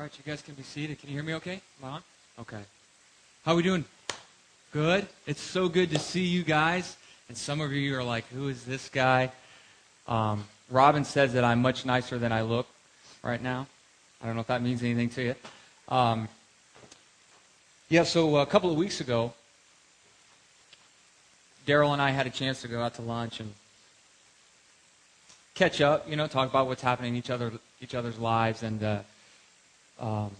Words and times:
right, 0.00 0.10
you 0.16 0.30
guys 0.30 0.40
can 0.40 0.54
be 0.54 0.62
seated. 0.62 0.98
Can 0.98 1.10
you 1.10 1.16
hear 1.16 1.22
me 1.22 1.34
okay? 1.34 1.60
Am 1.82 1.88
I 1.88 1.92
on? 1.96 2.02
Okay. 2.40 2.62
How 3.44 3.52
are 3.52 3.56
we 3.56 3.62
doing? 3.62 3.84
Good? 4.72 5.06
It's 5.26 5.42
so 5.42 5.68
good 5.68 5.90
to 5.90 5.98
see 5.98 6.24
you 6.24 6.42
guys. 6.42 6.96
And 7.28 7.36
some 7.36 7.60
of 7.60 7.70
you 7.72 7.94
are 7.98 8.02
like, 8.02 8.26
who 8.28 8.48
is 8.48 8.64
this 8.64 8.88
guy? 8.88 9.30
Um, 10.08 10.44
Robin 10.70 11.04
says 11.04 11.34
that 11.34 11.44
I'm 11.44 11.60
much 11.60 11.84
nicer 11.84 12.18
than 12.18 12.32
I 12.32 12.40
look 12.42 12.66
right 13.22 13.42
now. 13.42 13.66
I 14.22 14.26
don't 14.26 14.36
know 14.36 14.40
if 14.40 14.46
that 14.46 14.62
means 14.62 14.82
anything 14.82 15.10
to 15.10 15.22
you. 15.22 15.34
Um, 15.88 16.28
yeah, 17.90 18.04
so 18.04 18.38
a 18.38 18.46
couple 18.46 18.70
of 18.70 18.78
weeks 18.78 19.02
ago, 19.02 19.34
Daryl 21.66 21.92
and 21.92 22.00
I 22.00 22.10
had 22.10 22.26
a 22.26 22.30
chance 22.30 22.62
to 22.62 22.68
go 22.68 22.80
out 22.80 22.94
to 22.94 23.02
lunch 23.02 23.40
and 23.40 23.52
catch 25.54 25.82
up, 25.82 26.08
you 26.08 26.16
know, 26.16 26.26
talk 26.26 26.48
about 26.48 26.68
what's 26.68 26.82
happening 26.82 27.12
in 27.14 27.18
each 27.18 27.28
other 27.28 27.52
each 27.82 27.94
other's 27.94 28.18
lives, 28.18 28.62
and 28.62 28.82
uh, 28.82 29.00
um, 30.00 30.30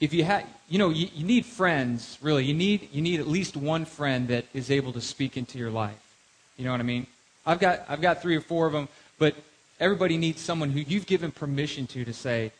if 0.00 0.14
you 0.14 0.24
have, 0.24 0.46
you 0.68 0.78
know, 0.78 0.90
you, 0.90 1.08
you 1.14 1.26
need 1.26 1.44
friends. 1.44 2.18
Really, 2.22 2.44
you 2.44 2.54
need 2.54 2.88
you 2.92 3.02
need 3.02 3.20
at 3.20 3.26
least 3.26 3.56
one 3.56 3.84
friend 3.84 4.28
that 4.28 4.46
is 4.54 4.70
able 4.70 4.92
to 4.92 5.00
speak 5.00 5.36
into 5.36 5.58
your 5.58 5.70
life. 5.70 5.98
You 6.56 6.64
know 6.64 6.70
what 6.70 6.80
I 6.80 6.84
mean? 6.84 7.06
I've 7.44 7.58
got 7.58 7.84
I've 7.88 8.00
got 8.00 8.22
three 8.22 8.36
or 8.36 8.40
four 8.40 8.66
of 8.66 8.72
them, 8.72 8.88
but 9.18 9.34
everybody 9.80 10.16
needs 10.16 10.40
someone 10.40 10.70
who 10.70 10.80
you've 10.80 11.06
given 11.06 11.30
permission 11.30 11.86
to 11.88 12.04
to 12.04 12.12
say, 12.12 12.52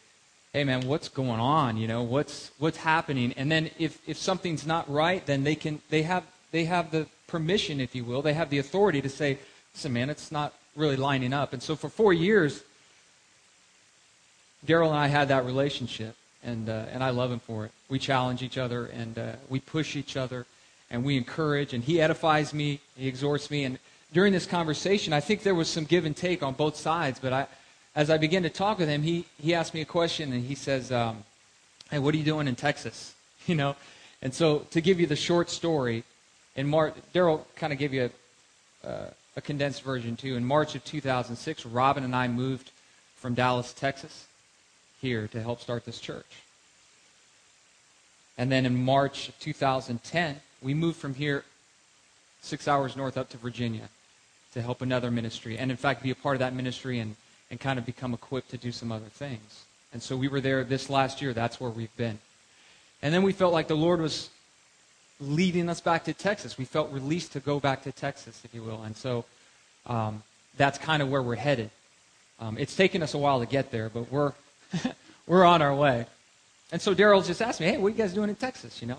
"Hey, 0.53 0.65
man, 0.65 0.87
what's 0.87 1.09
going 1.09 1.41
on? 1.41 1.77
You 1.77 1.87
know, 1.87 2.03
what's 2.03 2.51
what's 2.59 2.79
happening?" 2.79 3.33
And 3.37 3.51
then 3.51 3.70
if 3.79 4.01
if 4.06 4.19
something's 4.19 4.67
not 4.67 4.91
right, 4.91 5.25
then 5.25 5.45
they 5.45 5.55
can 5.55 5.81
they 5.91 6.03
have 6.03 6.25
they 6.51 6.65
have 6.65 6.91
the 6.91 7.06
permission, 7.29 7.81
if 7.81 7.95
you 7.95 8.05
will, 8.05 8.23
they 8.23 8.34
have 8.34 8.51
the 8.51 8.59
authority 8.59 9.01
to 9.03 9.09
say, 9.09 9.39
"Listen, 9.75 9.93
man, 9.93 10.11
it's 10.11 10.33
not 10.33 10.55
really 10.75 10.97
lining 10.97 11.33
up." 11.33 11.53
And 11.53 11.62
so 11.62 11.77
for 11.77 11.89
four 11.89 12.12
years, 12.12 12.62
Daryl 14.67 14.89
and 14.89 14.97
I 14.97 15.07
had 15.07 15.29
that 15.29 15.45
relationship, 15.45 16.17
and 16.43 16.69
uh, 16.69 16.87
and 16.93 17.03
I 17.03 17.11
love 17.11 17.30
him 17.30 17.41
for 17.41 17.65
it. 17.65 17.73
We 17.89 17.98
challenge 17.98 18.43
each 18.43 18.59
other, 18.59 18.87
and 18.87 19.19
uh, 19.19 19.33
we 19.48 19.61
push 19.61 19.97
each 19.97 20.17
other, 20.17 20.47
and 20.91 21.05
we 21.05 21.17
encourage, 21.17 21.75
and 21.75 21.84
he 21.84 22.01
edifies 22.01 22.53
me, 22.53 22.81
he 22.97 23.09
exhorts 23.09 23.51
me, 23.51 23.64
and 23.64 23.79
during 24.12 24.33
this 24.33 24.47
conversation, 24.47 25.12
I 25.12 25.20
think 25.20 25.42
there 25.42 25.55
was 25.55 25.69
some 25.69 25.84
give 25.84 26.05
and 26.05 26.17
take 26.17 26.42
on 26.42 26.55
both 26.55 26.77
sides. 26.77 27.19
But 27.19 27.33
I, 27.33 27.47
as 27.95 28.11
I 28.11 28.17
began 28.17 28.42
to 28.45 28.51
talk 28.51 28.79
with 28.79 28.89
him, 28.89 29.03
he 29.03 29.27
he 29.41 29.55
asked 29.55 29.75
me 29.75 29.81
a 29.81 29.86
question, 29.86 30.33
and 30.33 30.45
he 30.45 30.55
says, 30.55 30.91
um, 30.91 31.25
"Hey, 31.91 31.98
what 31.98 32.14
are 32.14 32.19
you 32.19 32.25
doing 32.25 32.48
in 32.48 32.56
Texas?" 32.56 33.14
You 33.47 33.55
know, 33.55 33.77
and 34.20 34.34
so 34.34 34.67
to 34.73 34.83
give 34.83 35.01
you 35.01 35.06
the 35.06 35.17
short 35.17 35.48
story, 35.48 36.05
in 36.55 36.69
March, 36.69 36.92
Daryl 37.14 37.45
kind 37.56 37.73
of 37.73 37.79
gave 37.79 37.95
you 37.95 38.11
a, 38.84 38.86
uh, 38.86 39.11
a 39.36 39.41
condensed 39.41 39.83
version 39.83 40.17
too. 40.17 40.36
In 40.36 40.45
March 40.45 40.75
of 40.75 40.84
2006, 40.84 41.64
Robin 41.64 42.05
and 42.05 42.14
I 42.14 42.29
moved 42.29 42.70
from 43.17 43.33
Dallas, 43.33 43.73
Texas, 43.73 44.27
here 45.01 45.29
to 45.29 45.43
help 45.43 45.61
start 45.61 45.85
this 45.85 46.01
church. 46.01 46.43
And 48.37 48.51
then 48.51 48.67
in 48.67 48.85
March 48.85 49.29
of 49.29 49.39
2010, 49.41 50.41
we 50.63 50.75
moved 50.75 50.97
from 50.97 51.15
here 51.15 51.45
six 52.41 52.69
hours 52.69 52.97
north 52.97 53.17
up 53.17 53.29
to 53.31 53.37
Virginia 53.37 53.89
to 54.55 54.63
help 54.63 54.81
another 54.81 55.11
ministry. 55.11 55.59
And 55.59 55.71
in 55.71 55.77
fact, 55.77 56.03
be 56.03 56.11
a 56.11 56.15
part 56.15 56.37
of 56.37 56.41
that 56.41 56.55
ministry 56.55 57.01
and, 57.01 57.17
and 57.51 57.61
kind 57.61 57.79
of 57.79 57.85
become 57.85 58.15
equipped 58.15 58.51
to 58.51 58.57
do 58.57 58.73
some 58.73 58.93
other 58.93 59.07
things. 59.07 59.65
And 59.93 60.03
so 60.03 60.17
we 60.17 60.29
were 60.29 60.41
there 60.41 60.65
this 60.65 60.89
last 60.89 61.21
year. 61.21 61.33
That's 61.33 61.61
where 61.61 61.71
we've 61.71 61.95
been. 61.97 62.19
And 63.03 63.13
then 63.13 63.23
we 63.23 63.33
felt 63.33 63.53
like 63.53 63.69
the 63.69 63.77
Lord 63.77 64.01
was 64.01 64.31
leading 65.21 65.69
us 65.69 65.81
back 65.81 66.05
to 66.05 66.13
Texas. 66.13 66.59
We 66.59 66.65
felt 66.65 66.93
released 66.93 67.33
to 67.33 67.41
go 67.41 67.59
back 67.59 67.83
to 67.85 67.93
Texas, 67.93 68.41
if 68.45 68.55
you 68.55 68.63
will. 68.63 68.83
And 68.83 68.97
so 68.97 69.25
um, 69.87 70.23
that's 70.57 70.79
kind 70.79 71.03
of 71.03 71.11
where 71.11 71.23
we're 71.23 71.37
headed. 71.37 71.71
Um, 72.41 72.57
it's 72.59 72.77
taken 72.77 73.03
us 73.03 73.15
a 73.15 73.19
while 73.19 73.41
to 73.41 73.47
get 73.47 73.71
there, 73.71 73.89
but 73.89 74.13
we're 74.13 74.33
we're 75.27 75.44
on 75.44 75.62
our 75.62 75.74
way. 75.74 76.06
And 76.70 76.80
so 76.80 76.94
Daryl 76.94 77.24
just 77.24 77.41
asked 77.41 77.61
me, 77.61 77.66
hey, 77.66 77.78
what 77.78 77.88
are 77.88 77.91
you 77.91 77.97
guys 77.97 78.12
doing 78.12 78.28
in 78.28 78.36
Texas, 78.36 78.80
you 78.83 78.88
know? 78.88 78.98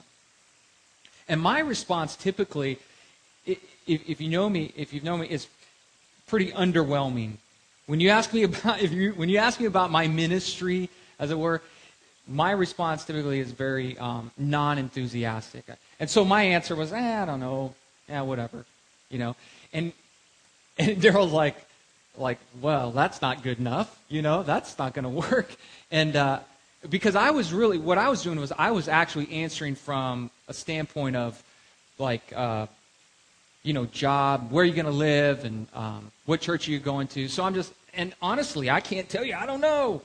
And 1.28 1.40
my 1.40 1.60
response 1.60 2.16
typically, 2.16 2.80
if, 3.46 3.60
if 3.88 4.22
you 4.22 4.30
know 4.30 4.50
me, 4.50 4.74
if 4.76 4.94
you've 4.94 5.04
known 5.04 5.22
me, 5.22 5.28
is 5.28 5.48
pretty 6.28 6.52
underwhelming. 6.52 7.34
When 7.86 8.00
you 8.00 8.10
ask 8.10 8.34
me 8.34 8.44
about, 8.50 8.82
if 8.82 8.92
you, 8.92 9.14
when 9.14 9.30
you 9.30 9.38
ask 9.38 9.60
me 9.60 9.66
about 9.66 9.92
my 9.92 10.08
ministry, 10.08 10.90
as 11.20 11.32
it 11.32 11.38
were, 11.38 11.62
my 12.28 12.52
response 12.52 13.06
typically 13.06 13.40
is 13.40 13.52
very 13.52 13.98
um, 13.98 14.32
non-enthusiastic. 14.38 15.66
And 16.00 16.10
so 16.10 16.24
my 16.24 16.44
answer 16.44 16.76
was, 16.76 16.94
eh, 16.94 17.22
I 17.22 17.26
don't 17.26 17.40
know, 17.40 17.74
yeah, 18.08 18.22
whatever, 18.22 18.66
you 19.10 19.18
know. 19.18 19.36
And 19.74 19.94
and 20.80 20.98
Daryl's 21.02 21.34
like, 21.34 21.56
like, 22.20 22.38
well, 22.62 22.92
that's 22.92 23.22
not 23.22 23.44
good 23.44 23.60
enough. 23.60 23.98
You 24.10 24.22
know, 24.22 24.44
that's 24.44 24.78
not 24.78 24.94
going 24.94 25.04
to 25.04 25.32
work. 25.32 25.56
And 25.92 26.16
uh, 26.16 26.40
because 26.90 27.16
I 27.16 27.32
was 27.32 27.54
really, 27.54 27.78
what 27.78 27.98
I 27.98 28.10
was 28.10 28.22
doing 28.22 28.40
was 28.40 28.52
I 28.58 28.72
was 28.72 28.88
actually 28.88 29.32
answering 29.32 29.76
from 29.76 30.30
a 30.48 30.54
standpoint 30.54 31.16
of, 31.16 31.42
like, 31.98 32.22
uh, 32.36 32.68
you 33.64 33.74
know, 33.74 33.86
job, 33.86 34.52
where 34.52 34.64
are 34.64 34.66
you 34.66 34.74
going 34.74 34.86
to 34.86 34.92
live, 34.92 35.44
and 35.44 35.68
um, 35.74 36.12
what 36.26 36.40
church 36.40 36.68
are 36.68 36.72
you 36.72 36.80
going 36.80 37.08
to. 37.10 37.28
So 37.28 37.44
I'm 37.44 37.54
just, 37.54 37.74
and 37.94 38.14
honestly, 38.22 38.70
I 38.70 38.80
can't 38.80 39.10
tell 39.10 39.26
you. 39.26 39.36
I 39.36 39.46
don't 39.46 39.60
know. 39.60 40.02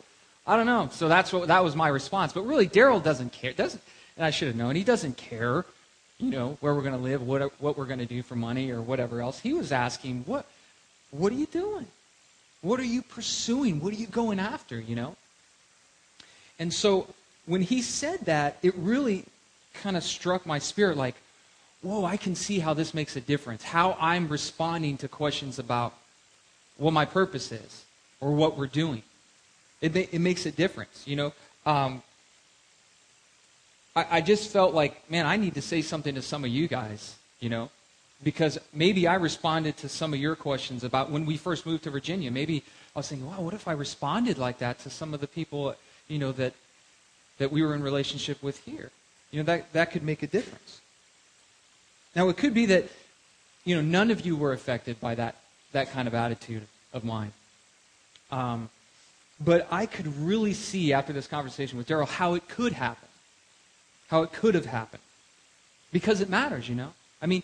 I 0.46 0.56
don't 0.56 0.66
know. 0.66 0.88
So 0.92 1.08
that's 1.08 1.32
what 1.32 1.48
that 1.48 1.62
was 1.62 1.76
my 1.76 1.88
response. 1.88 2.32
But 2.32 2.42
really, 2.42 2.68
Daryl 2.68 3.02
doesn't 3.02 3.32
care. 3.32 3.52
Doesn't, 3.52 3.82
and 4.16 4.26
I 4.26 4.30
should 4.30 4.48
have 4.48 4.56
known. 4.56 4.74
He 4.74 4.84
doesn't 4.84 5.16
care. 5.16 5.64
You 6.18 6.30
know, 6.30 6.58
where 6.60 6.74
we're 6.74 6.82
going 6.82 6.96
to 6.96 7.00
live, 7.00 7.22
what 7.22 7.52
what 7.60 7.78
we're 7.78 7.86
going 7.86 8.00
to 8.00 8.06
do 8.06 8.22
for 8.22 8.34
money, 8.34 8.70
or 8.70 8.82
whatever 8.82 9.20
else. 9.20 9.38
He 9.38 9.52
was 9.52 9.70
asking, 9.70 10.24
what 10.26 10.46
what 11.10 11.32
are 11.32 11.36
you 11.36 11.46
doing? 11.46 11.86
What 12.64 12.80
are 12.80 12.84
you 12.84 13.02
pursuing? 13.02 13.78
What 13.80 13.92
are 13.92 13.96
you 13.96 14.06
going 14.06 14.40
after, 14.40 14.80
you 14.80 14.96
know? 14.96 15.16
And 16.58 16.72
so 16.72 17.08
when 17.44 17.60
he 17.60 17.82
said 17.82 18.20
that, 18.20 18.56
it 18.62 18.74
really 18.74 19.26
kind 19.74 19.98
of 19.98 20.02
struck 20.02 20.46
my 20.46 20.58
spirit 20.58 20.96
like, 20.96 21.14
whoa, 21.82 22.06
I 22.06 22.16
can 22.16 22.34
see 22.34 22.60
how 22.60 22.72
this 22.72 22.94
makes 22.94 23.16
a 23.16 23.20
difference. 23.20 23.62
How 23.62 23.98
I'm 24.00 24.28
responding 24.28 24.96
to 24.98 25.08
questions 25.08 25.58
about 25.58 25.92
what 26.78 26.92
my 26.92 27.04
purpose 27.04 27.52
is 27.52 27.84
or 28.18 28.32
what 28.32 28.56
we're 28.56 28.66
doing. 28.66 29.02
It, 29.82 29.94
it 29.94 30.20
makes 30.20 30.46
a 30.46 30.50
difference, 30.50 31.02
you 31.06 31.16
know? 31.16 31.34
Um, 31.66 32.02
I, 33.94 34.06
I 34.10 34.20
just 34.22 34.50
felt 34.50 34.72
like, 34.72 35.10
man, 35.10 35.26
I 35.26 35.36
need 35.36 35.54
to 35.56 35.62
say 35.62 35.82
something 35.82 36.14
to 36.14 36.22
some 36.22 36.44
of 36.44 36.50
you 36.50 36.66
guys, 36.66 37.14
you 37.40 37.50
know? 37.50 37.68
Because 38.24 38.58
maybe 38.72 39.06
I 39.06 39.14
responded 39.16 39.76
to 39.78 39.88
some 39.88 40.14
of 40.14 40.18
your 40.18 40.34
questions 40.34 40.82
about 40.82 41.10
when 41.10 41.26
we 41.26 41.36
first 41.36 41.66
moved 41.66 41.84
to 41.84 41.90
Virginia. 41.90 42.30
Maybe 42.30 42.64
I 42.96 42.98
was 42.98 43.08
thinking, 43.08 43.28
wow, 43.28 43.40
what 43.40 43.54
if 43.54 43.68
I 43.68 43.72
responded 43.72 44.38
like 44.38 44.58
that 44.58 44.78
to 44.80 44.90
some 44.90 45.12
of 45.12 45.20
the 45.20 45.28
people, 45.28 45.74
you 46.08 46.18
know, 46.18 46.32
that 46.32 46.54
that 47.38 47.52
we 47.52 47.62
were 47.62 47.74
in 47.74 47.82
relationship 47.82 48.42
with 48.42 48.58
here? 48.64 48.90
You 49.30 49.40
know, 49.40 49.44
that 49.44 49.72
that 49.74 49.90
could 49.92 50.02
make 50.02 50.22
a 50.22 50.26
difference. 50.26 50.80
Now, 52.16 52.28
it 52.28 52.36
could 52.36 52.54
be 52.54 52.66
that, 52.66 52.84
you 53.64 53.74
know, 53.74 53.82
none 53.82 54.10
of 54.10 54.24
you 54.24 54.36
were 54.36 54.52
affected 54.52 54.98
by 55.00 55.14
that 55.16 55.36
that 55.72 55.90
kind 55.90 56.08
of 56.08 56.14
attitude 56.14 56.66
of 56.94 57.04
mine. 57.04 57.32
Um, 58.30 58.70
but 59.38 59.68
I 59.70 59.84
could 59.84 60.16
really 60.16 60.54
see 60.54 60.92
after 60.92 61.12
this 61.12 61.26
conversation 61.26 61.76
with 61.76 61.88
Daryl 61.88 62.08
how 62.08 62.34
it 62.34 62.48
could 62.48 62.72
happen, 62.72 63.08
how 64.08 64.22
it 64.22 64.32
could 64.32 64.54
have 64.54 64.66
happened, 64.66 65.02
because 65.92 66.22
it 66.22 66.30
matters, 66.30 66.68
you 66.68 66.74
know. 66.74 66.94
I 67.20 67.26
mean, 67.26 67.42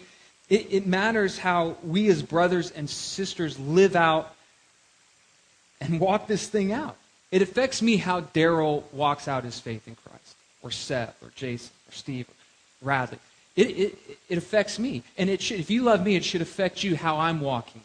it, 0.50 0.66
it 0.70 0.86
matters 0.86 1.38
how 1.38 1.76
we 1.82 2.08
as 2.08 2.22
brothers 2.22 2.70
and 2.72 2.90
sisters 2.90 3.58
live 3.58 3.96
out 3.96 4.34
and 5.80 5.98
walk 6.00 6.26
this 6.26 6.46
thing 6.46 6.72
out. 6.72 6.96
It 7.30 7.40
affects 7.40 7.80
me 7.80 7.96
how 7.96 8.22
Daryl 8.22 8.82
walks 8.92 9.28
out 9.28 9.44
his 9.44 9.58
faith 9.60 9.86
in 9.86 9.94
Christ, 9.94 10.36
or 10.62 10.70
Seth, 10.70 11.16
or 11.22 11.30
Jason, 11.36 11.70
or 11.88 11.92
Steve, 11.92 12.28
or 12.28 12.88
Radley. 12.88 13.18
It, 13.56 13.70
it, 13.70 13.98
it 14.28 14.38
affects 14.38 14.78
me. 14.78 15.04
And 15.16 15.30
it 15.30 15.40
should, 15.40 15.60
if 15.60 15.70
you 15.70 15.82
love 15.82 16.04
me, 16.04 16.16
it 16.16 16.24
should 16.24 16.42
affect 16.42 16.82
you 16.82 16.96
how 16.96 17.18
I'm 17.18 17.40
walking. 17.40 17.82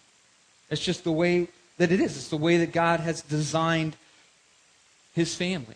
It's 0.69 0.83
just 0.83 1.03
the 1.03 1.11
way 1.11 1.47
that 1.77 1.91
it 1.91 1.99
is. 1.99 2.17
It's 2.17 2.29
the 2.29 2.37
way 2.37 2.57
that 2.57 2.71
God 2.71 2.99
has 3.01 3.21
designed 3.21 3.95
his 5.13 5.35
family. 5.35 5.75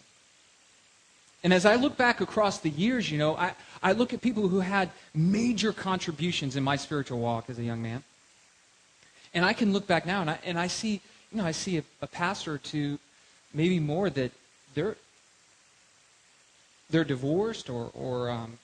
And 1.44 1.54
as 1.54 1.66
I 1.66 1.76
look 1.76 1.96
back 1.96 2.20
across 2.22 2.60
the 2.60 2.70
years, 2.70 3.10
you 3.10 3.18
know, 3.18 3.36
I, 3.36 3.54
I 3.82 3.94
look 3.94 4.14
at 4.14 4.22
people 4.22 4.48
who 4.48 4.60
had 4.60 4.90
major 5.14 5.72
contributions 5.72 6.56
in 6.56 6.64
my 6.64 6.76
spiritual 6.76 7.20
walk 7.20 7.50
as 7.50 7.58
a 7.60 7.64
young 7.64 7.82
man. 7.82 8.04
And 9.34 9.46
I 9.46 9.54
can 9.54 9.72
look 9.72 9.88
back 9.88 10.06
now 10.06 10.22
and 10.22 10.30
I, 10.30 10.40
and 10.44 10.60
I 10.60 10.68
see, 10.68 11.02
you 11.32 11.38
know, 11.38 11.46
I 11.46 11.52
see 11.52 11.78
a, 11.78 11.84
a 12.02 12.08
pastor 12.08 12.58
to 12.58 13.00
maybe 13.54 13.80
more 13.80 14.10
that 14.10 14.32
they're, 14.74 14.98
they're 16.90 17.04
divorced 17.04 17.70
or, 17.70 17.92
or 17.94 18.30
um, 18.30 18.58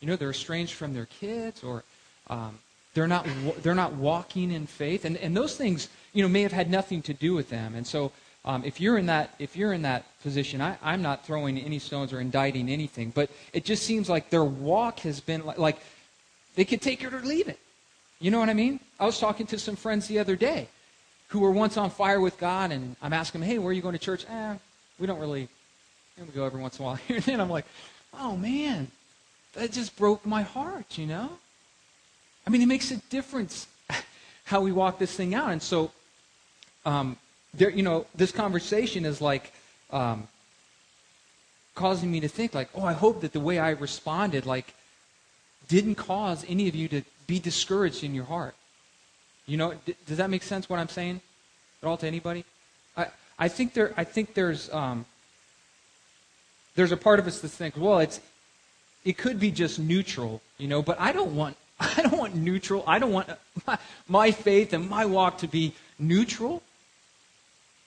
you 0.00 0.08
know, 0.08 0.16
they're 0.16 0.30
estranged 0.30 0.74
from 0.74 0.92
their 0.92 1.06
kids 1.06 1.62
or 1.62 1.84
um, 2.28 2.58
they're, 2.94 3.08
not, 3.08 3.26
they're 3.62 3.74
not 3.74 3.94
walking 3.94 4.50
in 4.50 4.66
faith. 4.66 5.04
And, 5.04 5.16
and 5.16 5.34
those 5.36 5.56
things, 5.56 5.88
you 6.12 6.22
know, 6.22 6.28
may 6.28 6.42
have 6.42 6.52
had 6.52 6.70
nothing 6.70 7.00
to 7.02 7.14
do 7.14 7.34
with 7.34 7.48
them. 7.48 7.74
And 7.74 7.86
so 7.86 8.12
um, 8.44 8.64
if 8.64 8.80
you're 8.80 8.98
in 8.98 9.06
that, 9.06 9.34
if 9.38 9.56
you're 9.56 9.72
in 9.72 9.82
that 9.82 10.04
position, 10.22 10.60
I, 10.60 10.76
I'm 10.82 11.02
not 11.02 11.26
throwing 11.26 11.58
any 11.58 11.78
stones 11.78 12.12
or 12.12 12.20
indicting 12.20 12.68
anything, 12.68 13.10
but 13.10 13.30
it 13.52 13.64
just 13.64 13.84
seems 13.84 14.08
like 14.08 14.30
their 14.30 14.44
walk 14.44 15.00
has 15.00 15.20
been 15.20 15.44
like, 15.44 15.58
like 15.58 15.78
they 16.54 16.64
could 16.64 16.80
take 16.80 17.04
it 17.04 17.12
or 17.12 17.20
leave 17.20 17.48
it. 17.48 17.58
You 18.18 18.30
know 18.30 18.38
what 18.38 18.48
I 18.48 18.54
mean? 18.54 18.80
I 18.98 19.06
was 19.06 19.18
talking 19.18 19.46
to 19.48 19.58
some 19.58 19.76
friends 19.76 20.06
the 20.06 20.18
other 20.18 20.36
day 20.36 20.68
who 21.28 21.40
were 21.40 21.52
once 21.52 21.76
on 21.76 21.90
fire 21.90 22.20
with 22.20 22.38
God, 22.38 22.72
and 22.72 22.96
I'm 23.00 23.12
asking 23.12 23.40
them, 23.40 23.48
"Hey, 23.48 23.58
where 23.58 23.70
are 23.70 23.72
you 23.72 23.82
going 23.82 23.92
to 23.92 23.98
church?" 23.98 24.26
Eh, 24.28 24.54
we 24.98 25.06
don't 25.06 25.18
really, 25.18 25.48
Here 26.16 26.24
we 26.24 26.32
go 26.32 26.44
every 26.44 26.60
once 26.60 26.78
in 26.78 26.84
a 26.84 26.88
while. 26.88 26.98
and 27.08 27.22
then 27.24 27.40
I'm 27.40 27.50
like, 27.50 27.64
oh 28.18 28.36
man, 28.36 28.88
that 29.54 29.72
just 29.72 29.96
broke 29.96 30.24
my 30.26 30.42
heart, 30.42 30.98
you 30.98 31.06
know? 31.06 31.30
I 32.46 32.50
mean, 32.50 32.62
it 32.62 32.66
makes 32.66 32.90
a 32.90 32.96
difference 33.08 33.66
how 34.44 34.60
we 34.60 34.72
walk 34.72 34.98
this 34.98 35.14
thing 35.14 35.34
out. 35.34 35.50
And 35.50 35.62
so, 35.62 35.90
um, 36.84 37.16
there, 37.54 37.70
you 37.70 37.82
know, 37.82 38.06
this 38.14 38.32
conversation 38.32 39.04
is 39.04 39.20
like 39.20 39.52
um, 39.90 40.28
causing 41.74 42.10
me 42.10 42.20
to 42.20 42.28
think, 42.28 42.54
like, 42.54 42.68
oh, 42.74 42.84
I 42.84 42.92
hope 42.92 43.20
that 43.22 43.32
the 43.32 43.40
way 43.40 43.58
I 43.58 43.70
responded, 43.70 44.46
like, 44.46 44.74
didn't 45.68 45.96
cause 45.96 46.44
any 46.48 46.68
of 46.68 46.74
you 46.74 46.88
to 46.88 47.02
be 47.26 47.38
discouraged 47.38 48.02
in 48.04 48.14
your 48.14 48.24
heart. 48.24 48.54
You 49.46 49.56
know, 49.56 49.74
d- 49.84 49.96
does 50.06 50.18
that 50.18 50.30
make 50.30 50.42
sense? 50.42 50.68
What 50.68 50.78
I'm 50.78 50.88
saying 50.88 51.20
at 51.82 51.88
all 51.88 51.96
to 51.96 52.06
anybody? 52.06 52.44
I 52.96 53.06
I 53.38 53.48
think 53.48 53.74
there 53.74 53.92
I 53.96 54.04
think 54.04 54.34
there's 54.34 54.72
um, 54.72 55.06
there's 56.74 56.92
a 56.92 56.96
part 56.96 57.18
of 57.18 57.26
us 57.26 57.40
that 57.40 57.48
thinks, 57.48 57.76
well, 57.76 57.98
it's 57.98 58.20
it 59.04 59.16
could 59.16 59.40
be 59.40 59.50
just 59.50 59.78
neutral, 59.78 60.42
you 60.58 60.68
know, 60.68 60.82
but 60.82 61.00
I 61.00 61.12
don't 61.12 61.34
want 61.34 61.56
I 61.80 62.02
don't 62.02 62.18
want 62.18 62.34
neutral. 62.34 62.84
I 62.86 62.98
don't 62.98 63.12
want 63.12 63.28
my, 63.66 63.78
my 64.08 64.30
faith 64.30 64.72
and 64.72 64.88
my 64.88 65.04
walk 65.04 65.38
to 65.38 65.48
be 65.48 65.74
neutral. 65.98 66.62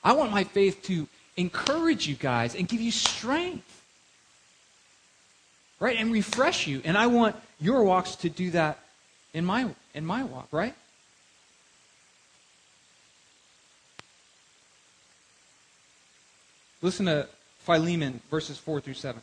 I 0.04 0.14
want 0.14 0.32
my 0.32 0.44
faith 0.44 0.84
to 0.84 1.08
encourage 1.38 2.08
you 2.08 2.16
guys 2.16 2.56
and 2.56 2.68
give 2.68 2.82
you 2.82 2.92
strength. 2.92 3.82
Right? 5.80 5.98
And 5.98 6.12
refresh 6.12 6.68
you. 6.68 6.82
And 6.86 6.98
I 6.98 7.08
want 7.08 7.36
your 7.60 7.84
walks 7.84 8.16
to 8.18 8.30
do 8.30 8.52
that 8.52 8.80
in 9.34 9.46
my 9.46 9.70
in 9.94 10.06
my 10.06 10.24
walk, 10.24 10.48
right? 10.52 10.74
Listen 16.82 17.06
to 17.06 17.28
Philemon 17.60 18.22
verses 18.30 18.58
4 18.58 18.82
through 18.82 18.96
7. 18.96 19.22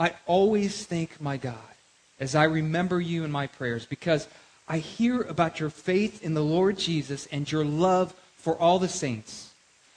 I 0.00 0.14
always 0.26 0.86
thank 0.86 1.20
my 1.20 1.36
God 1.36 1.56
as 2.18 2.34
I 2.34 2.44
remember 2.44 3.00
you 3.00 3.24
in 3.24 3.30
my 3.30 3.46
prayers 3.46 3.84
because 3.84 4.26
I 4.66 4.78
hear 4.78 5.20
about 5.20 5.60
your 5.60 5.70
faith 5.70 6.24
in 6.24 6.34
the 6.34 6.42
Lord 6.42 6.78
Jesus 6.78 7.26
and 7.26 7.50
your 7.50 7.64
love 7.64 8.14
for 8.42 8.56
all 8.56 8.78
the 8.78 8.88
saints. 8.88 9.52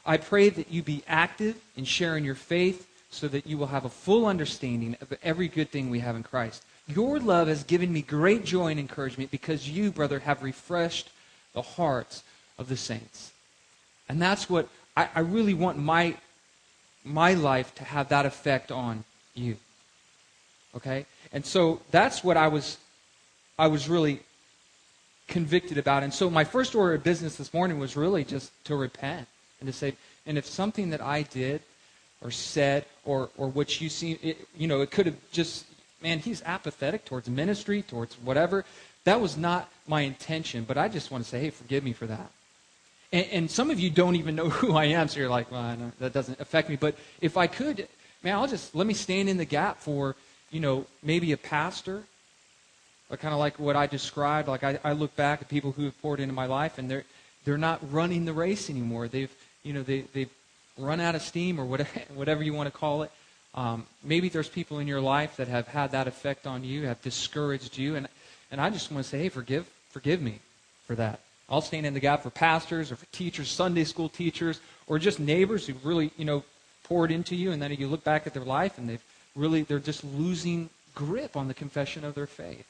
I 0.06 0.18
pray 0.18 0.50
that 0.50 0.72
you 0.72 0.84
be 0.84 1.04
active 1.08 1.60
in 1.76 1.84
sharing 1.84 2.24
your 2.24 2.36
faith 2.36 2.88
so 3.10 3.28
that 3.28 3.48
you 3.48 3.58
will 3.58 3.68
have 3.68 3.86
a 3.86 3.90
full 3.90 4.26
understanding 4.26 4.96
of 5.02 5.12
every 5.24 5.48
good 5.48 5.72
thing 5.72 5.90
we 5.90 6.00
have 6.00 6.16
in 6.16 6.24
Christ. 6.24 6.64
Your 6.88 7.20
love 7.20 7.48
has 7.48 7.64
given 7.64 7.92
me 7.92 8.02
great 8.02 8.46
joy 8.46 8.68
and 8.68 8.80
encouragement 8.80 9.32
because 9.32 9.68
you, 9.68 9.92
brother, 9.92 10.20
have 10.20 10.44
refreshed 10.44 11.10
the 11.54 11.62
hearts 11.62 12.24
of 12.60 12.70
the 12.70 12.78
saints. 12.78 13.32
And 14.08 14.22
that's 14.22 14.50
what 14.50 14.70
I, 14.96 15.10
I 15.16 15.20
really 15.22 15.56
want 15.56 15.80
my, 15.80 16.16
my 17.04 17.34
life 17.34 17.74
to 17.76 17.84
have 17.84 18.10
that 18.10 18.26
effect 18.26 18.72
on 18.72 19.04
you. 19.34 19.58
Okay? 20.76 21.06
And 21.32 21.46
so 21.46 21.82
that's 21.90 22.24
what 22.24 22.38
I 22.38 22.48
was 22.48 22.78
I 23.58 23.68
was 23.68 23.88
really 23.88 24.20
convicted 25.28 25.78
about. 25.78 26.04
And 26.04 26.14
so 26.14 26.30
my 26.30 26.44
first 26.44 26.76
order 26.76 26.94
of 26.94 27.04
business 27.04 27.36
this 27.36 27.54
morning 27.54 27.80
was 27.80 27.96
really 27.96 28.24
just 28.24 28.52
to 28.66 28.76
repent 28.76 29.28
and 29.60 29.68
to 29.68 29.74
say, 29.74 29.96
and 30.26 30.38
if 30.38 30.46
something 30.46 30.90
that 30.92 31.02
I 31.02 31.24
did 31.24 31.62
or 32.22 32.32
said 32.32 32.86
or 33.04 33.30
or 33.38 33.48
what 33.48 33.82
you 33.82 33.90
see, 33.90 34.14
it, 34.22 34.48
you 34.58 34.68
know, 34.68 34.82
it 34.82 34.92
could 34.92 35.06
have 35.06 35.16
just, 35.32 35.66
man, 36.02 36.20
he's 36.20 36.42
apathetic 36.44 37.06
towards 37.06 37.30
ministry, 37.30 37.82
towards 37.82 38.16
whatever. 38.16 38.66
That 39.04 39.22
was 39.22 39.38
not 39.38 39.70
my 39.88 40.02
intention, 40.02 40.64
but 40.64 40.78
I 40.78 40.88
just 40.88 41.12
want 41.12 41.24
to 41.24 41.30
say, 41.30 41.40
hey, 41.40 41.50
forgive 41.52 41.84
me 41.84 41.94
for 41.94 42.08
that. 42.08 42.32
And, 43.12 43.28
and 43.32 43.52
some 43.52 43.70
of 43.70 43.80
you 43.80 43.90
don't 43.90 44.16
even 44.16 44.36
know 44.36 44.50
who 44.60 44.76
I 44.76 44.86
am, 44.86 45.08
so 45.08 45.20
you're 45.20 45.30
like, 45.30 45.52
well, 45.52 45.78
that 46.00 46.14
doesn't 46.14 46.40
affect 46.40 46.70
me. 46.70 46.76
But 46.76 46.96
if 47.22 47.38
I 47.38 47.48
could, 47.48 47.88
man, 48.24 48.36
I'll 48.36 48.48
just 48.48 48.76
let 48.76 48.88
me 48.88 48.94
stand 48.94 49.30
in 49.30 49.38
the 49.38 49.46
gap 49.46 49.80
for, 49.80 50.16
you 50.52 50.60
know, 50.60 50.86
maybe 51.04 51.32
a 51.32 51.38
pastor, 51.38 52.04
kind 53.10 53.34
of 53.34 53.40
like 53.40 53.60
what 53.60 53.76
I 53.76 53.88
described. 53.88 54.48
Like 54.48 54.64
I, 54.64 54.80
I 54.84 54.94
look 54.94 55.16
back 55.16 55.42
at 55.42 55.50
people 55.50 55.72
who 55.72 55.86
have 55.86 56.00
poured 56.02 56.20
into 56.20 56.34
my 56.34 56.46
life, 56.46 56.78
and 56.78 56.90
they're 56.90 57.06
they're 57.46 57.58
not 57.58 57.80
running 57.92 58.26
the 58.26 58.34
race 58.34 58.70
anymore. 58.70 59.08
They've 59.08 59.34
you 59.64 59.74
know 59.74 59.84
they 59.84 60.02
they've 60.14 60.30
run 60.78 61.00
out 61.00 61.16
of 61.16 61.22
steam 61.22 61.60
or 61.60 61.66
whatever 61.66 62.00
whatever 62.14 62.44
you 62.44 62.54
want 62.54 62.72
to 62.72 62.78
call 62.78 63.04
it. 63.04 63.12
Um, 63.54 63.86
maybe 64.04 64.28
there's 64.28 64.50
people 64.50 64.80
in 64.80 64.88
your 64.88 65.00
life 65.00 65.38
that 65.38 65.48
have 65.48 65.68
had 65.68 65.92
that 65.92 66.08
effect 66.08 66.46
on 66.46 66.64
you, 66.64 66.88
have 66.88 67.02
discouraged 67.02 67.78
you, 67.78 67.96
and 67.96 68.08
and 68.52 68.60
I 68.60 68.70
just 68.70 68.92
want 68.92 69.04
to 69.04 69.10
say, 69.10 69.20
hey, 69.20 69.30
forgive 69.30 69.70
forgive 69.90 70.22
me 70.22 70.40
for 70.88 70.96
that. 70.96 71.20
I'll 71.48 71.62
stand 71.62 71.86
in 71.86 71.94
the 71.94 72.00
gap 72.00 72.24
for 72.24 72.32
pastors 72.32 72.92
or 72.92 72.96
for 72.96 73.06
teachers, 73.08 73.50
Sunday 73.50 73.84
school 73.84 74.10
teachers, 74.10 74.60
or 74.88 74.98
just 74.98 75.20
neighbors 75.20 75.68
who 75.68 75.74
really 75.84 76.12
you 76.18 76.26
know 76.26 76.44
poured 76.84 77.12
into 77.12 77.36
you, 77.36 77.52
and 77.52 77.62
then 77.62 77.72
you 77.74 77.88
look 77.88 78.04
back 78.04 78.26
at 78.28 78.34
their 78.34 78.44
life 78.44 78.78
and 78.78 78.90
they've 78.90 79.04
really 79.36 79.62
they're 79.62 79.80
just 79.80 80.04
losing 80.04 80.70
grip 80.96 81.36
on 81.36 81.48
the 81.48 81.54
confession 81.54 82.04
of 82.04 82.16
their 82.16 82.28
faith. 82.28 82.66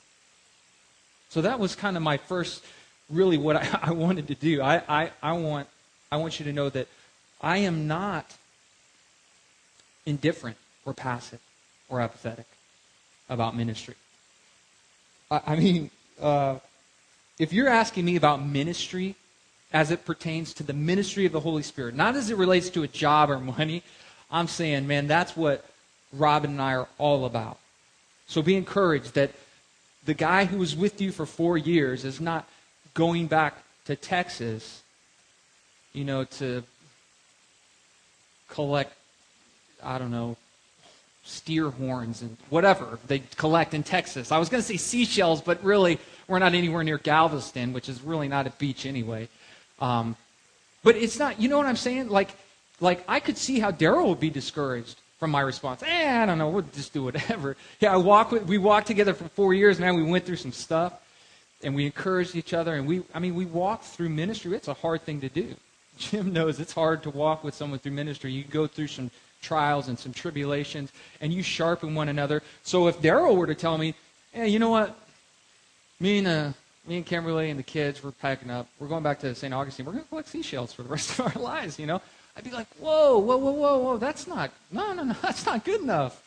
So 1.35 1.41
that 1.41 1.59
was 1.59 1.75
kind 1.75 1.97
of 1.97 2.01
my 2.01 2.15
first, 2.15 2.63
really 3.09 3.37
what 3.37 3.57
I, 3.57 3.67
I 3.89 3.91
wanted 3.91 4.29
to 4.29 4.35
do. 4.35 4.61
I, 4.61 4.81
I, 4.87 5.11
I, 5.21 5.33
want, 5.33 5.67
I 6.09 6.15
want 6.15 6.39
you 6.39 6.45
to 6.45 6.53
know 6.53 6.69
that 6.69 6.87
I 7.41 7.57
am 7.57 7.89
not 7.89 8.37
indifferent 10.05 10.55
or 10.85 10.93
passive 10.93 11.41
or 11.89 11.99
apathetic 11.99 12.45
about 13.29 13.53
ministry. 13.53 13.95
I, 15.29 15.41
I 15.45 15.55
mean, 15.57 15.91
uh, 16.21 16.59
if 17.37 17.51
you're 17.51 17.67
asking 17.67 18.05
me 18.05 18.15
about 18.15 18.41
ministry 18.41 19.15
as 19.73 19.91
it 19.91 20.05
pertains 20.05 20.53
to 20.53 20.63
the 20.63 20.71
ministry 20.71 21.25
of 21.25 21.33
the 21.33 21.41
Holy 21.41 21.63
Spirit, 21.63 21.95
not 21.95 22.15
as 22.15 22.29
it 22.29 22.37
relates 22.37 22.69
to 22.69 22.83
a 22.83 22.87
job 22.87 23.29
or 23.29 23.41
money, 23.41 23.83
I'm 24.31 24.47
saying, 24.47 24.87
man, 24.87 25.07
that's 25.07 25.35
what 25.35 25.65
Robin 26.13 26.51
and 26.51 26.61
I 26.61 26.75
are 26.75 26.87
all 26.97 27.25
about. 27.25 27.59
So 28.25 28.41
be 28.41 28.55
encouraged 28.55 29.15
that 29.15 29.31
the 30.05 30.13
guy 30.13 30.45
who 30.45 30.57
was 30.57 30.75
with 30.75 31.01
you 31.01 31.11
for 31.11 31.25
four 31.25 31.57
years 31.57 32.05
is 32.05 32.21
not 32.21 32.47
going 32.93 33.27
back 33.27 33.57
to 33.85 33.95
Texas, 33.95 34.81
you 35.93 36.05
know, 36.05 36.23
to 36.23 36.63
collect, 38.49 38.93
I 39.83 39.97
don't 39.97 40.11
know, 40.11 40.37
steer 41.23 41.69
horns 41.69 42.21
and 42.21 42.37
whatever 42.49 42.99
they 43.07 43.19
collect 43.35 43.73
in 43.73 43.83
Texas. 43.83 44.31
I 44.31 44.37
was 44.37 44.47
going 44.47 44.61
to 44.61 44.67
say 44.67 44.77
seashells, 44.77 45.41
but 45.41 45.63
really, 45.63 45.99
we're 46.27 46.39
not 46.39 46.53
anywhere 46.53 46.83
near 46.83 46.97
Galveston, 46.97 47.73
which 47.73 47.89
is 47.89 48.01
really 48.01 48.27
not 48.27 48.47
a 48.47 48.51
beach 48.51 48.85
anyway. 48.85 49.27
Um, 49.79 50.15
but 50.83 50.95
it's 50.95 51.17
not, 51.17 51.39
you 51.39 51.49
know 51.49 51.57
what 51.57 51.65
I'm 51.65 51.75
saying? 51.75 52.09
Like, 52.09 52.29
like 52.79 53.03
I 53.07 53.19
could 53.19 53.37
see 53.37 53.59
how 53.59 53.71
Daryl 53.71 54.09
would 54.09 54.19
be 54.19 54.29
discouraged 54.29 54.99
from 55.19 55.31
my 55.31 55.41
response. 55.41 55.81
Eh, 55.83 56.23
I 56.23 56.25
don't 56.25 56.37
know. 56.37 56.49
We'll 56.49 56.65
just 56.73 56.93
do 56.93 57.03
whatever. 57.03 57.55
Yeah, 57.79 57.93
I 57.93 57.97
walk 57.97 58.31
with, 58.31 58.43
we 58.43 58.57
walked 58.57 58.87
together 58.87 59.13
for 59.13 59.27
four 59.29 59.53
years, 59.53 59.79
man. 59.79 59.95
We 59.95 60.03
went 60.03 60.25
through 60.25 60.37
some 60.37 60.51
stuff, 60.51 60.93
and 61.63 61.75
we 61.75 61.85
encouraged 61.85 62.35
each 62.35 62.53
other. 62.53 62.75
And 62.75 62.87
we, 62.87 63.03
I 63.13 63.19
mean, 63.19 63.35
we 63.35 63.45
walked 63.45 63.85
through 63.85 64.09
ministry. 64.09 64.55
It's 64.55 64.67
a 64.67 64.73
hard 64.73 65.01
thing 65.01 65.21
to 65.21 65.29
do. 65.29 65.55
Jim 65.97 66.33
knows 66.33 66.59
it's 66.59 66.73
hard 66.73 67.03
to 67.03 67.09
walk 67.09 67.43
with 67.43 67.53
someone 67.53 67.79
through 67.79 67.93
ministry. 67.93 68.31
You 68.31 68.43
go 68.43 68.67
through 68.67 68.87
some 68.87 69.11
trials 69.41 69.87
and 69.87 69.97
some 69.97 70.13
tribulations, 70.13 70.91
and 71.21 71.33
you 71.33 71.43
sharpen 71.43 71.95
one 71.95 72.09
another. 72.09 72.41
So 72.63 72.87
if 72.87 72.99
Daryl 73.01 73.35
were 73.35 73.47
to 73.47 73.55
tell 73.55 73.77
me, 73.77 73.93
hey, 74.31 74.49
you 74.49 74.59
know 74.59 74.69
what? 74.69 74.97
Me 75.99 76.17
and, 76.17 76.27
uh, 76.27 76.51
me 76.87 76.97
and 76.97 77.05
Kimberly 77.05 77.49
and 77.49 77.59
the 77.59 77.63
kids, 77.63 78.03
we're 78.03 78.11
packing 78.11 78.49
up. 78.49 78.67
We're 78.79 78.87
going 78.87 79.03
back 79.03 79.19
to 79.19 79.33
St. 79.33 79.53
Augustine. 79.53 79.85
We're 79.85 79.93
going 79.93 80.03
to 80.03 80.09
collect 80.09 80.29
seashells 80.29 80.73
for 80.73 80.83
the 80.83 80.89
rest 80.89 81.19
of 81.19 81.35
our 81.35 81.41
lives, 81.41 81.79
you 81.79 81.85
know? 81.85 82.01
I'd 82.37 82.43
be 82.43 82.51
like, 82.51 82.67
whoa, 82.79 83.17
whoa, 83.17 83.37
whoa, 83.37 83.51
whoa, 83.51 83.77
whoa, 83.79 83.97
that's 83.97 84.27
not, 84.27 84.51
no, 84.71 84.93
no, 84.93 85.03
no, 85.03 85.15
that's 85.21 85.45
not 85.45 85.63
good 85.63 85.81
enough. 85.81 86.21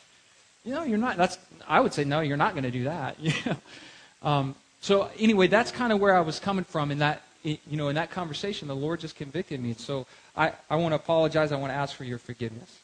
You 0.65 0.73
know, 0.73 0.83
you're 0.83 0.97
not, 0.97 1.17
that's, 1.17 1.37
I 1.67 1.79
would 1.79 1.93
say, 1.93 2.03
no, 2.03 2.21
you're 2.21 2.37
not 2.37 2.53
going 2.53 2.63
to 2.63 2.71
do 2.71 2.85
that. 2.85 3.17
You 3.19 3.33
know? 3.45 3.57
um, 4.23 4.55
so 4.81 5.09
anyway, 5.17 5.47
that's 5.47 5.71
kind 5.71 5.91
of 5.93 5.99
where 5.99 6.15
I 6.15 6.21
was 6.21 6.39
coming 6.39 6.63
from 6.63 6.91
in 6.91 6.99
that, 6.99 7.21
you 7.43 7.57
know, 7.71 7.89
in 7.89 7.95
that 7.95 8.11
conversation, 8.11 8.67
the 8.67 8.75
Lord 8.75 8.99
just 8.99 9.15
convicted 9.15 9.61
me. 9.61 9.73
So 9.77 10.05
I, 10.35 10.53
I 10.69 10.75
want 10.75 10.91
to 10.91 10.95
apologize. 10.97 11.51
I 11.51 11.57
want 11.57 11.71
to 11.71 11.75
ask 11.77 11.95
for 11.95 12.03
your 12.03 12.17
forgiveness. 12.17 12.79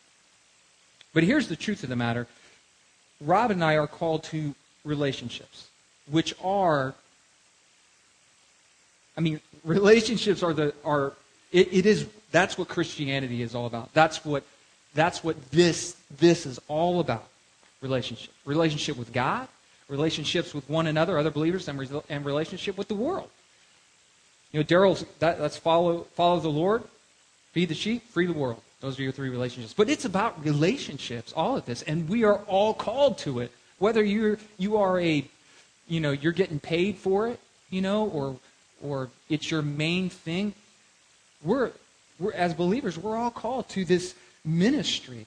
But 1.14 1.24
here's 1.24 1.48
the 1.48 1.56
truth 1.56 1.84
of 1.84 1.90
the 1.90 1.96
matter. 1.96 2.28
Rob 3.22 3.52
and 3.52 3.64
I 3.64 3.78
are 3.78 3.88
called 3.88 4.24
to 4.26 4.56
relationships, 4.84 5.68
which 6.10 6.34
are, 6.44 6.94
I 9.18 9.22
mean, 9.22 9.40
relationships 9.64 10.44
are 10.44 10.54
the, 10.54 10.74
are, 10.84 11.14
it, 11.52 11.74
it 11.74 11.86
is 11.86 12.08
that's 12.36 12.58
what 12.58 12.68
Christianity 12.68 13.42
is 13.42 13.56
all 13.56 13.66
about. 13.66 13.94
That's 13.94 14.26
what, 14.26 14.44
that's 14.94 15.24
what 15.24 15.52
this, 15.52 15.96
this 16.20 16.46
is 16.46 16.60
all 16.68 17.00
about. 17.00 17.28
Relationship. 17.80 18.34
Relationship 18.44 18.98
with 18.98 19.14
God, 19.14 19.48
relationships 19.88 20.54
with 20.54 20.70
one 20.70 20.88
another, 20.88 21.18
other 21.18 21.32
believers, 21.32 21.70
and, 21.70 21.80
re- 21.80 22.02
and 22.10 22.26
relationship 22.26 22.78
with 22.78 22.90
the 22.90 22.96
world. 22.96 23.30
You 24.52 24.60
know, 24.60 24.66
Daryl's, 24.66 25.06
that, 25.20 25.40
that's 25.40 25.56
follow, 25.56 26.08
follow 26.16 26.42
the 26.42 26.50
Lord, 26.50 26.84
feed 27.54 27.70
the 27.70 27.74
sheep, 27.74 28.04
free 28.10 28.26
the 28.26 28.34
world. 28.34 28.62
Those 28.82 29.00
are 29.00 29.04
your 29.04 29.14
three 29.14 29.30
relationships. 29.30 29.74
But 29.74 29.90
it's 29.90 30.04
about 30.04 30.44
relationships, 30.44 31.32
all 31.32 31.56
of 31.56 31.66
this. 31.66 31.84
And 31.84 32.10
we 32.10 32.26
are 32.26 32.40
all 32.48 32.74
called 32.74 33.18
to 33.20 33.40
it. 33.40 33.52
Whether 33.80 34.04
you're, 34.04 34.40
you 34.58 34.76
are 34.76 35.00
a, 35.00 35.26
you 35.88 36.02
know, 36.02 36.12
you're 36.12 36.34
getting 36.34 36.60
paid 36.60 36.98
for 36.98 37.30
it, 37.30 37.40
you 37.70 37.82
know, 37.82 38.10
or, 38.10 38.38
or 38.84 39.10
it's 39.30 39.50
your 39.50 39.62
main 39.62 40.10
thing. 40.10 40.54
We're, 41.42 41.72
we're, 42.20 42.34
as 42.34 42.54
believers, 42.54 42.98
we're 42.98 43.18
all 43.18 43.32
called 43.32 43.70
to 43.70 43.86
this 43.86 44.16
ministry. 44.44 45.26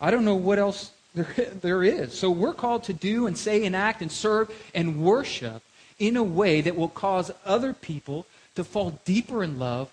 I 0.00 0.10
don't 0.10 0.24
know 0.24 0.34
what 0.34 0.58
else 0.58 0.90
there, 1.14 1.24
there 1.60 1.82
is. 1.82 2.18
So 2.18 2.30
we're 2.30 2.54
called 2.54 2.84
to 2.84 2.92
do 2.92 3.26
and 3.26 3.36
say 3.36 3.64
and 3.64 3.74
act 3.76 4.02
and 4.02 4.10
serve 4.10 4.50
and 4.74 5.02
worship 5.02 5.62
in 5.98 6.16
a 6.16 6.22
way 6.22 6.60
that 6.60 6.76
will 6.76 6.88
cause 6.88 7.30
other 7.44 7.72
people 7.72 8.26
to 8.54 8.64
fall 8.64 9.00
deeper 9.04 9.42
in 9.42 9.58
love 9.58 9.90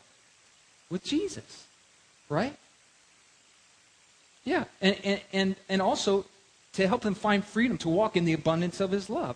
with 0.89 1.03
Jesus. 1.03 1.65
Right? 2.29 2.55
Yeah. 4.43 4.65
And, 4.81 4.97
and, 5.03 5.21
and, 5.31 5.55
and 5.67 5.81
also 5.81 6.25
to 6.73 6.87
help 6.87 7.01
them 7.01 7.15
find 7.15 7.43
freedom 7.43 7.77
to 7.79 7.89
walk 7.89 8.15
in 8.15 8.25
the 8.25 8.33
abundance 8.33 8.79
of 8.79 8.91
his 8.91 9.09
love. 9.09 9.35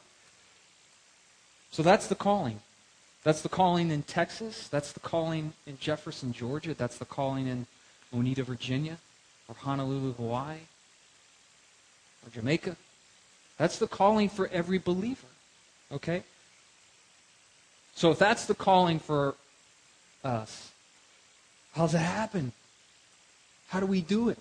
So 1.72 1.84
that's 1.84 2.08
the 2.08 2.16
calling. 2.16 2.60
That's 3.24 3.42
the 3.42 3.50
calling 3.50 3.90
in 3.90 4.04
Texas. 4.04 4.68
That's 4.68 4.92
the 4.92 5.00
calling 5.00 5.54
in 5.66 5.78
Jefferson, 5.80 6.34
Georgia. 6.34 6.74
That's 6.74 6.98
the 6.98 7.06
calling 7.06 7.48
in 7.48 7.68
Oneida, 8.14 8.44
Virginia, 8.44 8.98
or 9.48 9.56
Honolulu, 9.56 10.14
Hawaii, 10.14 10.58
or 12.26 12.30
Jamaica. 12.34 12.76
That's 13.58 13.80
the 13.80 13.88
calling 13.88 14.30
for 14.30 14.48
every 14.50 14.78
believer. 14.78 15.28
Okay? 15.92 16.24
So 17.96 18.12
if 18.12 18.20
that's 18.20 18.46
the 18.46 18.56
calling 18.56 19.00
for 19.00 19.36
us, 20.24 20.72
how's 21.74 21.94
it 21.94 22.00
happen? 22.00 22.52
How 23.70 23.80
do 23.80 23.86
we 23.86 24.02
do 24.02 24.30
it? 24.30 24.38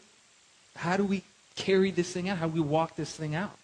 How 0.75 0.97
do 0.97 1.05
we 1.05 1.23
carry 1.55 1.91
this 1.91 2.13
thing 2.13 2.29
out? 2.29 2.39
How 2.39 2.49
do 2.49 2.55
we 2.55 2.61
walk 2.61 2.97
this 2.97 3.15
thing 3.15 3.35
out? 3.35 3.57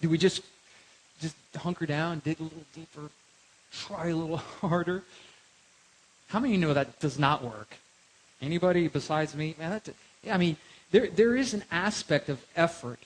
Do 0.00 0.08
we 0.08 0.16
just 0.16 0.42
just 1.20 1.36
hunker 1.56 1.86
down, 1.86 2.20
dig 2.24 2.40
a 2.40 2.42
little 2.42 2.64
deeper, 2.74 3.10
try 3.72 4.08
a 4.08 4.16
little 4.16 4.36
harder? 4.60 5.02
How 6.28 6.40
many 6.40 6.54
of 6.54 6.60
you 6.60 6.66
know 6.66 6.74
that 6.74 7.00
does 7.00 7.18
not 7.18 7.42
work? 7.42 7.76
Anybody 8.40 8.88
besides 8.88 9.34
me? 9.34 9.54
Man, 9.58 9.70
that, 9.70 9.88
yeah, 10.22 10.34
I 10.34 10.38
mean, 10.38 10.56
there, 10.90 11.08
there 11.08 11.34
is 11.34 11.54
an 11.54 11.64
aspect 11.70 12.28
of 12.28 12.44
effort. 12.54 12.98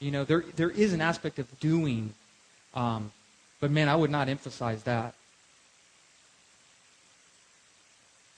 You 0.00 0.10
know, 0.10 0.24
there, 0.24 0.44
there 0.56 0.70
is 0.70 0.92
an 0.92 1.00
aspect 1.00 1.38
of 1.38 1.60
doing. 1.60 2.12
Um, 2.74 3.12
but 3.60 3.70
man, 3.70 3.88
I 3.88 3.96
would 3.96 4.10
not 4.10 4.28
emphasize 4.28 4.82
that. 4.82 5.14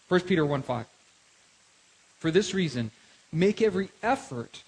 1 0.09 0.21
Peter 0.23 0.45
1 0.45 0.63
5. 0.63 0.87
For 2.19 2.31
this 2.31 2.55
reason, 2.55 2.91
make 3.33 3.61
every 3.61 3.91
effort 4.03 4.63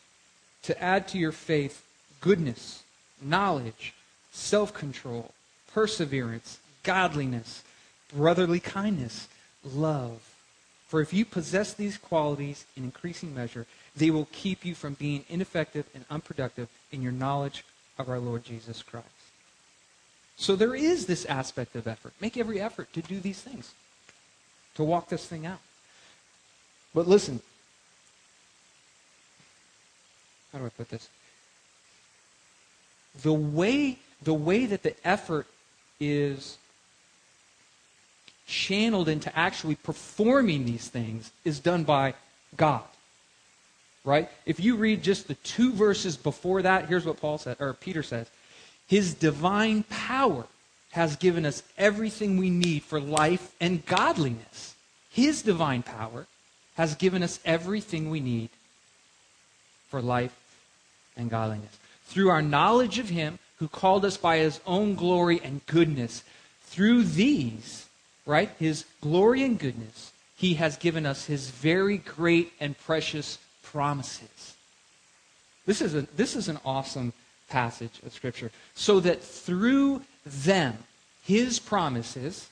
to 0.63 0.83
add 0.83 1.07
to 1.09 1.19
your 1.19 1.33
faith 1.33 1.85
goodness, 2.21 2.83
knowledge, 3.21 3.95
self 4.33 4.73
control, 4.73 5.33
perseverance, 5.73 6.59
godliness, 6.83 7.63
brotherly 8.15 8.61
kindness, 8.61 9.29
love. 9.65 10.23
For 10.89 11.01
if 11.01 11.13
you 11.13 11.25
possess 11.25 11.75
these 11.75 11.99
qualities 11.99 12.65
in 12.77 12.85
increasing 12.85 13.35
measure, 13.35 13.67
they 13.97 14.11
will 14.11 14.29
keep 14.31 14.65
you 14.65 14.75
from 14.75 14.95
being 14.95 15.25
ineffective 15.29 15.87
and 15.95 16.05
unproductive 16.11 16.69
in 16.93 17.03
your 17.03 17.13
knowledge 17.13 17.65
of 17.99 18.09
our 18.09 18.21
Lord 18.21 18.45
Jesus 18.45 18.83
Christ. 18.83 19.07
So 20.37 20.55
there 20.55 20.75
is 20.75 21.07
this 21.07 21.25
aspect 21.25 21.75
of 21.77 21.87
effort. 21.87 22.13
Make 22.21 22.37
every 22.37 22.61
effort 22.61 22.93
to 22.93 23.03
do 23.03 23.19
these 23.21 23.41
things, 23.41 23.73
to 24.75 24.85
walk 24.85 25.09
this 25.09 25.27
thing 25.27 25.47
out. 25.47 25.61
But 26.95 27.09
listen, 27.09 27.41
how 30.53 30.59
do 30.59 30.67
I 30.67 30.69
put 30.69 30.91
this? 30.91 31.09
The 33.23 33.33
way, 33.33 33.99
the 34.23 34.35
way 34.35 34.67
that 34.67 34.83
the 34.83 34.95
effort 35.07 35.47
is 35.99 36.59
channeled 38.47 39.09
into 39.09 39.37
actually 39.37 39.75
performing 39.75 40.65
these 40.65 40.89
things 40.89 41.33
is 41.45 41.59
done 41.59 41.85
by 41.85 42.15
God. 42.57 42.85
Right? 44.05 44.29
If 44.45 44.61
you 44.61 44.77
read 44.77 45.03
just 45.03 45.27
the 45.27 45.35
two 45.35 45.73
verses 45.73 46.17
before 46.17 46.63
that, 46.63 46.89
here's 46.89 47.05
what 47.05 47.21
Paul 47.21 47.39
said, 47.39 47.57
or 47.59 47.73
Peter 47.75 48.05
says. 48.05 48.31
His 48.87 49.15
divine 49.15 49.83
power 49.85 50.47
has 50.93 51.17
given 51.17 51.45
us 51.45 51.63
everything 51.77 52.37
we 52.37 52.49
need 52.49 52.83
for 52.83 53.01
life 53.01 53.53
and 53.61 53.85
godliness. 53.85 54.77
His 55.11 55.43
divine 55.43 55.83
power 55.83 56.27
has 56.77 56.95
given 56.95 57.23
us 57.23 57.41
everything 57.45 58.11
we 58.11 58.21
need 58.21 58.51
for 59.89 60.01
life 60.01 60.35
and 61.17 61.29
godliness. 61.29 61.77
Through 62.07 62.31
our 62.31 62.43
knowledge 62.43 62.99
of 62.99 63.09
Him 63.09 63.39
who 63.59 63.69
called 63.69 64.05
us 64.05 64.17
by 64.17 64.39
His 64.39 64.61
own 64.67 64.95
glory 64.95 65.41
and 65.43 65.65
goodness, 65.67 66.25
through 66.65 67.05
these, 67.05 67.87
right, 68.25 68.51
His 68.59 68.85
glory 69.01 69.43
and 69.45 69.59
goodness, 69.59 70.13
He 70.37 70.55
has 70.55 70.77
given 70.77 71.07
us 71.07 71.27
His 71.27 71.51
very 71.51 71.99
great 71.99 72.53
and 72.61 72.79
precious 72.79 73.39
promises. 73.63 74.55
This 75.67 75.81
is, 75.81 75.95
a, 75.95 76.03
this 76.17 76.37
is 76.37 76.49
an 76.49 76.59
awesome 76.65 77.13
passage 77.49 78.01
of 78.05 78.13
Scripture. 78.13 78.51
So 78.75 79.01
that 79.01 79.23
through 79.23 80.03
them, 80.25 80.79
His 81.25 81.59
promises, 81.59 82.49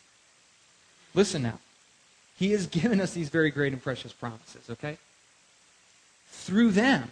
listen 1.15 1.43
now, 1.43 1.59
he 2.37 2.51
has 2.51 2.67
given 2.67 3.01
us 3.01 3.13
these 3.13 3.29
very 3.29 3.51
great 3.51 3.73
and 3.73 3.83
precious 3.83 4.13
promises, 4.13 4.69
okay? 4.71 4.99
Through 6.29 6.73
them, 6.73 7.11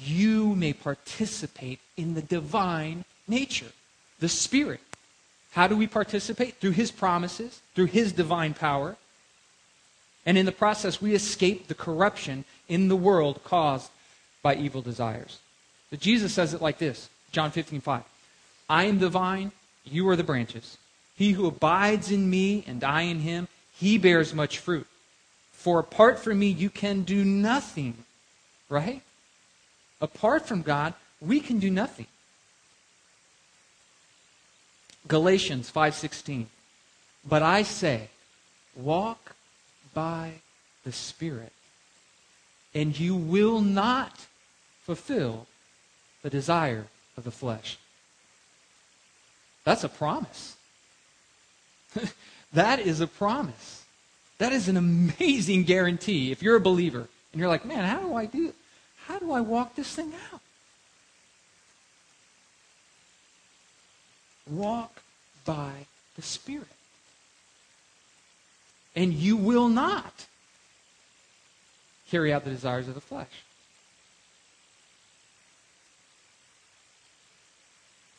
you 0.00 0.54
may 0.56 0.72
participate 0.72 1.80
in 1.96 2.14
the 2.14 2.22
divine 2.22 3.04
nature, 3.28 3.72
the 4.20 4.28
Spirit. 4.28 4.80
How 5.52 5.66
do 5.66 5.76
we 5.76 5.86
participate? 5.86 6.56
Through 6.56 6.72
His 6.72 6.90
promises, 6.90 7.60
through 7.74 7.86
His 7.86 8.12
divine 8.12 8.54
power. 8.54 8.96
And 10.26 10.36
in 10.36 10.46
the 10.46 10.52
process, 10.52 11.00
we 11.00 11.14
escape 11.14 11.68
the 11.68 11.74
corruption 11.74 12.44
in 12.68 12.88
the 12.88 12.96
world 12.96 13.44
caused 13.44 13.90
by 14.42 14.56
evil 14.56 14.82
desires. 14.82 15.38
But 15.90 16.00
Jesus 16.00 16.32
says 16.32 16.54
it 16.54 16.62
like 16.62 16.78
this 16.78 17.08
John 17.30 17.50
15, 17.50 17.80
5. 17.80 18.02
I 18.68 18.84
am 18.84 18.98
the 18.98 19.08
vine, 19.08 19.52
you 19.84 20.08
are 20.08 20.16
the 20.16 20.24
branches. 20.24 20.78
He 21.16 21.32
who 21.32 21.46
abides 21.46 22.10
in 22.10 22.28
me 22.28 22.64
and 22.66 22.82
I 22.82 23.02
in 23.02 23.20
him, 23.20 23.48
he 23.76 23.98
bears 23.98 24.34
much 24.34 24.58
fruit. 24.58 24.86
For 25.52 25.78
apart 25.78 26.18
from 26.18 26.38
me, 26.38 26.48
you 26.48 26.70
can 26.70 27.02
do 27.02 27.24
nothing. 27.24 28.04
Right? 28.68 29.02
Apart 30.04 30.46
from 30.46 30.60
God, 30.60 30.92
we 31.18 31.40
can 31.40 31.58
do 31.58 31.70
nothing. 31.70 32.06
Galatians 35.08 35.70
5:16 35.70 36.46
But 37.24 37.42
I 37.42 37.62
say 37.62 38.10
walk 38.76 39.34
by 39.94 40.42
the 40.84 40.92
spirit 40.92 41.52
and 42.74 42.98
you 42.98 43.14
will 43.16 43.62
not 43.62 44.26
fulfill 44.82 45.46
the 46.20 46.28
desire 46.28 46.86
of 47.16 47.24
the 47.24 47.30
flesh. 47.30 47.78
That's 49.64 49.84
a 49.84 49.88
promise. 49.88 50.56
That 52.52 52.78
is 52.78 53.00
a 53.00 53.08
promise. 53.08 53.82
That 54.38 54.52
is 54.52 54.68
an 54.68 54.76
amazing 54.76 55.64
guarantee. 55.64 56.30
If 56.30 56.40
you're 56.40 56.54
a 56.54 56.60
believer 56.60 57.08
and 57.32 57.40
you're 57.40 57.48
like, 57.48 57.64
man, 57.64 57.82
how 57.82 57.98
do 57.98 58.14
I 58.14 58.26
do 58.26 58.54
how 59.06 59.18
do 59.18 59.32
I 59.32 59.40
walk 59.40 59.74
this 59.74 59.94
thing 59.94 60.12
out? 60.32 60.40
Walk 64.50 65.02
by 65.44 65.86
the 66.16 66.22
Spirit. 66.22 66.66
And 68.96 69.12
you 69.12 69.36
will 69.36 69.68
not 69.68 70.26
carry 72.10 72.32
out 72.32 72.44
the 72.44 72.50
desires 72.50 72.88
of 72.88 72.94
the 72.94 73.00
flesh. 73.00 73.42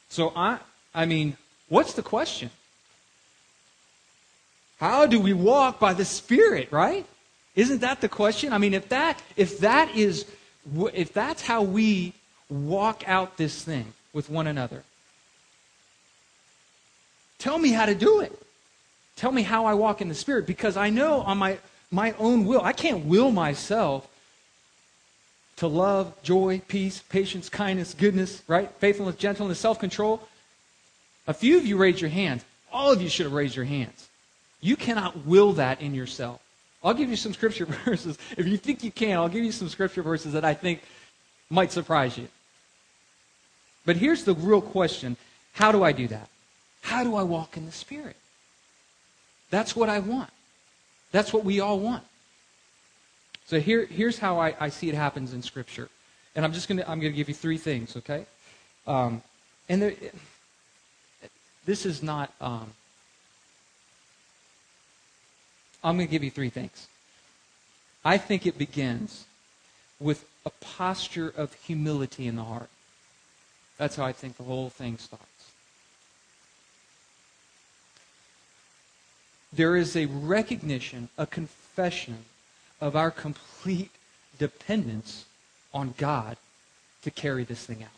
So 0.10 0.32
I 0.36 0.60
I 0.94 1.06
mean, 1.06 1.38
what's 1.70 1.94
the 1.94 2.02
question? 2.02 2.50
How 4.80 5.06
do 5.06 5.20
we 5.20 5.34
walk 5.34 5.80
by 5.80 5.94
the 5.94 6.06
Spirit, 6.06 6.72
right? 6.72 7.06
Isn't 7.56 7.82
that 7.82 8.02
the 8.02 8.10
question? 8.10 8.52
I 8.52 8.58
mean, 8.58 8.74
if 8.74 8.90
that 8.90 9.22
if 9.36 9.60
that 9.60 9.96
is 9.96 10.26
if 10.94 11.14
that's 11.14 11.42
how 11.42 11.62
we 11.62 12.14
walk 12.50 13.04
out 13.08 13.38
this 13.38 13.64
thing 13.64 13.94
with 14.14 14.30
one 14.30 14.48
another, 14.48 14.84
tell 17.40 17.58
me 17.58 17.70
how 17.70 17.86
to 17.86 17.96
do 17.96 18.22
it. 18.22 18.38
Tell 19.16 19.32
me 19.32 19.44
how 19.44 19.66
I 19.66 19.74
walk 19.74 20.02
in 20.02 20.10
the 20.10 20.16
Spirit 20.16 20.46
because 20.46 20.76
I 20.76 20.90
know 20.90 21.22
on 21.22 21.38
my 21.38 21.60
my 21.92 22.14
own 22.20 22.46
will, 22.46 22.62
I 22.62 22.74
can't 22.74 23.06
will 23.06 23.32
myself 23.32 24.08
to 25.58 25.68
love, 25.68 26.14
joy, 26.24 26.62
peace, 26.68 27.02
patience, 27.10 27.48
kindness, 27.48 27.94
goodness, 27.94 28.42
right? 28.48 28.70
Faithfulness, 28.80 29.16
gentleness, 29.16 29.60
self-control. 29.60 30.22
A 31.28 31.34
few 31.34 31.58
of 31.58 31.66
you 31.66 31.78
raised 31.78 32.02
your 32.02 32.10
hands. 32.10 32.44
All 32.74 32.92
of 32.92 33.02
you 33.02 33.08
should 33.08 33.26
have 33.26 33.34
raised 33.34 33.56
your 33.56 33.66
hands. 33.66 34.10
You 34.60 34.76
cannot 34.76 35.26
will 35.26 35.54
that 35.54 35.82
in 35.82 35.96
yourself. 35.96 36.42
I'll 36.86 36.94
give 36.94 37.10
you 37.10 37.16
some 37.16 37.34
scripture 37.34 37.66
verses. 37.86 38.18
If 38.38 38.48
you 38.48 38.58
think 38.58 38.84
you 38.84 38.92
can, 38.92 39.18
I'll 39.18 39.28
give 39.28 39.44
you 39.44 39.52
some 39.52 39.68
scripture 39.68 40.04
verses 40.04 40.34
that 40.34 40.46
I 40.46 40.54
think 40.54 40.82
might 41.50 41.72
surprise 41.72 42.18
you. 42.18 42.28
But 43.86 43.98
here's 43.98 44.24
the 44.24 44.36
real 44.36 44.62
question 44.62 45.18
How 45.54 45.72
do 45.72 45.84
I 45.84 45.92
do 45.92 46.08
that? 46.08 46.30
How 46.82 47.04
do 47.04 47.16
I 47.16 47.24
walk 47.24 47.58
in 47.58 47.66
the 47.66 47.72
Spirit? 47.72 48.16
That's 49.50 49.76
what 49.76 49.90
I 49.90 50.00
want. 50.00 50.30
That's 51.12 51.34
what 51.34 51.44
we 51.44 51.60
all 51.60 51.80
want. 51.80 52.04
So 53.48 53.60
here, 53.60 53.86
here's 53.86 54.20
how 54.20 54.40
I, 54.40 54.56
I 54.60 54.70
see 54.70 54.90
it 54.90 54.96
happens 54.96 55.34
in 55.34 55.42
Scripture. 55.42 55.90
And 56.36 56.46
I'm 56.46 56.54
just 56.54 56.68
going 56.68 56.78
to 56.78 56.90
I'm 56.90 57.00
to 57.02 57.10
give 57.10 57.28
you 57.28 57.34
three 57.34 57.58
things, 57.58 57.96
okay? 57.98 58.26
Um, 58.86 59.24
and 59.70 59.82
there, 59.82 59.94
this 61.66 61.86
is 61.86 62.04
not. 62.04 62.32
Um, 62.40 62.72
I'm 65.86 65.98
going 65.98 66.08
to 66.08 66.12
give 66.12 66.24
you 66.24 66.32
three 66.32 66.50
things. 66.50 66.88
I 68.04 68.18
think 68.18 68.48
it 68.48 68.58
begins 68.58 69.26
with 70.00 70.26
a 70.44 70.50
posture 70.50 71.32
of 71.38 71.54
humility 71.54 72.26
in 72.28 72.36
the 72.36 72.44
heart. 72.44 72.70
That's 73.78 73.96
how 73.96 74.04
I 74.04 74.12
think 74.12 74.38
the 74.38 74.44
whole 74.44 74.72
thing 74.72 74.98
starts. 74.98 75.26
There 79.54 79.76
is 79.76 79.96
a 79.96 80.08
recognition, 80.08 81.10
a 81.20 81.28
confession 81.28 82.26
of 82.82 82.96
our 82.96 83.12
complete 83.12 83.92
dependence 84.40 85.26
on 85.72 85.94
God 85.98 86.38
to 87.04 87.12
carry 87.12 87.44
this 87.44 87.64
thing 87.64 87.84
out. 87.84 87.90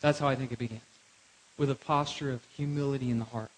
That's 0.00 0.18
how 0.18 0.26
I 0.26 0.34
think 0.34 0.50
it 0.50 0.58
begins. 0.58 0.80
With 1.56 1.70
a 1.70 1.76
posture 1.76 2.32
of 2.32 2.42
humility 2.56 3.10
in 3.10 3.20
the 3.20 3.26
heart. 3.26 3.50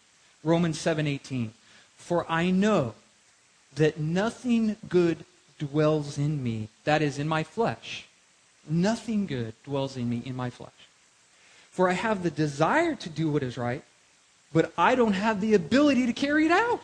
Romans 0.43 0.79
7:18. 0.79 1.55
For 1.97 2.31
I 2.31 2.51
know 2.51 2.95
that 3.77 3.99
nothing 3.99 4.77
good 4.89 5.25
dwells 5.59 6.19
in 6.19 6.43
me, 6.43 6.69
that 6.85 7.03
is 7.03 7.19
in 7.19 7.29
my 7.29 7.43
flesh. 7.43 8.07
Nothing 8.69 9.27
good 9.27 9.55
dwells 9.65 9.97
in 9.97 10.09
me 10.09 10.23
in 10.25 10.35
my 10.35 10.51
flesh. 10.51 10.71
For 11.71 11.89
I 11.89 11.93
have 11.93 12.23
the 12.23 12.31
desire 12.31 12.95
to 12.95 13.09
do 13.09 13.31
what 13.31 13.43
is 13.43 13.59
right, 13.59 13.83
but 14.53 14.73
I 14.79 14.95
don't 14.95 15.13
have 15.13 15.41
the 15.41 15.55
ability 15.55 16.07
to 16.07 16.13
carry 16.13 16.47
it 16.47 16.53
out. 16.53 16.81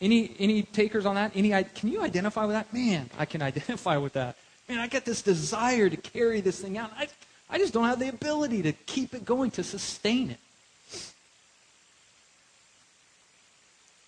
Any 0.00 0.30
any 0.38 0.62
takers 0.62 1.04
on 1.04 1.16
that? 1.16 1.32
Any 1.34 1.50
can 1.74 1.90
you 1.90 2.02
identify 2.02 2.44
with 2.44 2.54
that? 2.54 2.72
Man, 2.72 3.10
I 3.18 3.24
can 3.24 3.42
identify 3.50 3.96
with 3.96 4.12
that. 4.12 4.36
Man, 4.68 4.78
I 4.78 4.86
get 4.86 5.04
this 5.04 5.22
desire 5.22 5.88
to 5.90 5.96
carry 5.96 6.40
this 6.40 6.60
thing 6.60 6.78
out. 6.78 6.92
I, 6.96 7.08
I 7.50 7.58
just 7.58 7.72
don't 7.72 7.86
have 7.86 7.98
the 7.98 8.08
ability 8.08 8.62
to 8.62 8.72
keep 8.72 9.14
it 9.14 9.24
going, 9.24 9.50
to 9.52 9.64
sustain 9.64 10.30
it. 10.30 10.38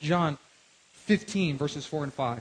John 0.00 0.38
15, 1.10 1.58
verses 1.58 1.84
4 1.86 2.04
and 2.04 2.14
5. 2.14 2.40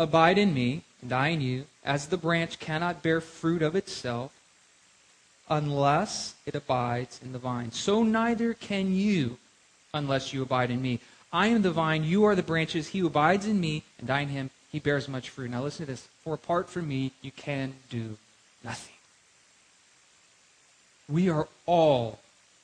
Abide 0.00 0.38
in 0.38 0.52
me, 0.52 0.82
and 1.00 1.12
I 1.12 1.28
in 1.28 1.40
you, 1.40 1.66
as 1.84 2.08
the 2.08 2.16
branch 2.16 2.58
cannot 2.58 3.00
bear 3.00 3.20
fruit 3.20 3.62
of 3.62 3.76
itself 3.76 4.32
unless 5.48 6.34
it 6.46 6.56
abides 6.56 7.20
in 7.22 7.30
the 7.30 7.38
vine. 7.38 7.70
So 7.70 8.02
neither 8.02 8.54
can 8.54 8.92
you 8.92 9.38
unless 9.94 10.32
you 10.32 10.42
abide 10.42 10.72
in 10.72 10.82
me. 10.82 10.98
I 11.32 11.46
am 11.46 11.62
the 11.62 11.70
vine, 11.70 12.02
you 12.02 12.24
are 12.24 12.34
the 12.34 12.42
branches. 12.42 12.88
He 12.88 12.98
who 12.98 13.06
abides 13.06 13.46
in 13.46 13.60
me, 13.60 13.84
and 14.00 14.10
I 14.10 14.22
in 14.22 14.28
him, 14.30 14.50
he 14.72 14.80
bears 14.80 15.06
much 15.06 15.30
fruit. 15.30 15.52
Now 15.52 15.62
listen 15.62 15.86
to 15.86 15.92
this. 15.92 16.08
For 16.24 16.34
apart 16.34 16.68
from 16.68 16.88
me, 16.88 17.12
you 17.22 17.30
can 17.30 17.74
do 17.88 18.16
nothing. 18.64 18.96
We 21.08 21.30
are 21.30 21.46
all 21.66 22.18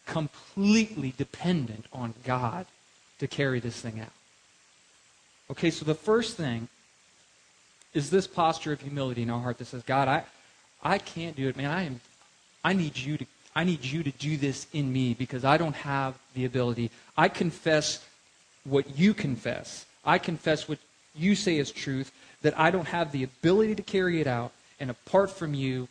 completely 0.04 1.14
dependent 1.16 1.86
on 1.92 2.14
God 2.24 2.66
to 3.20 3.28
carry 3.28 3.60
this 3.60 3.80
thing 3.80 4.00
out. 4.00 4.10
Okay, 5.52 5.70
so 5.70 5.84
the 5.84 5.94
first 5.94 6.36
thing 6.38 6.66
is 7.92 8.08
this 8.08 8.26
posture 8.26 8.72
of 8.72 8.80
humility 8.80 9.22
in 9.22 9.28
our 9.28 9.38
heart 9.38 9.58
that 9.58 9.66
says, 9.66 9.82
God, 9.82 10.08
I, 10.08 10.24
I 10.82 10.96
can't 10.96 11.36
do 11.36 11.46
it, 11.48 11.56
man. 11.58 11.70
I 11.70 11.82
am 11.82 12.00
I 12.64 12.72
need 12.72 12.96
you 12.96 13.18
to 13.18 13.26
I 13.54 13.64
need 13.64 13.84
you 13.84 14.02
to 14.02 14.10
do 14.12 14.38
this 14.38 14.66
in 14.72 14.90
me 14.90 15.12
because 15.12 15.44
I 15.44 15.58
don't 15.58 15.74
have 15.74 16.14
the 16.32 16.46
ability. 16.46 16.90
I 17.18 17.28
confess 17.28 18.02
what 18.64 18.98
you 18.98 19.12
confess. 19.12 19.84
I 20.06 20.16
confess 20.16 20.68
what 20.68 20.78
you 21.14 21.34
say 21.34 21.58
is 21.58 21.70
truth, 21.70 22.10
that 22.40 22.58
I 22.58 22.70
don't 22.70 22.88
have 22.88 23.12
the 23.12 23.22
ability 23.22 23.74
to 23.74 23.82
carry 23.82 24.22
it 24.22 24.26
out, 24.26 24.52
and 24.80 24.90
apart 24.90 25.30
from 25.30 25.52
you, 25.52 25.88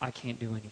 I 0.00 0.10
can't 0.10 0.40
do 0.40 0.52
anything. 0.52 0.70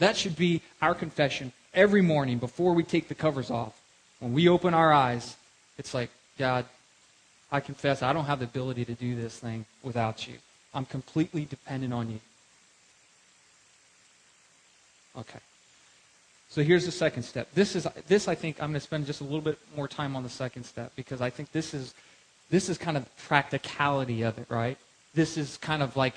That 0.00 0.16
should 0.16 0.34
be 0.34 0.62
our 0.82 0.96
confession 0.96 1.52
every 1.72 2.02
morning 2.02 2.38
before 2.38 2.74
we 2.74 2.82
take 2.82 3.06
the 3.06 3.14
covers 3.14 3.52
off. 3.52 3.80
When 4.18 4.32
we 4.32 4.48
open 4.48 4.74
our 4.74 4.92
eyes, 4.92 5.36
it's 5.78 5.94
like, 5.94 6.10
God, 6.40 6.64
I 7.52 7.60
confess 7.60 8.02
I 8.02 8.14
don't 8.14 8.24
have 8.24 8.38
the 8.38 8.46
ability 8.46 8.86
to 8.86 8.94
do 8.94 9.14
this 9.14 9.38
thing 9.38 9.66
without 9.82 10.26
you. 10.26 10.34
I'm 10.72 10.86
completely 10.86 11.44
dependent 11.44 11.92
on 11.92 12.10
you. 12.10 12.20
Okay. 15.18 15.38
So 16.48 16.62
here's 16.62 16.86
the 16.86 16.92
second 16.92 17.24
step. 17.24 17.48
This 17.54 17.76
is 17.76 17.86
this 18.08 18.26
I 18.26 18.34
think 18.34 18.56
I'm 18.60 18.70
going 18.70 18.74
to 18.74 18.80
spend 18.80 19.04
just 19.04 19.20
a 19.20 19.24
little 19.24 19.42
bit 19.42 19.58
more 19.76 19.86
time 19.86 20.16
on 20.16 20.22
the 20.22 20.30
second 20.30 20.64
step 20.64 20.92
because 20.96 21.20
I 21.20 21.28
think 21.28 21.52
this 21.52 21.74
is 21.74 21.92
this 22.48 22.70
is 22.70 22.78
kind 22.78 22.96
of 22.96 23.04
the 23.04 23.10
practicality 23.28 24.22
of 24.22 24.38
it, 24.38 24.46
right? 24.48 24.78
This 25.12 25.36
is 25.36 25.58
kind 25.58 25.82
of 25.82 25.94
like 25.94 26.14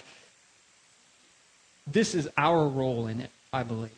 this 1.86 2.16
is 2.16 2.30
our 2.38 2.66
role 2.66 3.08
in 3.08 3.20
it, 3.20 3.30
I 3.52 3.64
believe. 3.64 3.92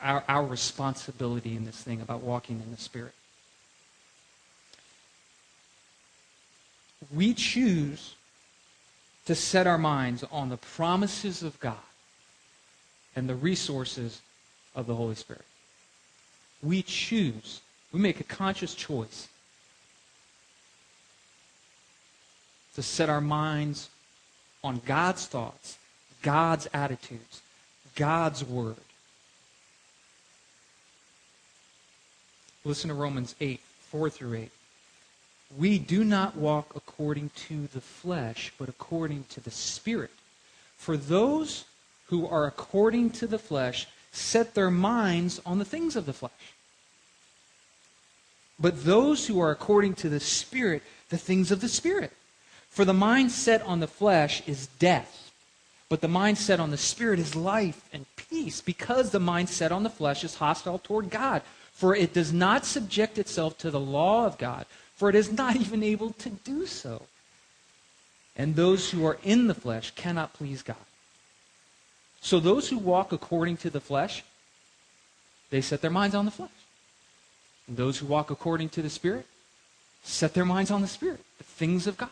Our, 0.00 0.24
our 0.26 0.46
responsibility 0.46 1.54
in 1.56 1.66
this 1.66 1.76
thing 1.76 2.00
about 2.00 2.22
walking 2.22 2.62
in 2.64 2.70
the 2.70 2.80
Spirit. 2.80 3.12
We 7.14 7.34
choose 7.34 8.14
to 9.26 9.34
set 9.34 9.66
our 9.66 9.78
minds 9.78 10.24
on 10.32 10.48
the 10.48 10.56
promises 10.56 11.42
of 11.42 11.58
God 11.60 11.76
and 13.14 13.28
the 13.28 13.34
resources 13.34 14.20
of 14.74 14.86
the 14.86 14.94
Holy 14.94 15.14
Spirit. 15.14 15.44
We 16.62 16.82
choose, 16.82 17.60
we 17.92 18.00
make 18.00 18.20
a 18.20 18.24
conscious 18.24 18.74
choice 18.74 19.28
to 22.74 22.82
set 22.82 23.10
our 23.10 23.20
minds 23.20 23.90
on 24.64 24.80
God's 24.86 25.26
thoughts, 25.26 25.76
God's 26.22 26.68
attitudes, 26.72 27.42
God's 27.94 28.44
word. 28.44 28.76
Listen 32.64 32.88
to 32.88 32.94
Romans 32.94 33.34
8, 33.40 33.60
4 33.90 34.08
through 34.08 34.34
8. 34.34 34.50
We 35.56 35.78
do 35.78 36.04
not 36.04 36.36
walk 36.36 36.72
according 36.74 37.30
to 37.48 37.66
the 37.68 37.80
flesh, 37.80 38.52
but 38.58 38.68
according 38.68 39.24
to 39.30 39.40
the 39.40 39.50
Spirit. 39.50 40.10
For 40.76 40.96
those 40.96 41.64
who 42.06 42.26
are 42.26 42.46
according 42.46 43.10
to 43.10 43.26
the 43.26 43.38
flesh 43.38 43.86
set 44.12 44.54
their 44.54 44.70
minds 44.70 45.40
on 45.44 45.58
the 45.58 45.64
things 45.64 45.96
of 45.96 46.06
the 46.06 46.12
flesh. 46.12 46.32
But 48.58 48.84
those 48.84 49.26
who 49.26 49.40
are 49.40 49.50
according 49.50 49.94
to 49.94 50.08
the 50.08 50.20
Spirit, 50.20 50.82
the 51.08 51.18
things 51.18 51.50
of 51.50 51.60
the 51.60 51.68
Spirit. 51.68 52.12
For 52.68 52.84
the 52.84 52.94
mind 52.94 53.32
set 53.32 53.60
on 53.62 53.80
the 53.80 53.86
flesh 53.86 54.42
is 54.46 54.68
death, 54.78 55.30
but 55.88 56.00
the 56.00 56.08
mind 56.08 56.38
set 56.38 56.60
on 56.60 56.70
the 56.70 56.78
Spirit 56.78 57.18
is 57.18 57.36
life 57.36 57.88
and 57.92 58.06
peace, 58.16 58.62
because 58.62 59.10
the 59.10 59.20
mind 59.20 59.50
set 59.50 59.72
on 59.72 59.82
the 59.82 59.90
flesh 59.90 60.24
is 60.24 60.36
hostile 60.36 60.78
toward 60.78 61.10
God. 61.10 61.42
For 61.72 61.94
it 61.94 62.14
does 62.14 62.32
not 62.32 62.64
subject 62.64 63.18
itself 63.18 63.58
to 63.58 63.70
the 63.70 63.80
law 63.80 64.24
of 64.24 64.38
God, 64.38 64.64
for 64.96 65.08
it 65.08 65.14
is 65.14 65.32
not 65.32 65.56
even 65.56 65.82
able 65.82 66.10
to 66.14 66.30
do 66.30 66.66
so. 66.66 67.02
And 68.36 68.56
those 68.56 68.90
who 68.90 69.04
are 69.06 69.18
in 69.22 69.46
the 69.46 69.54
flesh 69.54 69.92
cannot 69.94 70.32
please 70.32 70.62
God. 70.62 70.76
So 72.20 72.40
those 72.40 72.68
who 72.68 72.78
walk 72.78 73.12
according 73.12 73.58
to 73.58 73.70
the 73.70 73.80
flesh, 73.80 74.24
they 75.50 75.60
set 75.60 75.82
their 75.82 75.90
minds 75.90 76.14
on 76.14 76.24
the 76.24 76.30
flesh. 76.30 76.50
And 77.66 77.76
those 77.76 77.98
who 77.98 78.06
walk 78.06 78.30
according 78.30 78.70
to 78.70 78.82
the 78.82 78.90
Spirit, 78.90 79.26
set 80.02 80.34
their 80.34 80.44
minds 80.44 80.70
on 80.70 80.82
the 80.82 80.88
Spirit, 80.88 81.20
the 81.38 81.44
things 81.44 81.86
of 81.86 81.96
God. 81.96 82.10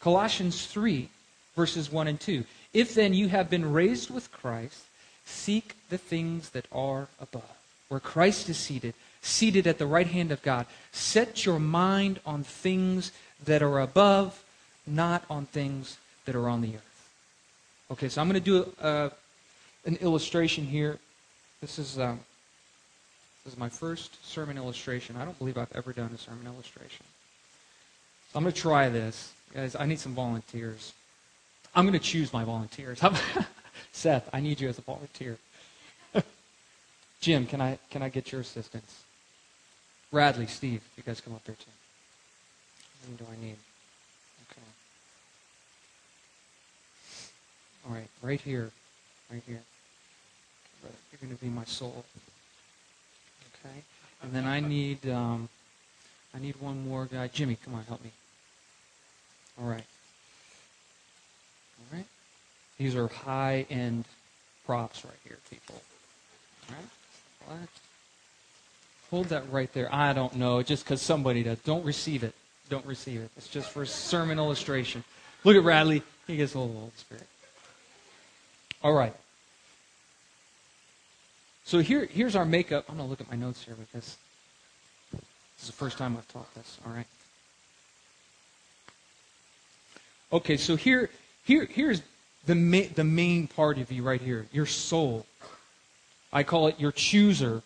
Colossians 0.00 0.66
3, 0.66 1.08
verses 1.54 1.92
1 1.92 2.08
and 2.08 2.20
2. 2.20 2.44
If 2.72 2.94
then 2.94 3.14
you 3.14 3.28
have 3.28 3.48
been 3.48 3.72
raised 3.72 4.10
with 4.10 4.32
Christ, 4.32 4.84
seek 5.24 5.76
the 5.90 5.98
things 5.98 6.50
that 6.50 6.66
are 6.72 7.08
above, 7.20 7.56
where 7.88 8.00
Christ 8.00 8.48
is 8.48 8.56
seated, 8.56 8.94
seated 9.22 9.66
at 9.66 9.78
the 9.78 9.86
right 9.86 10.08
hand 10.08 10.32
of 10.32 10.42
God. 10.42 10.66
Set 10.90 11.46
your 11.46 11.58
mind 11.58 12.20
on 12.26 12.42
things 12.42 13.12
that 13.44 13.62
are 13.62 13.80
above, 13.80 14.44
not 14.86 15.24
on 15.30 15.46
things 15.46 15.96
that 16.26 16.34
are 16.34 16.48
on 16.48 16.60
the 16.60 16.74
earth. 16.74 17.10
Okay, 17.92 18.08
so 18.08 18.20
I'm 18.20 18.28
going 18.28 18.42
to 18.42 18.44
do 18.44 18.72
uh, 18.80 19.10
an 19.86 19.96
illustration 19.96 20.64
here. 20.64 20.98
This 21.60 21.78
is, 21.78 21.98
um, 21.98 22.20
this 23.44 23.54
is 23.54 23.58
my 23.58 23.68
first 23.68 24.24
sermon 24.26 24.56
illustration. 24.56 25.16
I 25.16 25.24
don't 25.24 25.38
believe 25.38 25.56
I've 25.56 25.74
ever 25.74 25.92
done 25.92 26.10
a 26.12 26.18
sermon 26.18 26.46
illustration. 26.46 27.06
So 28.32 28.38
I'm 28.38 28.42
going 28.42 28.52
to 28.52 28.60
try 28.60 28.88
this. 28.88 29.32
Guys, 29.54 29.76
I 29.78 29.86
need 29.86 30.00
some 30.00 30.14
volunteers. 30.14 30.94
I'm 31.74 31.84
going 31.84 31.98
to 31.98 32.04
choose 32.04 32.32
my 32.32 32.44
volunteers. 32.44 33.00
Seth, 33.92 34.28
I 34.32 34.40
need 34.40 34.60
you 34.60 34.68
as 34.68 34.78
a 34.78 34.82
volunteer. 34.82 35.38
Jim, 37.20 37.46
can 37.46 37.60
I, 37.60 37.78
can 37.90 38.02
I 38.02 38.08
get 38.08 38.32
your 38.32 38.40
assistance? 38.40 39.04
Bradley, 40.12 40.46
Steve, 40.46 40.82
you 40.94 41.02
guys 41.02 41.22
come 41.22 41.34
up 41.34 41.40
here 41.46 41.56
too. 41.58 41.70
Many 43.06 43.16
do 43.16 43.24
I 43.24 43.42
need? 43.42 43.56
Okay. 44.50 44.60
All 47.88 47.94
right, 47.94 48.08
right 48.20 48.40
here. 48.40 48.70
Right 49.32 49.42
here. 49.46 49.62
You're 50.82 51.18
going 51.20 51.34
to 51.34 51.42
be 51.42 51.48
my 51.48 51.64
soul. 51.64 52.04
Okay? 53.64 53.82
And 54.22 54.32
then 54.32 54.44
I 54.44 54.60
need 54.60 55.08
um, 55.08 55.48
I 56.34 56.38
need 56.38 56.56
one 56.60 56.86
more 56.86 57.06
guy. 57.06 57.28
Jimmy, 57.28 57.56
come 57.64 57.74
on, 57.74 57.84
help 57.84 58.04
me. 58.04 58.10
All 59.58 59.66
right. 59.66 59.84
All 61.80 61.96
right. 61.96 62.06
These 62.76 62.94
are 62.96 63.08
high 63.08 63.64
end 63.70 64.04
props 64.66 65.06
right 65.06 65.14
here, 65.24 65.38
people. 65.50 65.80
All 66.68 66.76
right. 66.76 67.58
What? 67.60 67.68
Hold 69.12 69.26
that 69.26 69.44
right 69.52 69.70
there. 69.74 69.94
I 69.94 70.14
don't 70.14 70.36
know. 70.36 70.62
Just 70.62 70.84
because 70.84 71.02
somebody 71.02 71.42
does. 71.42 71.58
Don't 71.58 71.84
receive 71.84 72.24
it. 72.24 72.34
Don't 72.70 72.86
receive 72.86 73.20
it. 73.20 73.30
It's 73.36 73.46
just 73.46 73.68
for 73.68 73.82
a 73.82 73.86
sermon 73.86 74.38
illustration. 74.38 75.04
Look 75.44 75.54
at 75.54 75.62
Radley. 75.62 76.02
He 76.26 76.38
gets 76.38 76.54
a 76.54 76.58
little 76.58 76.84
old 76.84 76.96
spirit. 76.96 77.26
All 78.82 78.94
right. 78.94 79.14
So 81.66 81.80
here, 81.80 82.06
here's 82.06 82.34
our 82.34 82.46
makeup. 82.46 82.86
I'm 82.88 82.96
going 82.96 83.06
to 83.06 83.10
look 83.10 83.20
at 83.20 83.30
my 83.30 83.36
notes 83.36 83.62
here 83.62 83.74
because 83.74 84.16
this 85.12 85.20
is 85.60 85.66
the 85.66 85.74
first 85.74 85.98
time 85.98 86.16
I've 86.16 86.26
taught 86.28 86.52
this. 86.54 86.78
All 86.86 86.92
right. 86.94 87.06
Okay, 90.32 90.56
so 90.56 90.74
here, 90.74 91.10
here, 91.44 91.66
here's 91.66 92.00
the, 92.46 92.54
ma- 92.54 92.88
the 92.94 93.04
main 93.04 93.46
part 93.46 93.76
of 93.76 93.92
you 93.92 94.02
right 94.02 94.22
here 94.22 94.46
your 94.52 94.64
soul. 94.64 95.26
I 96.32 96.44
call 96.44 96.68
it 96.68 96.80
your 96.80 96.92
chooser. 96.92 97.62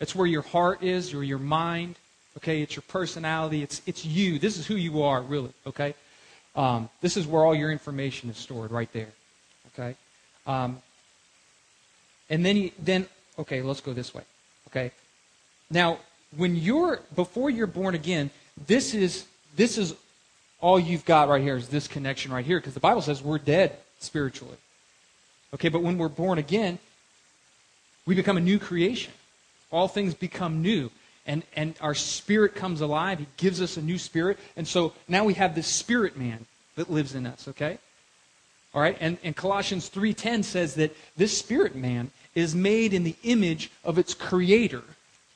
It's 0.00 0.14
where 0.14 0.26
your 0.26 0.42
heart 0.42 0.82
is, 0.82 1.14
or 1.14 1.24
your 1.24 1.38
mind. 1.38 1.96
Okay, 2.36 2.62
it's 2.62 2.76
your 2.76 2.82
personality. 2.88 3.62
It's, 3.62 3.80
it's 3.86 4.04
you. 4.04 4.38
This 4.38 4.58
is 4.58 4.66
who 4.66 4.76
you 4.76 5.02
are, 5.02 5.22
really. 5.22 5.52
Okay? 5.66 5.94
Um, 6.54 6.88
this 7.00 7.16
is 7.16 7.26
where 7.26 7.44
all 7.44 7.54
your 7.54 7.70
information 7.70 8.28
is 8.28 8.36
stored, 8.36 8.70
right 8.70 8.92
there. 8.92 9.12
Okay? 9.72 9.96
Um, 10.46 10.82
and 12.28 12.44
then, 12.44 12.56
you, 12.56 12.70
then, 12.78 13.06
okay, 13.38 13.62
let's 13.62 13.80
go 13.80 13.92
this 13.92 14.12
way. 14.14 14.22
Okay? 14.68 14.90
Now, 15.70 15.98
when 16.36 16.56
you're, 16.56 17.00
before 17.14 17.50
you're 17.50 17.66
born 17.66 17.94
again, 17.94 18.30
this 18.66 18.94
is, 18.94 19.26
this 19.56 19.78
is 19.78 19.94
all 20.60 20.78
you've 20.78 21.04
got 21.04 21.28
right 21.28 21.42
here 21.42 21.56
is 21.56 21.68
this 21.68 21.88
connection 21.88 22.32
right 22.32 22.44
here 22.44 22.58
because 22.58 22.74
the 22.74 22.80
Bible 22.80 23.02
says 23.02 23.22
we're 23.22 23.38
dead 23.38 23.76
spiritually. 23.98 24.56
Okay, 25.54 25.68
but 25.68 25.82
when 25.82 25.96
we're 25.98 26.08
born 26.08 26.38
again, 26.38 26.78
we 28.04 28.14
become 28.14 28.36
a 28.36 28.40
new 28.40 28.58
creation. 28.58 29.12
All 29.70 29.88
things 29.88 30.14
become 30.14 30.62
new. 30.62 30.90
And, 31.26 31.42
and 31.56 31.74
our 31.80 31.94
spirit 31.94 32.54
comes 32.54 32.80
alive. 32.80 33.18
He 33.18 33.26
gives 33.36 33.60
us 33.60 33.76
a 33.76 33.82
new 33.82 33.98
spirit. 33.98 34.38
And 34.56 34.66
so 34.66 34.92
now 35.08 35.24
we 35.24 35.34
have 35.34 35.54
this 35.54 35.66
spirit 35.66 36.16
man 36.16 36.46
that 36.76 36.90
lives 36.90 37.14
in 37.14 37.26
us, 37.26 37.48
okay? 37.48 37.78
All 38.74 38.80
right? 38.80 38.96
And, 39.00 39.18
and 39.24 39.34
Colossians 39.34 39.90
3.10 39.90 40.44
says 40.44 40.74
that 40.74 40.96
this 41.16 41.36
spirit 41.36 41.74
man 41.74 42.10
is 42.34 42.54
made 42.54 42.92
in 42.92 43.02
the 43.02 43.16
image 43.24 43.70
of 43.82 43.98
its 43.98 44.14
creator, 44.14 44.82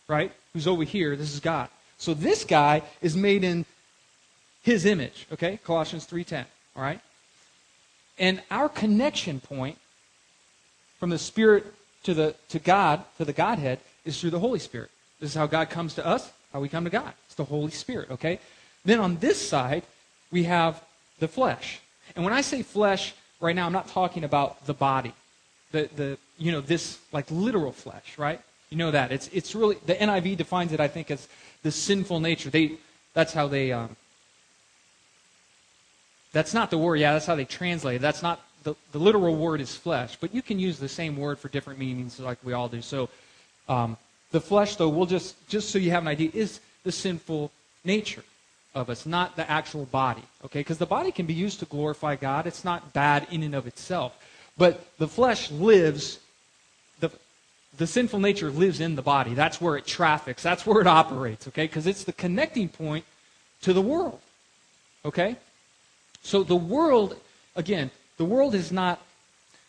right? 0.07 0.33
Who's 0.53 0.69
over 0.69 0.85
here. 0.85 1.17
This 1.17 1.33
is 1.33 1.41
God. 1.41 1.69
So 1.99 2.15
this 2.15 2.45
guy 2.45 2.83
is 3.03 3.17
made 3.17 3.43
in 3.43 3.65
his 4.63 4.85
image, 4.85 5.27
okay? 5.33 5.59
Colossians 5.65 6.07
3:10, 6.07 6.45
all 6.77 6.83
right? 6.83 7.01
And 8.19 8.43
our 8.51 8.69
connection 8.69 9.41
point 9.41 9.79
from 10.99 11.11
the 11.11 11.19
spirit 11.19 11.75
to 12.05 12.15
the 12.15 12.35
to 12.51 12.59
God, 12.59 13.05
to 13.19 13.25
the 13.25 13.33
Godhead 13.33 13.81
is 14.05 14.21
through 14.21 14.31
the 14.31 14.39
Holy 14.39 14.59
Spirit. 14.59 14.91
This 15.21 15.31
is 15.31 15.37
how 15.37 15.47
God 15.47 15.71
comes 15.71 15.95
to 15.95 16.07
us, 16.07 16.31
how 16.53 16.61
we 16.61 16.69
come 16.69 16.85
to 16.85 16.91
God. 16.91 17.13
It's 17.27 17.35
the 17.35 17.45
Holy 17.45 17.71
Spirit, 17.71 18.11
okay? 18.11 18.41
Then 18.85 19.01
on 19.01 19.17
this 19.19 19.41
side, 19.47 19.83
we 20.31 20.45
have 20.45 20.83
the 21.19 21.29
flesh. 21.29 21.81
And 22.17 22.25
when 22.25 22.35
I 22.35 22.41
say 22.41 22.63
flesh, 22.63 23.15
right 23.41 23.55
now 23.55 23.67
I'm 23.67 23.73
not 23.73 23.89
talking 23.89 24.25
about 24.25 24.67
the 24.67 24.75
body. 24.75 25.13
The 25.73 25.89
the 25.95 26.19
you 26.39 26.53
know, 26.53 26.61
this 26.61 26.99
like 27.13 27.31
literal 27.31 27.73
flesh, 27.73 28.19
right? 28.19 28.41
You 28.71 28.79
know 28.79 28.91
that. 28.91 29.13
It's 29.13 29.29
it's 29.29 29.55
really 29.55 29.77
the 29.87 29.95
NIV 29.95 30.37
defines 30.37 30.73
it, 30.73 30.81
I 30.81 30.89
think, 30.89 31.11
as 31.11 31.29
the 31.63 31.71
sinful 31.71 32.21
nature. 32.21 32.51
They 32.51 32.73
that's 33.15 33.33
how 33.33 33.47
they 33.47 33.73
um, 33.73 33.97
that's 36.33 36.55
not 36.55 36.71
the 36.71 36.79
word. 36.79 36.97
Yeah, 36.97 37.13
that's 37.13 37.27
how 37.27 37.35
they 37.35 37.45
translate 37.45 37.97
it. 37.97 38.03
That's 38.03 38.23
not 38.23 38.41
the, 38.63 38.75
the 38.93 38.99
literal 38.99 39.37
word 39.37 39.61
is 39.61 39.75
flesh, 39.75 40.17
but 40.21 40.35
you 40.35 40.43
can 40.43 40.59
use 40.59 40.79
the 40.79 40.89
same 40.89 41.17
word 41.17 41.39
for 41.39 41.49
different 41.49 41.79
meanings 41.79 42.21
like 42.21 42.39
we 42.45 42.53
all 42.53 42.69
do. 42.69 42.83
So 42.83 43.09
um, 43.71 43.97
the 44.33 44.41
flesh, 44.41 44.77
though, 44.77 44.89
we'll 44.89 45.07
just, 45.07 45.49
just 45.49 45.71
so 45.71 45.79
you 45.79 45.91
have 45.91 46.03
an 46.03 46.09
idea, 46.09 46.31
is 46.35 46.61
the 46.85 46.93
sinful 46.93 47.51
nature 47.85 48.25
of 48.75 48.91
us, 48.91 49.07
not 49.07 49.37
the 49.37 49.51
actual 49.51 49.87
body. 49.87 50.23
Okay? 50.45 50.61
Because 50.61 50.79
the 50.79 50.87
body 50.87 51.11
can 51.11 51.27
be 51.27 51.35
used 51.35 51.61
to 51.61 51.67
glorify 51.67 52.17
God. 52.17 52.47
It's 52.47 52.65
not 52.65 52.93
bad 52.93 53.27
in 53.31 53.43
and 53.43 53.55
of 53.55 53.67
itself. 53.67 54.17
But 54.59 54.85
the 54.99 55.09
flesh 55.09 55.51
lives, 55.51 56.19
the, 57.01 57.11
the 57.79 57.87
sinful 57.87 58.19
nature 58.19 58.51
lives 58.51 58.81
in 58.81 58.97
the 58.97 59.03
body. 59.03 59.35
That's 59.35 59.61
where 59.61 59.77
it 59.77 59.87
traffics. 59.87 60.43
That's 60.43 60.67
where 60.67 60.81
it 60.81 60.87
operates. 60.87 61.49
Okay? 61.49 61.65
Because 61.65 61.87
it's 61.87 62.05
the 62.05 62.13
connecting 62.13 62.69
point 62.69 63.05
to 63.63 63.73
the 63.73 63.83
world. 63.83 64.21
Okay? 65.05 65.37
So 66.23 66.43
the 66.43 66.57
world, 66.57 67.17
again, 67.57 67.91
the 68.19 68.25
world 68.25 68.55
is 68.55 68.71
not 68.71 69.01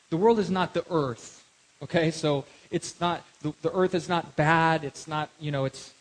the 0.09 0.17
world 0.17 0.39
is 0.39 0.51
not 0.51 0.73
the 0.73 0.83
earth. 0.91 1.41
Okay, 1.81 2.11
so 2.11 2.43
it's 2.71 2.99
not 2.99 3.23
the, 3.41 3.53
the 3.61 3.71
earth 3.73 3.93
is 3.93 4.09
not 4.09 4.35
bad. 4.35 4.83
It's 4.83 5.07
not 5.07 5.29
you 5.39 5.51
know 5.51 5.65
it's 5.65 5.93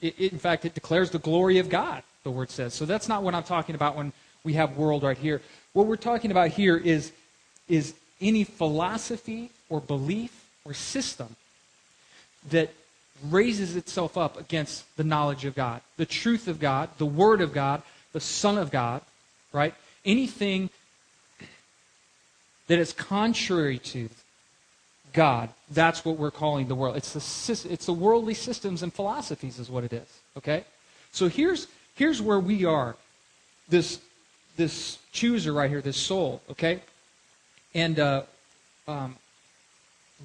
it, 0.00 0.14
it, 0.18 0.32
in 0.32 0.38
fact 0.38 0.64
it 0.64 0.74
declares 0.74 1.10
the 1.10 1.18
glory 1.18 1.58
of 1.58 1.68
God. 1.68 2.02
The 2.24 2.30
word 2.30 2.50
says. 2.50 2.72
So 2.74 2.84
that's 2.84 3.08
not 3.08 3.22
what 3.22 3.34
I'm 3.34 3.42
talking 3.42 3.74
about 3.74 3.96
when 3.96 4.12
we 4.44 4.54
have 4.54 4.76
world 4.76 5.02
right 5.02 5.18
here. 5.18 5.40
What 5.72 5.86
we're 5.86 5.96
talking 5.96 6.30
about 6.30 6.48
here 6.48 6.76
is 6.76 7.12
is 7.68 7.94
any 8.20 8.44
philosophy 8.44 9.50
or 9.68 9.80
belief 9.80 10.46
or 10.64 10.74
system 10.74 11.34
that 12.50 12.72
raises 13.30 13.76
itself 13.76 14.16
up 14.16 14.38
against 14.38 14.84
the 14.96 15.04
knowledge 15.04 15.44
of 15.44 15.54
God, 15.54 15.80
the 15.96 16.06
truth 16.06 16.48
of 16.48 16.58
God, 16.58 16.88
the 16.98 17.06
Word 17.06 17.40
of 17.40 17.52
God, 17.52 17.82
the 18.12 18.20
Son 18.20 18.58
of 18.58 18.70
God, 18.70 19.00
right? 19.52 19.74
anything 20.04 20.70
that 22.68 22.78
is 22.78 22.92
contrary 22.92 23.78
to 23.78 24.08
God, 25.12 25.50
that's 25.70 26.04
what 26.04 26.16
we're 26.16 26.30
calling 26.30 26.68
the 26.68 26.74
world. 26.74 26.96
It's 26.96 27.12
the, 27.12 27.70
it's 27.70 27.86
the 27.86 27.92
worldly 27.92 28.34
systems 28.34 28.82
and 28.82 28.92
philosophies, 28.92 29.58
is 29.58 29.68
what 29.70 29.84
it 29.84 29.92
is. 29.92 30.20
Okay? 30.38 30.64
So 31.12 31.28
here's, 31.28 31.68
here's 31.94 32.22
where 32.22 32.40
we 32.40 32.64
are. 32.64 32.96
This, 33.68 34.00
this 34.56 34.98
chooser 35.12 35.52
right 35.52 35.70
here, 35.70 35.82
this 35.82 35.96
soul. 35.96 36.40
Okay? 36.50 36.80
And 37.74 37.98
uh, 37.98 38.22
um, 38.88 39.16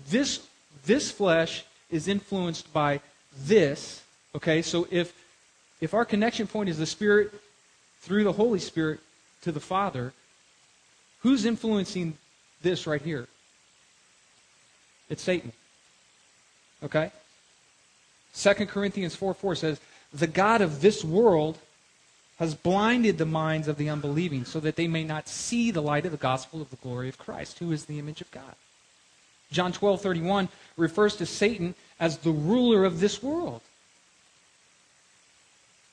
this, 0.10 0.46
this 0.86 1.12
flesh 1.12 1.66
is 1.90 2.08
influenced 2.08 2.72
by 2.72 3.02
this. 3.46 4.04
Okay? 4.36 4.62
So 4.62 4.88
if, 4.90 5.14
if 5.82 5.94
our 5.94 6.06
connection 6.06 6.48
point 6.48 6.70
is 6.70 6.78
the 6.78 6.86
Spirit 6.86 7.34
through 8.02 8.24
the 8.24 8.34
Holy 8.34 8.60
Spirit, 8.60 9.00
to 9.42 9.52
the 9.52 9.60
Father, 9.60 10.14
who's 11.22 11.46
influencing 11.46 12.18
this 12.62 12.88
right 12.88 13.02
here? 13.02 13.28
It's 15.10 15.24
Satan. 15.24 15.52
Okay? 16.84 17.12
2 18.36 18.54
Corinthians 18.68 19.16
4 19.16 19.34
4 19.34 19.56
says, 19.56 19.80
The 20.14 20.28
God 20.28 20.62
of 20.62 20.82
this 20.82 21.04
world 21.04 21.58
has 22.38 22.54
blinded 22.54 23.18
the 23.18 23.26
minds 23.26 23.68
of 23.68 23.78
the 23.78 23.90
unbelieving 23.90 24.46
so 24.46 24.60
that 24.60 24.76
they 24.76 24.88
may 24.88 25.04
not 25.04 25.28
see 25.28 25.72
the 25.72 25.82
light 25.82 26.06
of 26.06 26.12
the 26.12 26.18
gospel 26.18 26.62
of 26.62 26.70
the 26.70 26.76
glory 26.78 27.10
of 27.10 27.18
Christ, 27.18 27.60
who 27.60 27.72
is 27.72 27.86
the 27.86 27.98
image 27.98 28.22
of 28.22 28.30
God. 28.32 28.56
John 29.52 29.72
12 29.72 30.02
31 30.02 30.50
refers 30.76 31.16
to 31.16 31.26
Satan 31.26 31.74
as 32.00 32.18
the 32.18 32.32
ruler 32.32 32.86
of 32.86 33.00
this 33.00 33.24
world. 33.24 33.62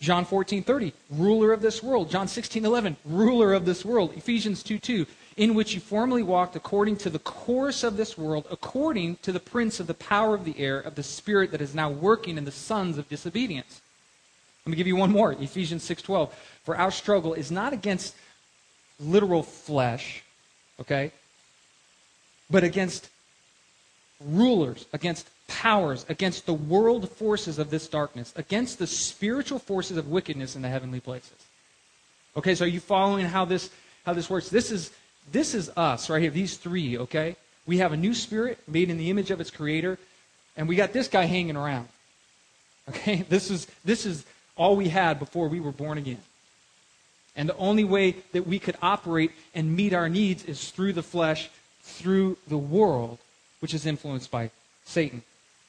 John 0.01 0.27
14, 0.27 0.63
30, 0.63 0.93
ruler 1.09 1.53
of 1.53 1.63
this 1.63 1.83
world. 1.83 2.11
John 2.11 2.29
16, 2.29 2.67
11, 2.67 2.97
ruler 3.07 3.55
of 3.55 3.65
this 3.65 3.85
world. 3.85 4.13
Ephesians 4.15 4.63
2, 4.63 4.79
2, 4.79 5.07
in 5.37 5.55
which 5.55 5.75
you 5.75 5.81
formerly 5.81 6.23
walked 6.23 6.55
according 6.55 6.97
to 6.97 7.11
the 7.11 7.19
course 7.19 7.83
of 7.83 7.97
this 7.97 8.17
world, 8.17 8.47
according 8.51 9.17
to 9.17 9.33
the 9.33 9.41
prince 9.41 9.81
of 9.81 9.87
the 9.87 9.95
power 9.95 10.35
of 10.35 10.45
the 10.45 10.59
air, 10.59 10.79
of 10.79 10.95
the 10.95 11.03
spirit 11.03 11.51
that 11.51 11.61
is 11.61 11.75
now 11.75 11.91
working 11.91 12.39
in 12.39 12.45
the 12.45 12.53
sons 12.53 12.99
of 12.99 13.09
disobedience. 13.09 13.81
Let 14.65 14.71
me 14.71 14.77
give 14.77 14.87
you 14.87 14.97
one 14.97 15.11
more. 15.11 15.33
Ephesians 15.33 15.83
6:12. 15.83 16.33
For 16.65 16.77
our 16.77 16.91
struggle 16.91 17.35
is 17.35 17.51
not 17.51 17.73
against 17.73 18.15
literal 19.01 19.43
flesh, 19.43 20.23
okay, 20.81 21.11
but 22.49 22.65
against 22.65 23.11
rulers, 24.21 24.87
against 24.93 25.29
powers, 25.49 26.07
against 26.09 26.47
the 26.47 26.55
world 26.55 27.11
forces 27.11 27.59
of 27.59 27.71
this 27.71 27.89
darkness, 27.89 28.33
against 28.37 28.79
the 28.79 28.87
spiritual 28.87 29.59
forces 29.59 29.97
of 29.97 30.09
wickedness 30.09 30.57
in 30.57 30.63
the 30.63 30.69
heavenly 30.69 31.01
places. 31.01 31.37
Okay, 32.37 32.55
so 32.55 32.65
are 32.65 32.69
you 32.69 32.81
following 32.81 33.27
how 33.27 33.45
this 33.45 33.71
how 34.07 34.13
this 34.13 34.31
works? 34.31 34.49
This 34.49 34.71
is 34.71 34.93
this 35.33 35.55
is 35.55 35.71
us 35.77 36.11
right 36.11 36.23
here, 36.23 36.31
these 36.31 36.57
three, 36.57 36.99
okay? 36.99 37.37
We 37.67 37.79
have 37.79 37.93
a 37.93 37.97
new 37.97 38.15
spirit 38.15 38.59
made 38.69 38.91
in 38.91 38.99
the 38.99 39.11
image 39.11 39.31
of 39.31 39.41
its 39.41 39.51
creator, 39.51 39.99
and 40.57 40.69
we 40.69 40.77
got 40.77 40.93
this 40.93 41.09
guy 41.09 41.25
hanging 41.25 41.57
around. 41.57 41.89
Okay? 42.87 43.25
This 43.31 43.51
is 43.51 43.67
this 43.83 44.05
is 44.05 44.27
all 44.59 44.77
we 44.77 44.91
had 44.91 45.19
before 45.19 45.49
we 45.49 45.59
were 45.59 45.73
born 45.73 45.97
again. 45.97 46.21
And 47.35 47.49
the 47.49 47.57
only 47.57 47.83
way 47.83 48.17
that 48.33 48.47
we 48.47 48.59
could 48.59 48.77
operate 48.83 49.33
and 49.55 49.75
meet 49.75 49.95
our 49.95 50.11
needs 50.11 50.45
is 50.45 50.71
through 50.71 50.93
the 50.93 51.03
flesh, 51.03 51.49
through 51.83 52.37
the 52.47 52.59
world, 52.59 53.19
which 53.61 53.73
is 53.73 53.87
influenced 53.87 54.31
by 54.31 54.51
Satan. 54.85 55.23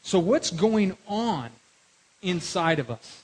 So, 0.03 0.19
what's 0.19 0.51
going 0.51 0.97
on 1.07 1.49
inside 2.21 2.79
of 2.79 2.91
us? 2.91 3.23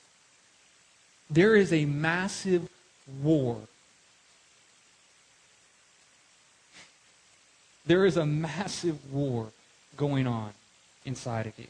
There 1.29 1.55
is 1.55 1.71
a 1.71 1.85
massive 1.85 2.69
war 3.21 3.57
There 7.85 8.05
is 8.05 8.17
a 8.17 8.25
massive 8.25 9.11
war 9.11 9.51
going 9.97 10.27
on 10.27 10.51
inside 11.05 11.47
of 11.47 11.57
you. 11.57 11.67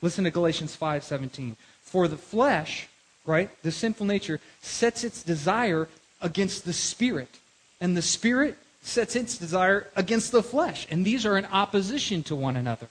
Listen 0.00 0.24
to 0.24 0.30
Galatians 0.30 0.76
5:17. 0.76 1.56
For 1.82 2.08
the 2.08 2.16
flesh, 2.16 2.88
right, 3.24 3.50
the 3.62 3.70
sinful 3.70 4.06
nature 4.06 4.40
sets 4.60 5.04
its 5.04 5.22
desire 5.22 5.88
against 6.20 6.64
the 6.64 6.72
spirit, 6.72 7.38
and 7.80 7.96
the 7.96 8.02
spirit 8.02 8.56
sets 8.82 9.14
its 9.14 9.38
desire 9.38 9.86
against 9.94 10.32
the 10.32 10.42
flesh, 10.42 10.86
and 10.90 11.04
these 11.04 11.24
are 11.24 11.38
in 11.38 11.46
opposition 11.46 12.22
to 12.24 12.34
one 12.34 12.56
another. 12.56 12.88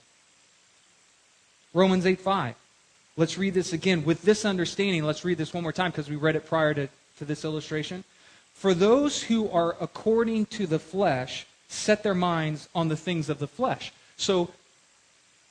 Romans 1.74 2.06
8:5. 2.06 2.54
Let's 3.16 3.36
read 3.36 3.52
this 3.52 3.74
again 3.74 4.04
with 4.04 4.22
this 4.22 4.46
understanding. 4.46 5.04
Let's 5.04 5.24
read 5.24 5.36
this 5.36 5.52
one 5.52 5.62
more 5.62 5.72
time 5.72 5.90
because 5.90 6.08
we 6.08 6.16
read 6.16 6.36
it 6.36 6.46
prior 6.46 6.72
to, 6.72 6.88
to 7.18 7.24
this 7.26 7.44
illustration. 7.44 8.04
For 8.54 8.72
those 8.72 9.22
who 9.22 9.50
are 9.50 9.76
according 9.80 10.46
to 10.46 10.66
the 10.66 10.78
flesh 10.78 11.46
set 11.72 12.02
their 12.02 12.14
minds 12.14 12.68
on 12.74 12.88
the 12.88 12.96
things 12.96 13.28
of 13.28 13.38
the 13.38 13.46
flesh. 13.46 13.92
So, 14.16 14.50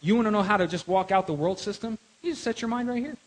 you 0.02 0.16
want 0.16 0.28
to 0.28 0.32
know 0.32 0.44
how 0.44 0.58
to 0.58 0.68
just 0.68 0.88
walk 0.88 1.12
out 1.12 1.28
the 1.28 1.34
world 1.34 1.60
system? 1.60 1.98
You 2.22 2.32
just 2.32 2.44
set 2.44 2.62
your 2.62 2.70
mind 2.70 2.90
right 2.90 3.04
here. 3.04 3.18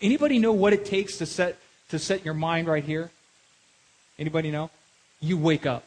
Anybody 0.00 0.38
know 0.38 0.52
what 0.52 0.72
it 0.72 0.84
takes 0.84 1.18
to 1.18 1.26
set 1.26 1.58
to 1.90 1.98
set 1.98 2.24
your 2.24 2.34
mind 2.34 2.66
right 2.66 2.84
here? 2.84 3.10
Anybody 4.18 4.50
know? 4.50 4.70
You 5.20 5.36
wake 5.36 5.66
up. 5.66 5.84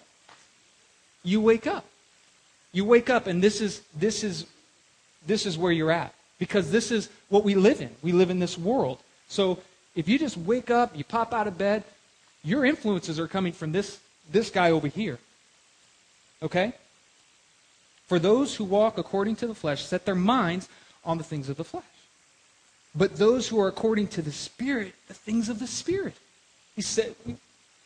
You 1.24 1.42
wake 1.42 1.68
up. 1.68 1.86
You 2.72 2.86
wake 2.86 3.10
up 3.10 3.28
and 3.28 3.44
this 3.44 3.62
is 3.62 3.82
this 3.96 4.24
is 4.24 4.46
this 5.26 5.46
is 5.46 5.58
where 5.58 5.72
you're 5.72 5.92
at 5.92 6.14
because 6.40 6.72
this 6.72 6.92
is 6.92 7.10
what 7.30 7.44
we 7.44 7.56
live 7.56 7.82
in. 7.82 7.90
We 8.02 8.12
live 8.12 8.30
in 8.30 8.40
this 8.40 8.58
world. 8.58 9.00
So 9.28 9.60
if 9.96 10.08
you 10.08 10.18
just 10.20 10.38
wake 10.38 10.70
up, 10.70 10.96
you 10.96 11.04
pop 11.04 11.34
out 11.34 11.48
of 11.48 11.58
bed, 11.58 11.84
your 12.44 12.66
influences 12.66 13.20
are 13.20 13.28
coming 13.28 13.52
from 13.52 13.72
this, 13.72 14.00
this 14.32 14.50
guy 14.50 14.72
over 14.72 14.88
here. 14.88 15.18
Okay? 16.42 16.74
For 18.08 18.20
those 18.20 18.56
who 18.56 18.64
walk 18.64 18.98
according 18.98 19.36
to 19.38 19.48
the 19.48 19.56
flesh 19.56 19.84
set 19.84 20.06
their 20.06 20.16
minds 20.16 20.70
on 21.04 21.18
the 21.18 21.24
things 21.24 21.50
of 21.50 21.58
the 21.58 21.64
flesh. 21.64 21.84
But 22.96 23.18
those 23.18 23.48
who 23.48 23.60
are 23.60 23.68
according 23.68 24.08
to 24.10 24.22
the 24.22 24.32
Spirit, 24.32 24.94
the 25.08 25.14
things 25.14 25.50
of 25.50 25.60
the 25.60 25.68
Spirit. 25.68 26.16
He 26.76 26.82
said, 26.82 27.16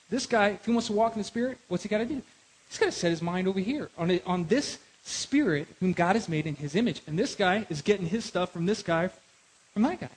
this 0.10 0.26
guy, 0.26 0.50
if 0.50 0.66
he 0.66 0.72
wants 0.72 0.88
to 0.88 0.94
walk 0.94 1.14
in 1.14 1.20
the 1.20 1.26
Spirit, 1.26 1.58
what's 1.68 1.84
he 1.84 1.90
got 1.90 2.00
to 2.00 2.06
do? 2.06 2.22
He's 2.70 2.78
got 2.78 2.86
to 2.88 2.92
set 2.92 3.10
his 3.10 3.22
mind 3.22 3.48
over 3.48 3.60
here 3.60 3.90
on, 3.98 4.12
a, 4.12 4.22
on 4.26 4.46
this 4.46 4.78
Spirit 5.04 5.68
whom 5.80 5.94
God 5.94 6.16
has 6.16 6.30
made 6.30 6.46
in 6.46 6.56
his 6.56 6.76
image. 6.76 7.02
And 7.08 7.18
this 7.18 7.36
guy 7.36 7.66
is 7.70 7.82
getting 7.82 8.06
his 8.06 8.24
stuff 8.24 8.52
from 8.52 8.66
this 8.66 8.84
guy, 8.84 9.10
from 9.74 9.84
that 9.84 10.00
guy. 10.00 10.10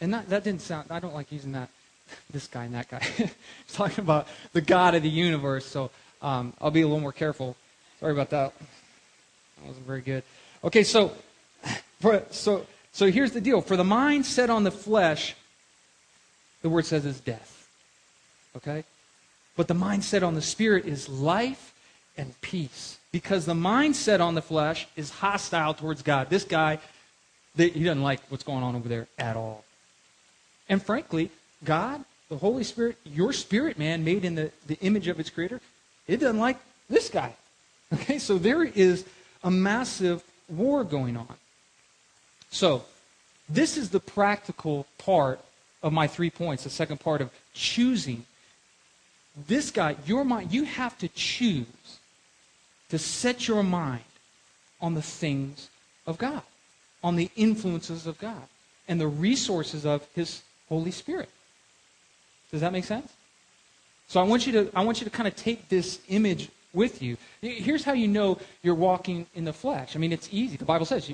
And 0.00 0.14
that, 0.14 0.28
that 0.28 0.44
didn't 0.44 0.62
sound, 0.62 0.86
I 0.90 1.00
don't 1.00 1.14
like 1.14 1.32
using 1.32 1.52
that, 1.52 1.68
this 2.30 2.46
guy 2.46 2.64
and 2.64 2.74
that 2.74 2.88
guy. 2.88 3.00
He's 3.16 3.34
talking 3.72 4.02
about 4.02 4.28
the 4.52 4.60
God 4.60 4.94
of 4.94 5.02
the 5.02 5.10
universe, 5.10 5.66
so 5.66 5.90
um, 6.24 6.54
I'll 6.60 6.70
be 6.70 6.80
a 6.80 6.86
little 6.86 7.00
more 7.00 7.12
careful. 7.12 7.54
Sorry 8.00 8.12
about 8.12 8.30
that. 8.30 8.52
That 9.58 9.66
wasn't 9.68 9.86
very 9.86 10.00
good. 10.00 10.22
Okay, 10.64 10.82
so, 10.82 11.12
so, 12.30 12.66
so 12.92 13.10
here's 13.10 13.32
the 13.32 13.42
deal. 13.42 13.60
For 13.60 13.76
the 13.76 13.84
mind 13.84 14.24
set 14.24 14.48
on 14.48 14.64
the 14.64 14.70
flesh, 14.70 15.36
the 16.62 16.70
word 16.70 16.86
says 16.86 17.04
is 17.04 17.20
death. 17.20 17.68
Okay? 18.56 18.84
But 19.54 19.68
the 19.68 19.74
mind 19.74 20.02
set 20.02 20.22
on 20.22 20.34
the 20.34 20.42
spirit 20.42 20.86
is 20.86 21.10
life 21.10 21.74
and 22.16 22.40
peace. 22.40 22.98
Because 23.12 23.44
the 23.44 23.54
mindset 23.54 24.20
on 24.20 24.34
the 24.34 24.42
flesh 24.42 24.88
is 24.96 25.10
hostile 25.10 25.74
towards 25.74 26.02
God. 26.02 26.30
This 26.30 26.44
guy, 26.44 26.78
he 27.56 27.84
doesn't 27.84 28.02
like 28.02 28.20
what's 28.30 28.44
going 28.44 28.64
on 28.64 28.74
over 28.74 28.88
there 28.88 29.06
at 29.18 29.36
all. 29.36 29.62
And 30.70 30.82
frankly, 30.82 31.30
God, 31.64 32.02
the 32.30 32.38
Holy 32.38 32.64
Spirit, 32.64 32.96
your 33.04 33.34
spirit 33.34 33.78
man 33.78 34.04
made 34.04 34.24
in 34.24 34.34
the, 34.34 34.50
the 34.66 34.78
image 34.80 35.06
of 35.06 35.20
its 35.20 35.28
creator, 35.28 35.60
it 36.06 36.18
doesn't 36.18 36.38
like 36.38 36.58
this 36.88 37.08
guy. 37.08 37.34
Okay, 37.92 38.18
so 38.18 38.38
there 38.38 38.64
is 38.64 39.04
a 39.42 39.50
massive 39.50 40.22
war 40.48 40.84
going 40.84 41.16
on. 41.16 41.34
So, 42.50 42.84
this 43.48 43.76
is 43.76 43.90
the 43.90 44.00
practical 44.00 44.86
part 44.98 45.40
of 45.82 45.92
my 45.92 46.06
three 46.06 46.30
points, 46.30 46.64
the 46.64 46.70
second 46.70 46.98
part 47.00 47.20
of 47.20 47.30
choosing. 47.52 48.24
This 49.46 49.70
guy, 49.70 49.96
your 50.06 50.24
mind, 50.24 50.52
you 50.52 50.64
have 50.64 50.96
to 50.98 51.08
choose 51.08 51.66
to 52.88 52.98
set 52.98 53.48
your 53.48 53.62
mind 53.62 54.04
on 54.80 54.94
the 54.94 55.02
things 55.02 55.68
of 56.06 56.18
God, 56.18 56.42
on 57.02 57.16
the 57.16 57.30
influences 57.36 58.06
of 58.06 58.18
God, 58.18 58.42
and 58.88 59.00
the 59.00 59.08
resources 59.08 59.84
of 59.84 60.06
His 60.14 60.42
Holy 60.68 60.90
Spirit. 60.90 61.28
Does 62.50 62.60
that 62.60 62.72
make 62.72 62.84
sense? 62.84 63.12
So 64.08 64.20
I 64.20 64.24
want 64.24 64.46
you 64.46 64.52
to 64.52 64.70
I 64.74 64.84
want 64.84 65.00
you 65.00 65.04
to 65.04 65.10
kind 65.10 65.28
of 65.28 65.36
take 65.36 65.68
this 65.68 66.00
image 66.08 66.50
with 66.72 67.02
you. 67.02 67.16
Here's 67.40 67.84
how 67.84 67.92
you 67.92 68.08
know 68.08 68.38
you're 68.62 68.74
walking 68.74 69.26
in 69.34 69.44
the 69.44 69.52
flesh. 69.52 69.96
I 69.96 69.98
mean, 69.98 70.12
it's 70.12 70.28
easy. 70.32 70.56
The 70.56 70.64
Bible 70.64 70.86
says, 70.86 71.12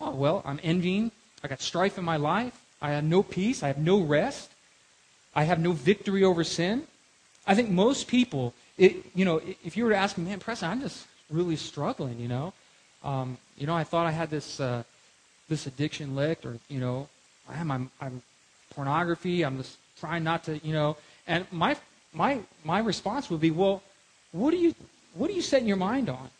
"Oh 0.00 0.10
well, 0.10 0.42
I'm 0.44 0.60
envying. 0.62 1.12
I 1.42 1.48
got 1.48 1.60
strife 1.60 1.98
in 1.98 2.04
my 2.04 2.16
life. 2.16 2.58
I 2.82 2.90
have 2.92 3.04
no 3.04 3.22
peace. 3.22 3.62
I 3.62 3.68
have 3.68 3.78
no 3.78 4.00
rest. 4.00 4.50
I 5.34 5.44
have 5.44 5.60
no 5.60 5.72
victory 5.72 6.24
over 6.24 6.44
sin." 6.44 6.86
I 7.46 7.54
think 7.54 7.70
most 7.70 8.06
people 8.06 8.54
it, 8.80 9.04
you 9.14 9.26
know, 9.26 9.42
if 9.62 9.76
you 9.76 9.84
were 9.84 9.90
to 9.90 9.96
ask 9.96 10.16
me, 10.16 10.24
man, 10.24 10.40
Preston, 10.40 10.70
I'm 10.70 10.80
just 10.80 11.06
really 11.28 11.56
struggling, 11.56 12.18
you 12.18 12.28
know. 12.28 12.54
Um, 13.04 13.36
you 13.58 13.66
know, 13.66 13.76
I 13.76 13.84
thought 13.84 14.06
I 14.06 14.10
had 14.10 14.30
this 14.30 14.58
uh, 14.58 14.82
this 15.50 15.66
addiction 15.66 16.16
licked, 16.16 16.46
or 16.46 16.58
you 16.68 16.80
know, 16.80 17.08
I 17.46 17.58
am 17.58 17.70
I'm, 17.70 17.90
I'm 18.00 18.22
pornography. 18.70 19.44
I'm 19.44 19.58
just 19.58 19.76
trying 20.00 20.24
not 20.24 20.44
to, 20.44 20.58
you 20.66 20.72
know. 20.72 20.96
And 21.26 21.46
my 21.52 21.76
my 22.12 22.40
my 22.64 22.80
response 22.80 23.30
would 23.30 23.40
be, 23.40 23.50
well, 23.50 23.82
what 24.32 24.52
are 24.54 24.58
you 24.58 24.74
what 25.14 25.30
are 25.30 25.34
you 25.34 25.42
setting 25.42 25.68
your 25.68 25.76
mind 25.76 26.08
on? 26.08 26.30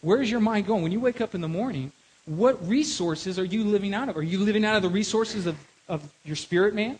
Where's 0.00 0.30
your 0.30 0.40
mind 0.40 0.66
going 0.66 0.82
when 0.82 0.92
you 0.92 1.00
wake 1.00 1.20
up 1.20 1.34
in 1.34 1.40
the 1.40 1.48
morning? 1.48 1.92
What 2.24 2.66
resources 2.68 3.38
are 3.38 3.44
you 3.44 3.64
living 3.64 3.94
out 3.94 4.08
of? 4.08 4.16
Are 4.16 4.22
you 4.22 4.38
living 4.38 4.64
out 4.64 4.76
of 4.76 4.82
the 4.82 4.88
resources 4.88 5.46
of, 5.46 5.56
of 5.88 6.08
your 6.24 6.36
spirit 6.36 6.74
man? 6.74 6.98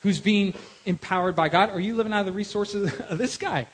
who's 0.00 0.20
being 0.20 0.54
empowered 0.86 1.36
by 1.36 1.48
God? 1.48 1.70
Are 1.70 1.80
you 1.80 1.94
living 1.94 2.12
out 2.12 2.20
of 2.20 2.26
the 2.26 2.32
resources 2.32 2.92
of 3.08 3.18
this 3.18 3.36
guy 3.36 3.66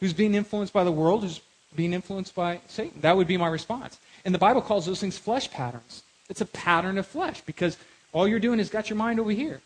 who's 0.00 0.12
being 0.12 0.34
influenced 0.34 0.72
by 0.72 0.84
the 0.84 0.92
world, 0.92 1.22
who's 1.22 1.40
being 1.74 1.92
influenced 1.92 2.34
by 2.34 2.60
Satan? 2.68 3.00
That 3.00 3.16
would 3.16 3.26
be 3.26 3.36
my 3.36 3.48
response. 3.48 3.98
And 4.24 4.34
the 4.34 4.38
Bible 4.38 4.62
calls 4.62 4.86
those 4.86 5.00
things 5.00 5.18
flesh 5.18 5.50
patterns. 5.50 6.02
It's 6.28 6.40
a 6.40 6.46
pattern 6.46 6.98
of 6.98 7.06
flesh 7.06 7.40
because 7.42 7.76
all 8.12 8.28
you're 8.28 8.40
doing 8.40 8.60
is 8.60 8.70
got 8.70 8.88
your 8.88 8.96
mind 8.96 9.18
over 9.18 9.30
here. 9.30 9.60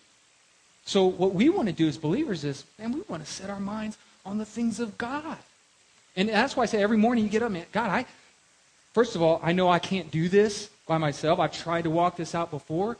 So 0.85 1.07
what 1.07 1.35
we 1.35 1.49
want 1.49 1.69
to 1.69 1.73
do 1.73 1.89
as 1.89 1.97
believers 1.97 2.45
is, 2.45 2.65
man, 2.79 2.93
we 2.93 3.01
want 3.09 3.25
to 3.25 3.31
set 3.31 3.51
our 3.51 3.61
minds 3.61 3.97
on 4.25 4.39
the 4.39 4.45
things 4.45 4.81
of 4.81 4.99
God. 4.99 5.39
And 6.17 6.29
that's 6.29 6.57
why 6.57 6.65
I 6.65 6.67
say 6.67 6.83
every 6.83 6.97
morning 6.97 7.25
you 7.25 7.31
get 7.31 7.43
up, 7.43 7.51
man, 7.51 7.67
God, 7.73 7.91
I, 7.91 8.07
first 8.93 9.17
of 9.17 9.23
all, 9.23 9.41
I 9.43 9.53
know 9.53 9.69
I 9.69 9.79
can't 9.79 10.11
do 10.11 10.29
this 10.29 10.71
by 10.87 10.99
myself. 10.99 11.39
I've 11.39 11.53
tried 11.53 11.83
to 11.83 11.91
walk 11.91 12.17
this 12.17 12.35
out 12.35 12.51
before, 12.51 12.97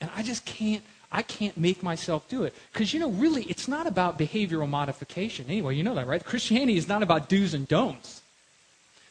and 0.00 0.10
I 0.16 0.22
just 0.22 0.44
can't 0.44 0.82
I 1.12 1.22
can't 1.22 1.56
make 1.56 1.82
myself 1.82 2.28
do 2.28 2.44
it. 2.44 2.54
Because, 2.72 2.92
you 2.92 3.00
know, 3.00 3.10
really, 3.10 3.44
it's 3.44 3.68
not 3.68 3.86
about 3.86 4.18
behavioral 4.18 4.68
modification. 4.68 5.46
Anyway, 5.48 5.76
you 5.76 5.82
know 5.82 5.94
that, 5.94 6.06
right? 6.06 6.22
Christianity 6.22 6.76
is 6.76 6.88
not 6.88 7.02
about 7.02 7.28
do's 7.28 7.54
and 7.54 7.66
don'ts. 7.68 8.22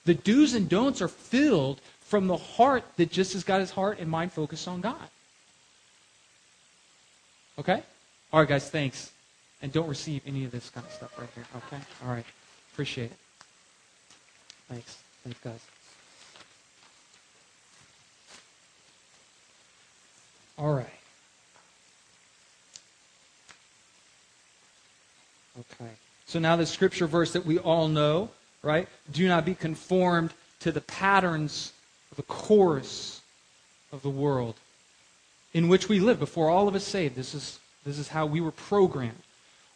The 0.04 0.14
do's 0.14 0.54
and 0.54 0.70
don'ts 0.70 1.02
are 1.02 1.08
filled 1.08 1.80
from 2.02 2.28
the 2.28 2.38
heart 2.38 2.84
that 2.98 3.12
just 3.12 3.34
has 3.34 3.44
got 3.44 3.60
his 3.60 3.72
heart 3.72 4.00
and 4.00 4.10
mind 4.10 4.34
focused 4.34 4.68
on 4.68 4.82
God. 4.82 5.08
Okay? 7.58 7.82
All 8.34 8.40
right, 8.40 8.50
guys, 8.50 8.70
thanks. 8.70 9.12
And 9.62 9.72
don't 9.72 9.88
receive 9.88 10.22
any 10.28 10.46
of 10.46 10.52
this 10.52 10.70
kind 10.70 10.86
of 10.86 10.92
stuff 10.92 11.18
right 11.18 11.30
here. 11.34 11.46
Okay? 11.56 11.82
All 12.06 12.12
right. 12.12 12.26
Appreciate 12.74 13.12
it. 13.12 13.18
Thanks. 14.70 14.98
Thanks, 15.24 15.40
guys. 15.40 15.60
All 20.58 20.74
right. 20.74 20.88
Okay. 25.60 25.92
So 26.26 26.40
now 26.40 26.56
the 26.56 26.66
scripture 26.66 27.08
verse 27.08 27.34
that 27.34 27.46
we 27.46 27.60
all 27.60 27.88
know, 27.88 28.30
right? 28.62 28.88
Do 29.12 29.28
not 29.28 29.46
be 29.46 29.56
conformed 29.56 30.32
to 30.62 30.72
the 30.72 30.82
patterns 30.82 31.74
of 32.12 32.18
the 32.18 32.24
course 32.24 33.22
of 33.92 34.02
the 34.02 34.10
world 34.10 34.56
in 35.54 35.70
which 35.70 35.88
we 35.88 36.00
live 36.00 36.20
before 36.20 36.50
all 36.50 36.68
of 36.68 36.76
us 36.76 36.84
saved. 36.84 37.16
This 37.16 37.34
is, 37.34 37.60
this 37.86 38.00
is 38.00 38.08
how 38.08 38.26
we 38.26 38.42
were 38.42 38.52
programmed. 38.52 39.22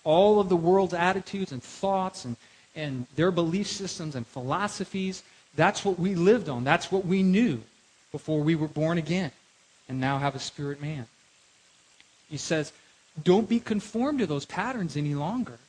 All 0.03 0.39
of 0.39 0.49
the 0.49 0.55
world's 0.55 0.93
attitudes 0.93 1.51
and 1.51 1.61
thoughts 1.61 2.25
and, 2.25 2.35
and 2.75 3.05
their 3.15 3.31
belief 3.31 3.67
systems 3.67 4.15
and 4.15 4.25
philosophies, 4.25 5.23
that's 5.55 5.85
what 5.85 5.99
we 5.99 6.15
lived 6.15 6.49
on. 6.49 6.63
That's 6.63 6.91
what 6.91 7.05
we 7.05 7.21
knew 7.21 7.61
before 8.11 8.41
we 8.41 8.55
were 8.55 8.67
born 8.67 8.97
again 8.97 9.31
and 9.87 9.99
now 9.99 10.17
have 10.17 10.35
a 10.35 10.39
spirit 10.39 10.81
man. 10.81 11.05
He 12.29 12.37
says, 12.37 12.73
don't 13.23 13.49
be 13.49 13.59
conformed 13.59 14.19
to 14.19 14.27
those 14.27 14.45
patterns 14.45 14.95
any 14.95 15.15
longer 15.15 15.59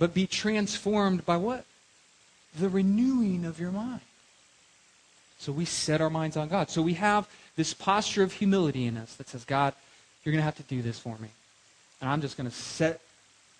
but 0.00 0.14
be 0.14 0.26
transformed 0.26 1.24
by 1.26 1.36
what? 1.36 1.64
The 2.58 2.70
renewing 2.70 3.44
of 3.44 3.60
your 3.60 3.70
mind. 3.70 4.00
So 5.38 5.52
we 5.52 5.66
set 5.66 6.00
our 6.00 6.10
minds 6.10 6.36
on 6.36 6.48
God. 6.48 6.70
So 6.70 6.82
we 6.82 6.94
have 6.94 7.28
this 7.54 7.74
posture 7.74 8.22
of 8.22 8.32
humility 8.32 8.86
in 8.86 8.96
us 8.96 9.14
that 9.16 9.28
says, 9.28 9.44
God, 9.44 9.74
you're 10.24 10.32
going 10.32 10.40
to 10.40 10.44
have 10.44 10.56
to 10.56 10.62
do 10.62 10.82
this 10.82 10.98
for 10.98 11.16
me. 11.18 11.28
And 12.00 12.10
I'm 12.10 12.20
just 12.20 12.36
going 12.36 12.48
to 12.48 12.54
set 12.54 13.00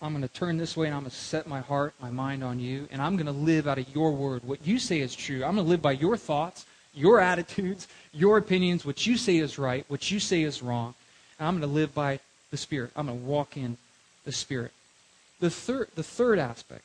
I'm 0.02 0.12
going 0.12 0.26
to 0.26 0.28
turn 0.28 0.56
this 0.56 0.76
way 0.76 0.86
and 0.86 0.94
I'm 0.94 1.02
going 1.02 1.10
to 1.10 1.16
set 1.16 1.46
my 1.46 1.60
heart, 1.60 1.92
my 2.00 2.10
mind 2.10 2.42
on 2.42 2.58
you, 2.58 2.88
and 2.90 3.02
I'm 3.02 3.16
going 3.16 3.26
to 3.26 3.32
live 3.32 3.68
out 3.68 3.78
of 3.78 3.94
your 3.94 4.12
word. 4.12 4.42
What 4.44 4.66
you 4.66 4.78
say 4.78 5.00
is 5.00 5.14
true. 5.14 5.44
I'm 5.44 5.54
going 5.54 5.66
to 5.66 5.70
live 5.70 5.82
by 5.82 5.92
your 5.92 6.16
thoughts, 6.16 6.64
your 6.94 7.20
attitudes, 7.32 7.86
your 8.12 8.38
opinions, 8.38 8.86
what 8.86 9.06
you 9.06 9.16
say 9.18 9.36
is 9.36 9.58
right, 9.58 9.84
what 9.88 10.10
you 10.10 10.18
say 10.18 10.42
is 10.42 10.62
wrong. 10.62 10.94
And 11.38 11.46
I'm 11.46 11.58
going 11.58 11.68
to 11.68 11.74
live 11.74 11.94
by 11.94 12.20
the 12.50 12.56
Spirit. 12.56 12.92
I'm 12.96 13.06
going 13.06 13.18
to 13.18 13.24
walk 13.24 13.56
in 13.56 13.76
the 14.24 14.32
Spirit. 14.32 14.72
The 15.38 15.50
third, 15.50 15.88
the 15.94 16.02
third 16.02 16.38
aspect, 16.38 16.82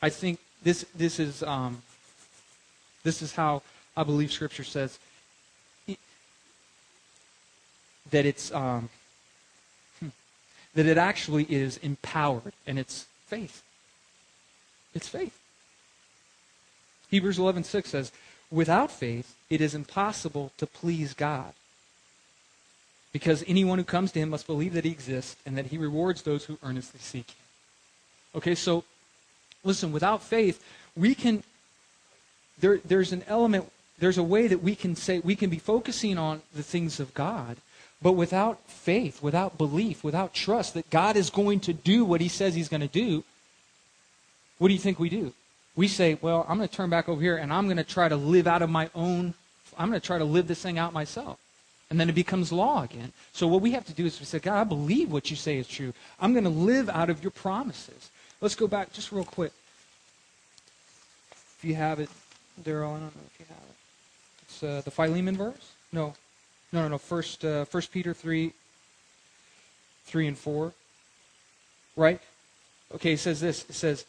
I 0.00 0.08
think 0.08 0.38
this, 0.62 0.84
this, 0.94 1.18
is, 1.18 1.42
um, 1.42 1.82
this 3.02 3.22
is 3.22 3.32
how 3.34 3.62
I 3.96 4.04
believe 4.04 4.30
Scripture 4.30 4.64
says 4.64 4.98
that 8.10 8.24
it's 8.24 8.52
um, 8.52 8.88
that 10.74 10.86
it 10.86 10.98
actually 10.98 11.44
is 11.44 11.76
empowered, 11.78 12.52
and 12.66 12.78
it's 12.78 13.06
faith. 13.26 13.62
It's 14.94 15.08
faith. 15.08 15.38
Hebrews 17.10 17.38
11:6 17.38 17.90
says, 17.90 18.12
"Without 18.50 18.90
faith, 18.90 19.34
it 19.48 19.60
is 19.60 19.74
impossible 19.74 20.52
to 20.58 20.66
please 20.66 21.14
God." 21.14 21.54
Because 23.12 23.42
anyone 23.46 23.78
who 23.78 23.84
comes 23.84 24.12
to 24.12 24.20
him 24.20 24.30
must 24.30 24.46
believe 24.46 24.74
that 24.74 24.84
he 24.84 24.90
exists 24.90 25.36
and 25.46 25.56
that 25.56 25.66
he 25.66 25.78
rewards 25.78 26.22
those 26.22 26.44
who 26.44 26.58
earnestly 26.62 27.00
seek 27.00 27.30
him. 27.30 27.44
Okay, 28.34 28.54
so 28.54 28.84
listen, 29.64 29.92
without 29.92 30.22
faith, 30.22 30.62
we 30.94 31.14
can 31.14 31.42
there, 32.60 32.78
there's 32.84 33.12
an 33.12 33.24
element, 33.26 33.70
there's 33.98 34.18
a 34.18 34.22
way 34.22 34.46
that 34.46 34.62
we 34.62 34.74
can 34.74 34.96
say 34.96 35.20
we 35.20 35.36
can 35.36 35.50
be 35.50 35.58
focusing 35.58 36.18
on 36.18 36.42
the 36.54 36.62
things 36.62 37.00
of 37.00 37.14
God, 37.14 37.56
but 38.00 38.12
without 38.12 38.60
faith, 38.66 39.22
without 39.22 39.58
belief, 39.58 40.04
without 40.04 40.32
trust 40.32 40.74
that 40.74 40.88
God 40.90 41.16
is 41.16 41.30
going 41.30 41.60
to 41.60 41.72
do 41.72 42.04
what 42.04 42.20
he 42.20 42.28
says 42.28 42.54
he's 42.54 42.68
going 42.68 42.80
to 42.80 42.86
do, 42.86 43.24
what 44.58 44.68
do 44.68 44.74
you 44.74 44.80
think 44.80 44.98
we 44.98 45.08
do? 45.08 45.32
We 45.74 45.88
say, 45.88 46.18
well, 46.20 46.44
I'm 46.48 46.58
going 46.58 46.68
to 46.68 46.74
turn 46.74 46.90
back 46.90 47.08
over 47.08 47.20
here 47.20 47.36
and 47.36 47.52
I'm 47.52 47.66
going 47.66 47.76
to 47.76 47.84
try 47.84 48.08
to 48.08 48.16
live 48.16 48.46
out 48.46 48.62
of 48.62 48.70
my 48.70 48.90
own, 48.94 49.34
I'm 49.76 49.88
going 49.88 50.00
to 50.00 50.06
try 50.06 50.18
to 50.18 50.24
live 50.24 50.48
this 50.48 50.62
thing 50.62 50.78
out 50.78 50.92
myself. 50.92 51.38
And 51.90 51.98
then 51.98 52.08
it 52.08 52.14
becomes 52.14 52.52
law 52.52 52.82
again. 52.82 53.12
So 53.32 53.48
what 53.48 53.62
we 53.62 53.70
have 53.72 53.86
to 53.86 53.92
do 53.92 54.04
is 54.04 54.20
we 54.20 54.26
say, 54.26 54.38
God, 54.38 54.60
I 54.60 54.64
believe 54.64 55.10
what 55.10 55.30
you 55.30 55.36
say 55.36 55.56
is 55.56 55.66
true. 55.66 55.94
I'm 56.20 56.32
going 56.32 56.44
to 56.44 56.50
live 56.50 56.88
out 56.90 57.08
of 57.08 57.22
your 57.22 57.30
promises. 57.30 58.10
Let's 58.40 58.54
go 58.54 58.68
back 58.68 58.92
just 58.92 59.10
real 59.10 59.24
quick. 59.24 59.52
If 61.58 61.64
you 61.64 61.74
have 61.74 61.98
it, 61.98 62.10
Daryl, 62.62 62.90
I 62.90 63.00
don't 63.00 63.00
know 63.00 63.22
if 63.32 63.40
you 63.40 63.46
have 63.48 63.58
it. 63.58 63.76
It's 64.42 64.62
uh, 64.62 64.82
the 64.84 64.90
Philemon 64.90 65.36
verse? 65.36 65.72
No. 65.92 66.14
No, 66.72 66.82
no, 66.82 66.88
no. 66.88 66.98
First, 66.98 67.44
uh, 67.44 67.64
First 67.64 67.92
Peter 67.92 68.12
3, 68.12 68.52
3 70.04 70.26
and 70.26 70.38
4. 70.38 70.72
Right? 71.96 72.20
Okay, 72.94 73.12
it 73.12 73.18
says 73.18 73.40
this. 73.40 73.64
It 73.68 73.74
says, 73.74 74.04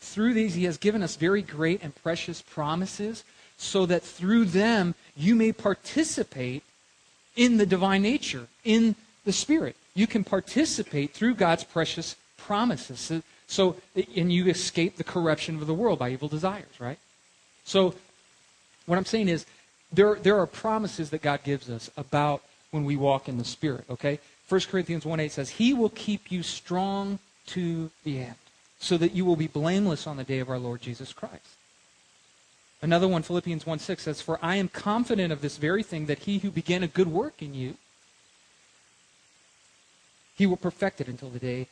Through 0.00 0.34
these 0.34 0.54
he 0.54 0.64
has 0.64 0.78
given 0.78 1.02
us 1.02 1.16
very 1.16 1.42
great 1.42 1.82
and 1.82 1.94
precious 1.94 2.42
promises, 2.42 3.24
so 3.56 3.86
that 3.86 4.02
through 4.02 4.46
them 4.46 4.94
you 5.16 5.34
may 5.34 5.52
participate 5.52 6.62
in 7.36 7.56
the 7.56 7.66
divine 7.66 8.02
nature, 8.02 8.48
in 8.64 8.94
the 9.24 9.32
Spirit. 9.32 9.76
You 9.94 10.06
can 10.06 10.24
participate 10.24 11.12
through 11.12 11.34
God's 11.34 11.64
precious 11.64 12.16
promises. 12.36 12.98
So, 13.00 13.22
so 13.46 13.76
and 14.16 14.32
you 14.32 14.46
escape 14.46 14.96
the 14.96 15.04
corruption 15.04 15.56
of 15.56 15.66
the 15.66 15.74
world 15.74 15.98
by 15.98 16.10
evil 16.10 16.28
desires, 16.28 16.80
right? 16.80 16.98
So 17.64 17.94
what 18.86 18.98
I'm 18.98 19.04
saying 19.04 19.28
is 19.28 19.46
there, 19.92 20.16
there 20.16 20.38
are 20.38 20.46
promises 20.46 21.10
that 21.10 21.22
God 21.22 21.42
gives 21.44 21.68
us 21.68 21.90
about 21.96 22.42
when 22.70 22.84
we 22.84 22.96
walk 22.96 23.28
in 23.28 23.38
the 23.38 23.44
Spirit, 23.44 23.84
okay? 23.90 24.18
1 24.48 24.60
Corinthians 24.70 25.04
1 25.04 25.20
8 25.20 25.32
says, 25.32 25.50
He 25.50 25.74
will 25.74 25.90
keep 25.90 26.32
you 26.32 26.42
strong 26.42 27.18
to 27.46 27.90
the 28.04 28.20
end, 28.20 28.34
so 28.78 28.96
that 28.96 29.12
you 29.12 29.24
will 29.24 29.36
be 29.36 29.46
blameless 29.46 30.06
on 30.06 30.16
the 30.16 30.24
day 30.24 30.38
of 30.38 30.48
our 30.48 30.58
Lord 30.58 30.80
Jesus 30.80 31.12
Christ. 31.12 31.56
Another 32.80 33.06
one, 33.06 33.22
Philippians 33.22 33.66
1 33.66 33.78
6 33.78 34.02
says, 34.02 34.20
For 34.20 34.38
I 34.42 34.56
am 34.56 34.68
confident 34.68 35.32
of 35.32 35.40
this 35.40 35.56
very 35.56 35.82
thing, 35.82 36.06
that 36.06 36.20
he 36.20 36.38
who 36.38 36.50
began 36.50 36.82
a 36.82 36.88
good 36.88 37.08
work 37.08 37.42
in 37.42 37.54
you, 37.54 37.76
he 40.34 40.46
will 40.46 40.56
perfect 40.56 41.00
it 41.00 41.08
until 41.08 41.28
the 41.28 41.38
day 41.38 41.68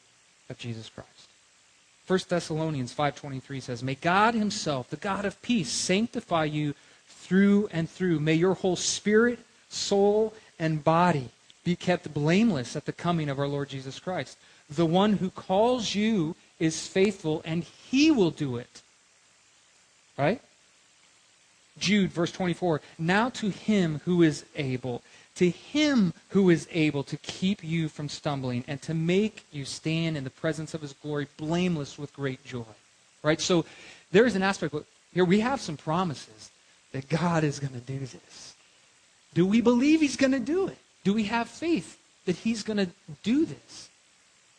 of 0.49 0.59
Jesus 0.59 0.89
Christ. 0.89 1.09
1 2.07 2.19
Thessalonians 2.29 2.93
5:23 2.93 3.61
says, 3.61 3.85
"May 3.85 3.95
God 3.95 4.35
himself, 4.35 4.91
the 4.91 4.97
God 4.97 5.25
of 5.25 5.41
peace, 5.43 5.71
sanctify 5.71 6.45
you 6.45 6.75
through 7.31 7.69
and 7.71 7.89
through. 7.89 8.19
May 8.19 8.35
your 8.35 8.55
whole 8.55 8.75
spirit, 8.75 9.39
soul, 9.69 10.35
and 10.59 10.83
body 10.83 11.29
be 11.63 11.77
kept 11.77 12.13
blameless 12.13 12.75
at 12.75 12.87
the 12.87 12.93
coming 12.93 13.29
of 13.29 13.39
our 13.39 13.47
Lord 13.47 13.69
Jesus 13.69 14.01
Christ. 14.01 14.37
The 14.69 14.85
one 14.85 15.13
who 15.13 15.31
calls 15.31 15.95
you 15.95 16.35
is 16.59 16.89
faithful, 16.89 17.41
and 17.45 17.63
he 17.63 18.11
will 18.11 18.33
do 18.33 18.57
it." 18.57 18.83
Right? 20.19 20.43
Jude, 21.79 22.11
verse 22.11 22.33
24. 22.33 22.81
Now 22.99 23.29
to 23.31 23.51
him 23.51 24.01
who 24.07 24.25
is 24.25 24.45
able, 24.57 25.05
to 25.37 25.51
him 25.51 26.13
who 26.31 26.51
is 26.51 26.67
able 26.73 27.05
to 27.05 27.17
keep 27.19 27.63
you 27.63 27.89
from 27.89 28.09
stumbling 28.09 28.65
and 28.67 28.83
to 28.83 28.93
make 28.93 29.45
you 29.53 29.65
stand 29.65 30.17
in 30.17 30.25
the 30.25 30.31
presence 30.31 30.75
of 30.75 30.83
his 30.83 30.95
glory 30.95 31.29
blameless 31.37 31.97
with 31.97 32.13
great 32.13 32.45
joy. 32.45 32.75
Right? 33.23 33.41
So 33.41 33.65
there 34.11 34.27
is 34.27 34.35
an 34.35 34.43
aspect, 34.43 34.75
here 35.15 35.25
we 35.25 35.39
have 35.39 35.61
some 35.61 35.77
promises 35.77 36.51
that 36.93 37.09
God 37.09 37.45
is 37.45 37.61
going 37.61 37.73
to 37.73 37.81
do 37.81 37.99
this. 37.99 38.55
Do 39.35 39.47
we 39.47 39.61
believe 39.61 40.01
he's 40.01 40.17
going 40.17 40.33
to 40.33 40.41
do 40.41 40.69
it? 40.69 40.79
Do 41.05 41.15
we 41.15 41.25
have 41.25 41.49
faith 41.49 41.99
that 42.27 42.37
he's 42.37 42.63
going 42.63 42.79
to 42.79 42.89
do 43.23 43.47
this? 43.47 43.89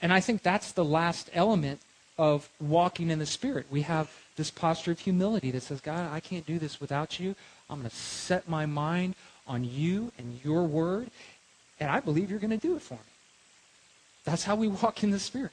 And 0.02 0.12
I 0.12 0.20
think 0.20 0.41
that's 0.41 0.72
the 0.72 0.86
last 0.86 1.30
element 1.34 1.82
of 2.17 2.50
walking 2.60 3.10
in 3.10 3.20
the 3.20 3.26
Spirit. 3.26 3.67
We 3.70 3.82
have 3.84 4.10
this 4.38 4.50
posture 4.50 4.91
of 4.91 5.00
humility 5.00 5.52
that 5.52 5.62
says, 5.62 5.82
God, 5.82 6.12
I 6.12 6.20
can't 6.20 6.46
do 6.46 6.58
this 6.58 6.80
without 6.80 7.20
you. 7.20 7.36
I'm 7.70 7.80
going 7.80 7.89
to 7.89 7.96
set 7.96 8.48
my 8.50 8.65
mind 8.65 9.15
on 9.48 9.63
you 9.63 10.12
and 10.17 10.39
your 10.44 10.63
word, 10.63 11.10
and 11.80 11.89
I 11.89 12.00
believe 12.00 12.30
you're 12.30 12.39
going 12.39 12.52
to 12.52 12.58
do 12.58 12.76
it 12.76 12.82
for 12.82 12.96
me. 12.96 13.00
That's 14.24 14.44
how 14.44 14.56
we 14.56 14.67
walk 14.67 15.04
in 15.04 15.12
the 15.12 15.20
Spirit. 15.20 15.52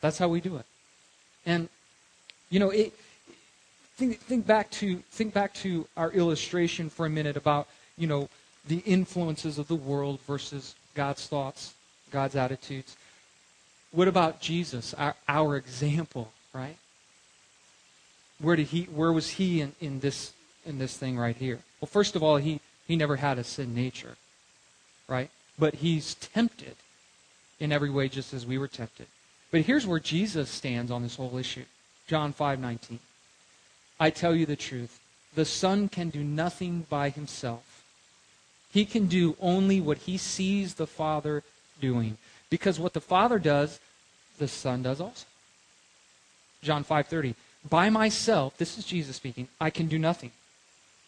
That's 0.00 0.18
how 0.18 0.28
we 0.28 0.40
do 0.40 0.56
it. 0.56 0.66
And, 1.44 1.68
you 2.50 2.60
know, 2.60 2.70
it, 2.70 2.92
think, 3.98 4.20
think, 4.20 4.46
back 4.46 4.70
to, 4.70 4.96
think 5.10 5.34
back 5.34 5.52
to 5.54 5.86
our 5.96 6.12
illustration 6.12 6.88
for 6.88 7.04
a 7.04 7.10
minute 7.10 7.36
about, 7.36 7.66
you 7.96 8.06
know, 8.06 8.28
the 8.66 8.78
influences 8.86 9.58
of 9.58 9.66
the 9.66 9.74
world 9.74 10.20
versus 10.20 10.76
God's 10.94 11.26
thoughts, 11.26 11.74
God's 12.12 12.36
attitudes. 12.36 12.96
What 13.90 14.06
about 14.06 14.40
Jesus, 14.40 14.94
our, 14.94 15.16
our 15.28 15.56
example, 15.56 16.30
right? 16.52 16.76
Where 18.40 18.54
did 18.54 18.68
he 18.68 18.84
where 18.84 19.12
was 19.12 19.30
he 19.30 19.60
in, 19.62 19.72
in 19.80 19.98
this 19.98 20.32
in 20.64 20.78
this 20.78 20.96
thing 20.96 21.18
right 21.18 21.34
here? 21.34 21.58
Well, 21.80 21.88
first 21.88 22.14
of 22.14 22.22
all, 22.22 22.36
he, 22.36 22.60
he 22.86 22.94
never 22.94 23.16
had 23.16 23.36
a 23.38 23.42
sin 23.42 23.74
nature, 23.74 24.16
right? 25.08 25.30
But 25.58 25.74
he's 25.74 26.14
tempted 26.14 26.76
in 27.58 27.72
every 27.72 27.90
way 27.90 28.08
just 28.08 28.32
as 28.32 28.46
we 28.46 28.58
were 28.58 28.68
tempted. 28.68 29.06
But 29.50 29.62
here's 29.62 29.86
where 29.88 29.98
Jesus 29.98 30.50
stands 30.50 30.92
on 30.92 31.02
this 31.02 31.16
whole 31.16 31.36
issue. 31.36 31.64
John 32.06 32.32
5:19. 32.32 32.98
I 34.00 34.10
tell 34.10 34.34
you 34.34 34.46
the 34.46 34.56
truth, 34.56 35.00
the 35.34 35.44
Son 35.44 35.88
can 35.88 36.10
do 36.10 36.22
nothing 36.22 36.86
by 36.88 37.10
himself. 37.10 37.84
He 38.72 38.84
can 38.84 39.06
do 39.06 39.36
only 39.40 39.80
what 39.80 39.98
he 39.98 40.18
sees 40.18 40.74
the 40.74 40.86
Father 40.86 41.42
doing, 41.80 42.18
because 42.50 42.78
what 42.78 42.92
the 42.92 43.00
Father 43.00 43.38
does, 43.38 43.80
the 44.38 44.48
Son 44.48 44.82
does 44.82 45.00
also. 45.00 45.26
John 46.62 46.84
5:30. 46.84 47.34
By 47.68 47.90
myself, 47.90 48.56
this 48.56 48.78
is 48.78 48.84
Jesus 48.84 49.16
speaking, 49.16 49.48
I 49.60 49.70
can 49.70 49.88
do 49.88 49.98
nothing. 49.98 50.30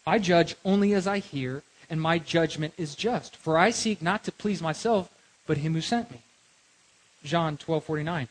I 0.05 0.19
judge 0.19 0.55
only 0.65 0.93
as 0.93 1.07
I 1.07 1.19
hear, 1.19 1.63
and 1.89 2.01
my 2.01 2.19
judgment 2.19 2.73
is 2.77 2.95
just. 2.95 3.35
For 3.35 3.57
I 3.57 3.71
seek 3.71 4.01
not 4.01 4.23
to 4.25 4.31
please 4.31 4.61
myself, 4.61 5.09
but 5.47 5.57
him 5.57 5.73
who 5.73 5.81
sent 5.81 6.11
me. 6.11 6.21
John 7.23 7.57
12:49. 7.57 8.27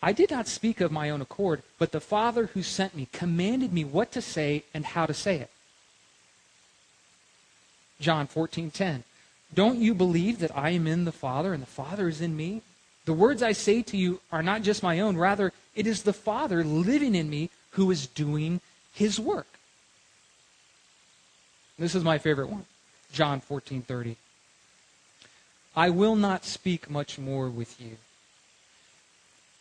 I 0.00 0.12
did 0.12 0.30
not 0.30 0.46
speak 0.46 0.80
of 0.80 0.92
my 0.92 1.10
own 1.10 1.20
accord, 1.20 1.62
but 1.78 1.92
the 1.92 2.00
Father 2.00 2.46
who 2.46 2.62
sent 2.62 2.94
me 2.94 3.08
commanded 3.12 3.72
me 3.72 3.84
what 3.84 4.12
to 4.12 4.22
say 4.22 4.64
and 4.72 4.84
how 4.84 5.06
to 5.06 5.14
say 5.14 5.36
it. 5.36 5.50
John 8.00 8.28
14:10. 8.28 9.02
Don't 9.52 9.80
you 9.80 9.94
believe 9.94 10.38
that 10.38 10.56
I 10.56 10.70
am 10.70 10.86
in 10.86 11.04
the 11.04 11.12
Father 11.12 11.52
and 11.52 11.62
the 11.62 11.66
Father 11.66 12.08
is 12.08 12.20
in 12.20 12.36
me? 12.36 12.62
The 13.06 13.12
words 13.12 13.42
I 13.42 13.52
say 13.52 13.82
to 13.82 13.96
you 13.96 14.20
are 14.30 14.42
not 14.42 14.62
just 14.62 14.82
my 14.82 15.00
own, 15.00 15.16
rather 15.16 15.52
it 15.74 15.86
is 15.86 16.02
the 16.02 16.12
Father 16.12 16.62
living 16.62 17.14
in 17.14 17.30
me 17.30 17.50
who 17.70 17.90
is 17.90 18.06
doing 18.06 18.60
his 18.92 19.18
work. 19.18 19.46
This 21.78 21.94
is 21.94 22.04
my 22.04 22.18
favorite 22.18 22.50
one. 22.50 22.66
John 23.12 23.40
14:30. 23.40 24.16
I 25.74 25.90
will 25.90 26.16
not 26.16 26.44
speak 26.44 26.90
much 26.90 27.18
more 27.18 27.48
with 27.48 27.80
you. 27.80 27.96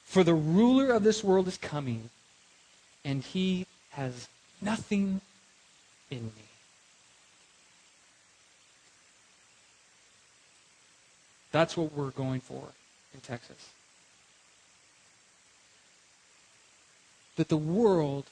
For 0.08 0.24
the 0.24 0.34
ruler 0.34 0.92
of 0.94 1.04
this 1.04 1.22
world 1.22 1.50
is 1.50 1.58
coming, 1.58 2.10
and 3.04 3.22
he 3.22 3.68
has 3.90 4.30
nothing 4.62 5.20
in 6.10 6.24
me. 6.24 6.48
That's 11.52 11.76
what 11.76 11.92
we're 11.92 12.12
going 12.12 12.40
for 12.40 12.70
in 13.14 13.20
Texas. 13.20 13.70
That 17.36 17.50
the 17.50 17.58
world 17.58 18.28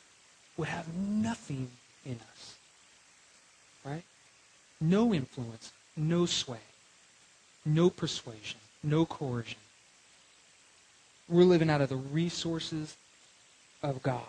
would 0.55 0.69
have 0.69 0.95
nothing 0.95 1.71
in 2.05 2.19
us. 2.32 2.55
Right? 3.84 4.03
No 4.80 5.13
influence, 5.13 5.73
no 5.97 6.26
sway, 6.26 6.65
no 7.65 7.89
persuasion, 7.89 8.59
no 8.82 9.05
coercion. 9.05 9.59
We're 11.28 11.43
living 11.43 11.69
out 11.69 11.82
of 11.82 11.89
the 11.89 11.95
resources 11.95 12.95
of 13.82 14.01
God. 14.03 14.21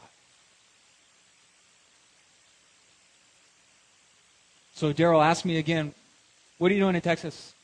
So 4.75 4.93
Daryl 4.93 5.25
asked 5.25 5.45
me 5.45 5.57
again, 5.57 5.95
what 6.59 6.71
are 6.71 6.75
you 6.75 6.81
doing 6.81 6.95
in 6.95 7.01
Texas? 7.01 7.55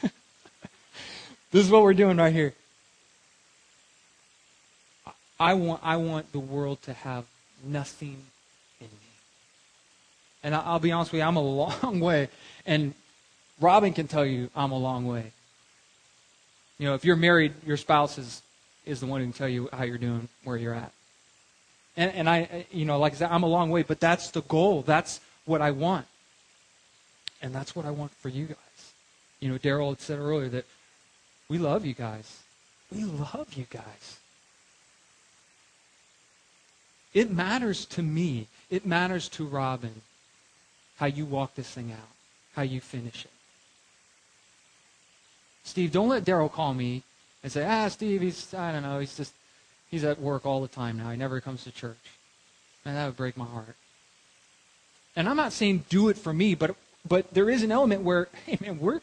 this 0.02 0.12
is 1.64 1.70
what 1.70 1.82
we're 1.82 1.94
doing 1.94 2.16
right 2.16 2.32
here. 2.32 2.54
I 5.40 5.54
want, 5.54 5.80
I 5.84 5.96
want 5.96 6.32
the 6.32 6.38
world 6.38 6.82
to 6.82 6.92
have 6.92 7.24
nothing 7.64 8.16
in 8.80 8.86
me. 8.86 9.08
And 10.42 10.54
I'll 10.54 10.78
be 10.78 10.90
honest 10.90 11.12
with 11.12 11.20
you, 11.20 11.26
I'm 11.26 11.36
a 11.36 11.40
long 11.82 12.00
way. 12.00 12.28
And 12.66 12.94
Robin 13.60 13.92
can 13.92 14.08
tell 14.08 14.26
you 14.26 14.50
I'm 14.56 14.72
a 14.72 14.78
long 14.78 15.06
way. 15.06 15.32
You 16.78 16.86
know, 16.86 16.94
if 16.94 17.04
you're 17.04 17.16
married, 17.16 17.54
your 17.66 17.76
spouse 17.76 18.18
is, 18.18 18.42
is 18.86 19.00
the 19.00 19.06
one 19.06 19.20
who 19.20 19.26
can 19.26 19.32
tell 19.32 19.48
you 19.48 19.68
how 19.72 19.84
you're 19.84 19.98
doing, 19.98 20.28
where 20.44 20.56
you're 20.56 20.74
at. 20.74 20.92
And, 21.96 22.12
and 22.12 22.30
I, 22.30 22.66
you 22.70 22.84
know, 22.84 22.98
like 22.98 23.14
I 23.14 23.16
said, 23.16 23.30
I'm 23.30 23.42
a 23.42 23.48
long 23.48 23.70
way, 23.70 23.82
but 23.82 23.98
that's 23.98 24.30
the 24.30 24.42
goal. 24.42 24.82
That's 24.82 25.20
what 25.44 25.60
I 25.60 25.72
want. 25.72 26.06
And 27.42 27.52
that's 27.52 27.74
what 27.74 27.84
I 27.84 27.90
want 27.90 28.12
for 28.12 28.28
you 28.28 28.46
guys. 28.46 28.92
You 29.40 29.48
know, 29.48 29.58
Daryl 29.58 29.90
had 29.90 30.00
said 30.00 30.18
earlier 30.18 30.48
that 30.48 30.64
we 31.48 31.58
love 31.58 31.84
you 31.84 31.94
guys. 31.94 32.40
We 32.92 33.04
love 33.04 33.54
you 33.54 33.66
guys. 33.68 34.18
It 37.14 37.30
matters 37.30 37.84
to 37.86 38.02
me. 38.02 38.46
It 38.70 38.86
matters 38.86 39.28
to 39.30 39.44
Robin 39.44 40.02
how 40.98 41.06
you 41.06 41.24
walk 41.24 41.54
this 41.54 41.70
thing 41.70 41.92
out, 41.92 42.08
how 42.54 42.62
you 42.62 42.80
finish 42.80 43.24
it. 43.24 43.30
Steve, 45.68 45.92
don't 45.92 46.08
let 46.08 46.24
Daryl 46.24 46.50
call 46.50 46.72
me 46.72 47.02
and 47.42 47.52
say, 47.52 47.64
ah, 47.64 47.88
Steve, 47.88 48.22
he's, 48.22 48.54
I 48.54 48.72
don't 48.72 48.82
know, 48.82 48.98
he's 49.00 49.16
just, 49.16 49.34
he's 49.90 50.02
at 50.02 50.18
work 50.18 50.46
all 50.46 50.62
the 50.62 50.68
time 50.68 50.96
now. 50.96 51.10
He 51.10 51.16
never 51.16 51.40
comes 51.40 51.64
to 51.64 51.70
church. 51.70 51.96
And 52.84 52.96
that 52.96 53.06
would 53.06 53.16
break 53.16 53.36
my 53.36 53.44
heart. 53.44 53.76
And 55.14 55.28
I'm 55.28 55.36
not 55.36 55.52
saying 55.52 55.84
do 55.90 56.08
it 56.08 56.16
for 56.16 56.32
me, 56.32 56.54
but, 56.54 56.74
but 57.06 57.34
there 57.34 57.50
is 57.50 57.62
an 57.62 57.70
element 57.70 58.02
where, 58.02 58.28
hey, 58.46 58.56
man, 58.60 58.80
we're, 58.80 59.00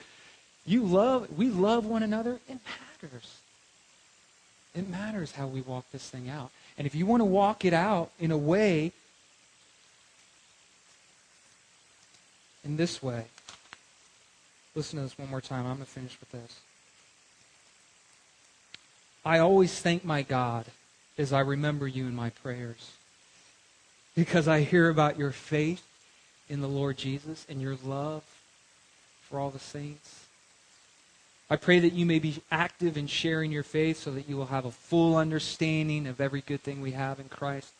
you 0.65 0.83
love, 0.83 1.37
we 1.37 1.49
love 1.49 1.85
one 1.85 2.01
another. 2.01 2.39
It 2.49 2.57
matters. 3.03 3.37
It 4.73 4.89
matters 4.89 5.33
how 5.33 5.47
we 5.47 5.61
walk 5.61 5.85
this 5.91 6.09
thing 6.09 6.29
out. 6.29 6.49
And 6.77 6.87
if 6.87 6.95
you 6.95 7.05
want 7.05 7.21
to 7.21 7.25
walk 7.25 7.63
it 7.63 7.73
out 7.73 8.09
in 8.19 8.31
a 8.31 8.37
way, 8.37 8.91
in 12.63 12.75
this 12.75 13.03
way, 13.03 13.25
Listen 14.75 14.97
to 14.99 15.03
this 15.03 15.17
one 15.17 15.29
more 15.29 15.41
time. 15.41 15.65
I'm 15.65 15.75
going 15.75 15.85
to 15.85 15.85
finish 15.85 16.17
with 16.19 16.31
this. 16.31 16.59
I 19.23 19.39
always 19.39 19.79
thank 19.79 20.03
my 20.03 20.21
God 20.21 20.65
as 21.17 21.31
I 21.31 21.39
remember 21.39 21.87
you 21.87 22.05
in 22.07 22.15
my 22.15 22.29
prayers 22.29 22.91
because 24.15 24.47
I 24.47 24.61
hear 24.61 24.89
about 24.89 25.17
your 25.17 25.31
faith 25.31 25.83
in 26.49 26.61
the 26.61 26.67
Lord 26.67 26.97
Jesus 26.97 27.45
and 27.49 27.61
your 27.61 27.77
love 27.83 28.23
for 29.23 29.39
all 29.39 29.49
the 29.49 29.59
saints. 29.59 30.25
I 31.49 31.55
pray 31.55 31.79
that 31.79 31.93
you 31.93 32.05
may 32.05 32.19
be 32.19 32.41
active 32.51 32.97
in 32.97 33.07
sharing 33.07 33.51
your 33.51 33.63
faith 33.63 33.97
so 33.97 34.11
that 34.11 34.27
you 34.27 34.35
will 34.35 34.47
have 34.47 34.65
a 34.65 34.71
full 34.71 35.15
understanding 35.15 36.05
of 36.05 36.19
every 36.19 36.41
good 36.41 36.61
thing 36.61 36.81
we 36.81 36.91
have 36.91 37.19
in 37.19 37.29
Christ. 37.29 37.71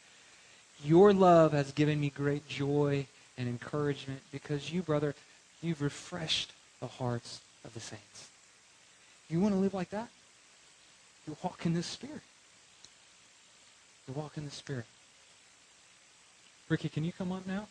Your 0.84 1.14
love 1.14 1.52
has 1.52 1.72
given 1.72 2.00
me 2.00 2.10
great 2.10 2.48
joy 2.48 3.08
and 3.38 3.48
encouragement 3.48 4.22
because 4.32 4.72
you, 4.72 4.82
brother, 4.82 5.14
you've 5.62 5.82
refreshed 5.82 6.52
the 6.86 7.04
hearts 7.04 7.42
of 7.64 7.74
the 7.74 7.80
saints. 7.80 8.30
You 9.28 9.40
want 9.40 9.56
to 9.56 9.60
live 9.60 9.74
like 9.74 9.90
that? 9.90 10.08
You 11.28 11.36
walk 11.42 11.66
in 11.66 11.74
the 11.74 11.82
Spirit. 11.82 12.22
You 14.08 14.14
walk 14.14 14.38
in 14.38 14.46
the 14.46 14.52
Spirit. 14.52 14.86
Ricky, 16.70 16.90
can 16.90 17.04
you 17.04 17.12
come 17.12 17.32
up 17.32 17.48
now? 17.48 17.68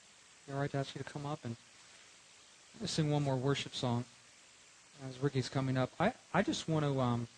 All 0.52 0.58
right 0.58 0.70
to 0.72 0.78
ask 0.78 0.96
you 0.96 1.02
to 1.02 1.08
come 1.08 1.26
up 1.26 1.38
and 1.44 1.54
sing 2.86 3.08
one 3.08 3.22
more 3.22 3.36
worship 3.36 3.74
song 3.74 4.04
as 5.08 5.22
Ricky's 5.22 5.48
coming 5.48 5.78
up. 5.78 5.92
I, 6.00 6.12
I 6.32 6.42
just 6.42 6.68
want 6.68 6.84
to. 6.84 7.00
Um, 7.00 7.28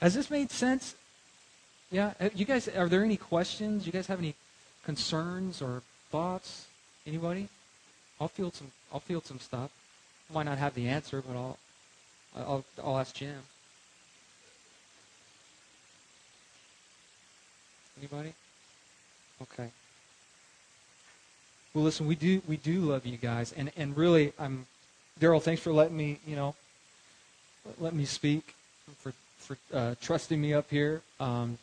has 0.00 0.14
this 0.14 0.30
made 0.30 0.50
sense? 0.50 0.96
Yeah. 1.92 2.14
You 2.34 2.44
guys, 2.44 2.66
are 2.66 2.88
there 2.88 3.04
any 3.04 3.16
questions? 3.16 3.86
You 3.86 3.92
guys 3.92 4.08
have 4.08 4.18
any 4.18 4.34
concerns 4.84 5.62
or 5.62 5.82
thoughts? 6.10 6.66
Anybody? 7.06 7.48
I'll 8.20 8.28
field 8.28 8.54
some. 8.54 8.70
I'll 8.92 9.00
field 9.00 9.24
some 9.24 9.38
stuff. 9.38 9.70
I 10.30 10.34
might 10.34 10.42
not 10.44 10.58
have 10.58 10.74
the 10.74 10.88
answer, 10.88 11.22
but 11.26 11.36
I'll. 11.36 11.58
I'll. 12.36 12.64
I'll 12.84 12.98
ask 12.98 13.14
Jim. 13.14 13.42
Anybody? 17.98 18.34
Okay. 19.42 19.70
Well, 21.72 21.84
listen, 21.84 22.06
we 22.06 22.14
do 22.14 22.42
we 22.46 22.56
do 22.56 22.80
love 22.80 23.06
you 23.06 23.16
guys, 23.16 23.52
and 23.52 23.70
and 23.76 23.96
really, 23.96 24.32
I'm 24.38 24.66
Daryl. 25.18 25.42
Thanks 25.42 25.62
for 25.62 25.72
letting 25.72 25.96
me, 25.96 26.18
you 26.26 26.36
know, 26.36 26.54
let 27.78 27.94
me 27.94 28.04
speak, 28.04 28.54
for 28.98 29.12
for 29.38 29.56
uh, 29.72 29.94
trusting 30.00 30.40
me 30.40 30.52
up 30.52 30.68
here. 30.70 31.02
Um, 31.20 31.58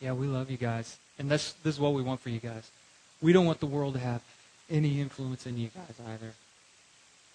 yeah, 0.00 0.12
we 0.12 0.26
love 0.26 0.50
you 0.50 0.56
guys, 0.56 0.96
and 1.18 1.30
this 1.30 1.52
this 1.64 1.74
is 1.74 1.80
what 1.80 1.92
we 1.92 2.02
want 2.02 2.20
for 2.20 2.30
you 2.30 2.38
guys. 2.38 2.70
We 3.20 3.32
don't 3.32 3.46
want 3.46 3.60
the 3.60 3.66
world 3.66 3.94
to 3.94 4.00
have 4.00 4.22
any 4.70 5.00
influence 5.00 5.46
in 5.46 5.58
you 5.58 5.68
guys 5.68 5.94
either. 6.08 6.32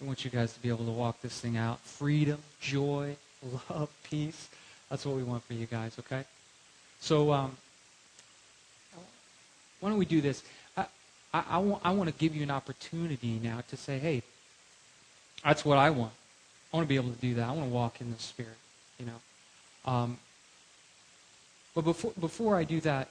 I 0.00 0.04
want 0.04 0.24
you 0.24 0.30
guys 0.30 0.52
to 0.54 0.60
be 0.60 0.68
able 0.68 0.84
to 0.84 0.90
walk 0.90 1.20
this 1.22 1.40
thing 1.40 1.56
out. 1.56 1.80
Freedom, 1.80 2.38
joy, 2.60 3.16
love, 3.70 3.90
peace. 4.10 4.48
That's 4.90 5.06
what 5.06 5.16
we 5.16 5.22
want 5.22 5.44
for 5.44 5.54
you 5.54 5.66
guys, 5.66 5.98
okay? 5.98 6.24
So, 7.00 7.32
um, 7.32 7.56
why 9.80 9.88
don't 9.90 9.98
we 9.98 10.04
do 10.04 10.20
this? 10.20 10.42
I, 10.76 10.86
I, 11.32 11.44
I, 11.50 11.58
want, 11.58 11.82
I 11.84 11.90
want 11.92 12.08
to 12.10 12.16
give 12.16 12.34
you 12.34 12.42
an 12.42 12.50
opportunity 12.50 13.38
now 13.42 13.62
to 13.68 13.76
say, 13.76 13.98
hey, 13.98 14.22
that's 15.42 15.64
what 15.64 15.78
I 15.78 15.90
want. 15.90 16.12
I 16.72 16.76
want 16.76 16.86
to 16.86 16.88
be 16.88 16.96
able 16.96 17.10
to 17.10 17.20
do 17.20 17.34
that. 17.34 17.48
I 17.48 17.52
want 17.52 17.68
to 17.68 17.74
walk 17.74 18.00
in 18.00 18.10
the 18.10 18.18
Spirit, 18.18 18.56
you 18.98 19.06
know. 19.06 19.92
Um, 19.92 20.18
but 21.74 21.84
before, 21.84 22.12
before 22.18 22.56
I 22.56 22.64
do 22.64 22.80
that, 22.80 23.08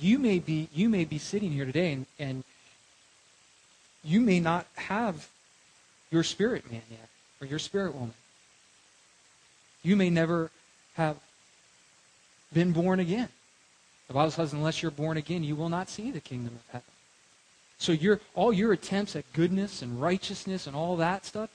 you 0.00 0.18
may 0.18 0.38
be 0.38 0.68
you 0.72 0.88
may 0.88 1.04
be 1.04 1.18
sitting 1.18 1.50
here 1.50 1.64
today 1.64 1.92
and, 1.92 2.06
and 2.18 2.44
you 4.04 4.20
may 4.20 4.40
not 4.40 4.66
have 4.76 5.28
your 6.10 6.22
spirit 6.22 6.70
man 6.70 6.82
yet 6.90 7.08
or 7.40 7.46
your 7.46 7.58
spirit 7.58 7.94
woman. 7.94 8.14
You 9.82 9.96
may 9.96 10.10
never 10.10 10.50
have 10.94 11.16
been 12.52 12.72
born 12.72 13.00
again. 13.00 13.28
The 14.08 14.14
Bible 14.14 14.30
says, 14.30 14.52
unless 14.52 14.82
you're 14.82 14.90
born 14.90 15.16
again, 15.18 15.44
you 15.44 15.54
will 15.54 15.68
not 15.68 15.88
see 15.88 16.10
the 16.10 16.20
kingdom 16.20 16.54
of 16.54 16.72
heaven. 16.72 16.92
So 17.78 17.92
your 17.92 18.20
all 18.34 18.52
your 18.52 18.72
attempts 18.72 19.14
at 19.14 19.30
goodness 19.32 19.82
and 19.82 20.00
righteousness 20.00 20.66
and 20.66 20.74
all 20.74 20.96
that 20.96 21.24
stuff, 21.24 21.50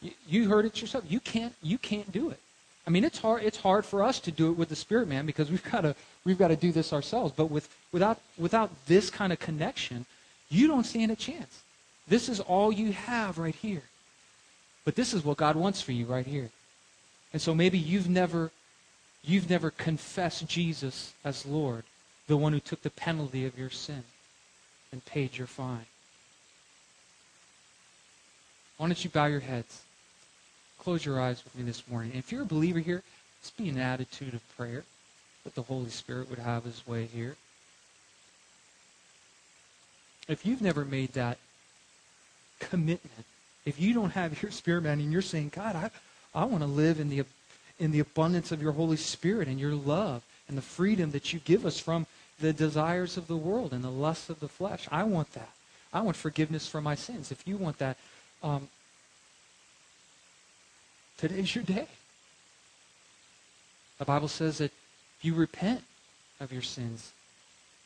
you, 0.00 0.12
you 0.26 0.48
heard 0.48 0.64
it 0.64 0.80
yourself. 0.80 1.04
You 1.08 1.20
can't 1.20 1.54
you 1.62 1.78
can't 1.78 2.10
do 2.12 2.30
it. 2.30 2.40
I 2.86 2.90
mean, 2.90 3.04
it's 3.04 3.18
hard. 3.18 3.42
It's 3.44 3.58
hard 3.58 3.84
for 3.84 4.02
us 4.02 4.18
to 4.20 4.30
do 4.32 4.50
it 4.50 4.56
with 4.56 4.68
the 4.68 4.76
Spirit, 4.76 5.08
man, 5.08 5.24
because 5.26 5.50
we've 5.50 5.62
got 5.70 5.82
to 5.82 5.94
we've 6.24 6.38
got 6.38 6.48
to 6.48 6.56
do 6.56 6.72
this 6.72 6.92
ourselves. 6.92 7.32
But 7.36 7.50
with 7.50 7.68
without 7.92 8.20
without 8.36 8.70
this 8.86 9.10
kind 9.10 9.32
of 9.32 9.38
connection, 9.38 10.06
you 10.48 10.66
don't 10.66 10.84
stand 10.84 11.10
a 11.12 11.16
chance. 11.16 11.62
This 12.08 12.28
is 12.28 12.40
all 12.40 12.72
you 12.72 12.92
have 12.92 13.38
right 13.38 13.54
here. 13.54 13.84
But 14.84 14.96
this 14.96 15.14
is 15.14 15.24
what 15.24 15.36
God 15.36 15.54
wants 15.54 15.80
for 15.80 15.92
you 15.92 16.06
right 16.06 16.26
here. 16.26 16.50
And 17.32 17.40
so 17.40 17.54
maybe 17.54 17.78
you've 17.78 18.08
never 18.08 18.50
you've 19.22 19.48
never 19.48 19.70
confessed 19.70 20.48
Jesus 20.48 21.14
as 21.24 21.46
Lord, 21.46 21.84
the 22.26 22.36
one 22.36 22.52
who 22.52 22.60
took 22.60 22.82
the 22.82 22.90
penalty 22.90 23.46
of 23.46 23.56
your 23.56 23.70
sin 23.70 24.02
and 24.90 25.04
paid 25.04 25.38
your 25.38 25.46
fine. 25.46 25.86
Why 28.76 28.88
don't 28.88 29.04
you 29.04 29.10
bow 29.10 29.26
your 29.26 29.40
heads? 29.40 29.82
Close 30.82 31.06
your 31.06 31.20
eyes 31.20 31.44
with 31.44 31.54
me 31.54 31.62
this 31.62 31.86
morning. 31.88 32.10
If 32.12 32.32
you're 32.32 32.42
a 32.42 32.46
believer 32.46 32.80
here, 32.80 33.04
just 33.40 33.56
be 33.56 33.68
an 33.68 33.78
attitude 33.78 34.34
of 34.34 34.56
prayer 34.56 34.82
that 35.44 35.54
the 35.54 35.62
Holy 35.62 35.90
Spirit 35.90 36.28
would 36.28 36.40
have 36.40 36.64
his 36.64 36.84
way 36.86 37.06
here. 37.06 37.36
If 40.26 40.44
you've 40.44 40.60
never 40.60 40.84
made 40.84 41.12
that 41.12 41.38
commitment, 42.58 43.26
if 43.64 43.80
you 43.80 43.94
don't 43.94 44.10
have 44.10 44.42
your 44.42 44.50
spirit 44.50 44.82
man 44.82 44.98
and 44.98 45.12
you're 45.12 45.22
saying, 45.22 45.52
God, 45.54 45.76
I, 45.76 45.90
I 46.34 46.44
want 46.46 46.64
to 46.64 46.68
live 46.68 46.98
in 46.98 47.08
the, 47.10 47.24
in 47.78 47.92
the 47.92 48.00
abundance 48.00 48.50
of 48.50 48.60
your 48.60 48.72
Holy 48.72 48.96
Spirit 48.96 49.46
and 49.46 49.60
your 49.60 49.74
love 49.74 50.24
and 50.48 50.58
the 50.58 50.62
freedom 50.62 51.12
that 51.12 51.32
you 51.32 51.38
give 51.40 51.64
us 51.64 51.78
from 51.78 52.06
the 52.40 52.52
desires 52.52 53.16
of 53.16 53.28
the 53.28 53.36
world 53.36 53.72
and 53.72 53.84
the 53.84 53.90
lusts 53.90 54.30
of 54.30 54.40
the 54.40 54.48
flesh. 54.48 54.88
I 54.90 55.04
want 55.04 55.32
that. 55.34 55.50
I 55.92 56.00
want 56.00 56.16
forgiveness 56.16 56.66
for 56.66 56.80
my 56.80 56.96
sins. 56.96 57.30
If 57.30 57.46
you 57.46 57.56
want 57.56 57.78
that, 57.78 57.96
um, 58.42 58.68
today's 61.22 61.54
your 61.54 61.62
day. 61.62 61.86
The 63.98 64.04
Bible 64.04 64.26
says 64.26 64.58
that 64.58 64.72
if 64.72 65.24
you 65.24 65.34
repent 65.34 65.84
of 66.40 66.52
your 66.52 66.62
sins, 66.62 67.12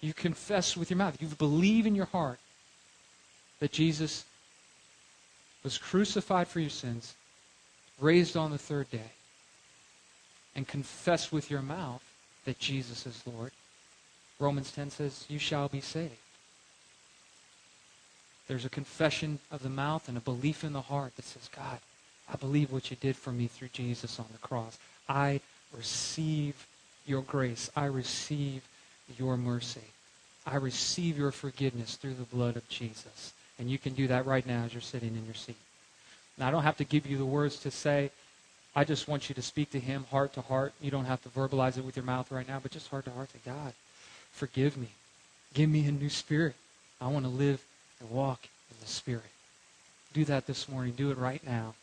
you 0.01 0.15
confess 0.15 0.75
with 0.75 0.89
your 0.89 0.97
mouth, 0.97 1.21
you 1.21 1.29
believe 1.29 1.85
in 1.85 1.95
your 1.95 2.07
heart 2.07 2.39
that 3.61 3.73
Jesus 3.73 4.25
was 5.63 5.77
crucified 5.77 6.49
for 6.49 6.61
your 6.61 6.71
sins, 6.71 7.15
raised 8.01 8.39
on 8.39 8.53
the 8.53 8.59
third 8.59 8.91
day, 8.91 9.11
and 10.55 10.67
confess 10.67 11.31
with 11.31 11.51
your 11.51 11.61
mouth 11.61 12.03
that 12.47 12.59
Jesus 12.59 13.05
is 13.05 13.23
Lord, 13.27 13.53
Romans 14.39 14.73
10 14.73 14.89
says, 14.89 15.27
You 15.29 15.39
shall 15.39 15.69
be 15.69 15.83
saved. 15.83 16.13
There's 18.49 18.65
a 18.65 18.71
confession 18.71 19.41
of 19.51 19.63
the 19.63 19.69
mouth 19.69 20.09
and 20.09 20.17
a 20.17 20.23
belief 20.23 20.65
in 20.65 20.73
the 20.73 20.81
heart 20.81 21.17
that 21.17 21.27
says, 21.27 21.51
God, 21.55 21.81
I 22.33 22.37
believe 22.37 22.73
what 22.73 22.91
you 22.91 22.97
did 22.97 23.17
for 23.17 23.33
me 23.33 23.47
through 23.47 23.69
Jesus 23.69 24.19
on 24.19 24.27
the 24.33 24.39
cross. 24.39 24.79
I 25.09 25.41
receive 25.77 26.67
your 27.07 27.23
grace. 27.23 27.71
I 27.77 27.87
receive 27.87 28.63
your 29.19 29.37
mercy. 29.37 29.81
I 30.47 30.57
receive 30.57 31.17
your 31.19 31.33
forgiveness 31.33 31.97
through 31.97 32.15
the 32.15 32.25
blood 32.25 32.57
of 32.57 32.69
Jesus. 32.69 33.33
And 33.59 33.71
you 33.71 33.79
can 33.79 33.95
do 33.95 34.09
that 34.09 34.27
right 34.27 34.47
now 34.47 34.65
as 34.65 34.75
you're 34.75 34.81
sitting 34.81 35.17
in 35.17 35.25
your 35.25 35.35
seat. 35.35 35.57
Now, 36.39 36.49
I 36.49 36.51
don't 36.51 36.65
have 36.65 36.77
to 36.79 36.85
give 36.85 37.07
you 37.07 37.17
the 37.17 37.25
words 37.25 37.59
to 37.61 37.71
say. 37.71 38.11
I 38.75 38.85
just 38.85 39.09
want 39.09 39.29
you 39.29 39.35
to 39.35 39.43
speak 39.43 39.71
to 39.71 39.81
him 39.81 40.05
heart 40.11 40.35
to 40.35 40.43
heart. 40.43 40.75
You 40.81 40.91
don't 40.91 41.07
have 41.07 41.23
to 41.23 41.29
verbalize 41.31 41.79
it 41.79 41.85
with 41.85 41.97
your 41.97 42.05
mouth 42.05 42.31
right 42.31 42.47
now, 42.47 42.59
but 42.63 42.73
just 42.73 42.89
heart 42.89 43.07
to 43.07 43.11
heart 43.11 43.31
to 43.33 43.39
God. 43.51 43.73
Forgive 44.33 44.77
me. 44.77 44.89
Give 45.55 45.71
me 45.71 45.87
a 45.87 45.93
new 45.93 46.11
spirit. 46.11 46.55
I 47.01 47.09
want 47.09 47.25
to 47.25 47.31
live 47.31 47.65
and 48.01 48.11
walk 48.11 48.49
in 48.71 48.77
the 48.81 48.87
Spirit. 48.87 49.23
Do 50.13 50.25
that 50.27 50.47
this 50.47 50.69
morning. 50.69 50.93
Do 50.93 51.11
it 51.11 51.19
right 51.19 51.45
now. 51.47 51.75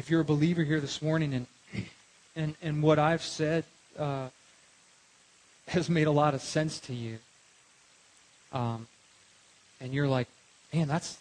If 0.00 0.08
you're 0.08 0.22
a 0.22 0.24
believer 0.24 0.62
here 0.62 0.80
this 0.80 1.02
morning 1.02 1.34
and 1.34 1.46
and, 2.34 2.54
and 2.62 2.82
what 2.82 2.98
I've 2.98 3.22
said 3.22 3.64
uh, 3.98 4.28
has 5.66 5.90
made 5.90 6.06
a 6.06 6.10
lot 6.10 6.32
of 6.32 6.40
sense 6.40 6.80
to 6.80 6.94
you, 6.94 7.18
um, 8.50 8.86
and 9.78 9.92
you're 9.92 10.08
like, 10.08 10.26
man, 10.72 10.88
that's 10.88 11.18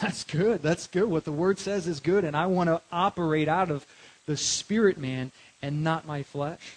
that's 0.00 0.24
good. 0.24 0.62
That's 0.62 0.88
good. 0.88 1.04
What 1.04 1.24
the 1.24 1.30
Word 1.30 1.60
says 1.60 1.86
is 1.86 2.00
good, 2.00 2.24
and 2.24 2.36
I 2.36 2.46
want 2.46 2.66
to 2.70 2.80
operate 2.90 3.46
out 3.46 3.70
of 3.70 3.86
the 4.26 4.36
Spirit 4.36 4.98
man 4.98 5.30
and 5.62 5.84
not 5.84 6.04
my 6.04 6.24
flesh. 6.24 6.76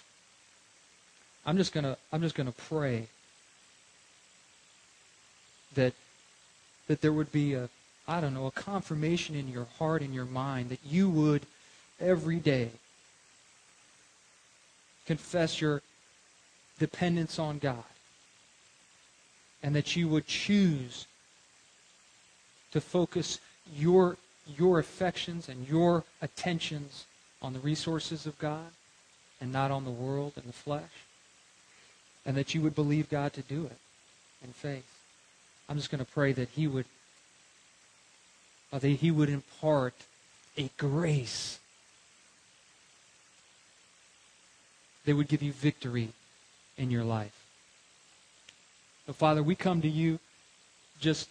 I'm 1.44 1.56
just 1.56 1.72
gonna 1.72 1.96
I'm 2.12 2.22
just 2.22 2.36
gonna 2.36 2.52
pray 2.52 3.08
that 5.74 5.92
that 6.86 7.00
there 7.00 7.12
would 7.12 7.32
be 7.32 7.54
a 7.54 7.68
I 8.06 8.20
don't 8.20 8.34
know 8.34 8.46
a 8.46 8.50
confirmation 8.50 9.34
in 9.34 9.48
your 9.48 9.66
heart 9.78 10.02
and 10.02 10.14
your 10.14 10.26
mind 10.26 10.68
that 10.68 10.80
you 10.84 11.08
would 11.08 11.46
every 12.00 12.36
day 12.36 12.70
confess 15.06 15.60
your 15.60 15.82
dependence 16.78 17.38
on 17.38 17.58
God 17.58 17.84
and 19.62 19.74
that 19.74 19.96
you 19.96 20.08
would 20.08 20.26
choose 20.26 21.06
to 22.72 22.80
focus 22.80 23.40
your 23.74 24.16
your 24.58 24.78
affections 24.78 25.48
and 25.48 25.66
your 25.66 26.04
attentions 26.20 27.06
on 27.40 27.54
the 27.54 27.58
resources 27.60 28.26
of 28.26 28.38
God 28.38 28.72
and 29.40 29.50
not 29.50 29.70
on 29.70 29.84
the 29.84 29.90
world 29.90 30.32
and 30.36 30.44
the 30.44 30.52
flesh 30.52 31.06
and 32.26 32.36
that 32.36 32.54
you 32.54 32.60
would 32.60 32.74
believe 32.74 33.08
God 33.08 33.32
to 33.34 33.42
do 33.42 33.64
it 33.64 33.76
in 34.42 34.52
faith. 34.52 34.86
I'm 35.68 35.76
just 35.76 35.90
going 35.90 36.04
to 36.04 36.10
pray 36.10 36.32
that 36.32 36.50
He 36.50 36.66
would 36.66 36.84
uh, 38.74 38.78
that 38.80 38.88
He 38.88 39.12
would 39.12 39.28
impart 39.28 39.94
a 40.58 40.68
grace 40.76 41.60
that 45.04 45.14
would 45.14 45.28
give 45.28 45.42
you 45.42 45.52
victory 45.52 46.08
in 46.76 46.90
your 46.90 47.04
life. 47.04 47.44
So, 49.06 49.12
Father, 49.12 49.42
we 49.42 49.54
come 49.54 49.80
to 49.82 49.88
you 49.88 50.18
just 50.98 51.28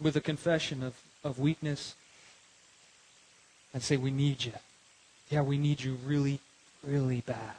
with 0.00 0.16
a 0.16 0.20
confession 0.20 0.82
of, 0.82 0.94
of 1.22 1.38
weakness 1.38 1.94
and 3.74 3.82
say, 3.82 3.98
We 3.98 4.10
need 4.10 4.44
you. 4.44 4.52
Yeah, 5.28 5.42
we 5.42 5.58
need 5.58 5.82
you 5.82 5.98
really, 6.06 6.40
really 6.82 7.20
bad 7.20 7.56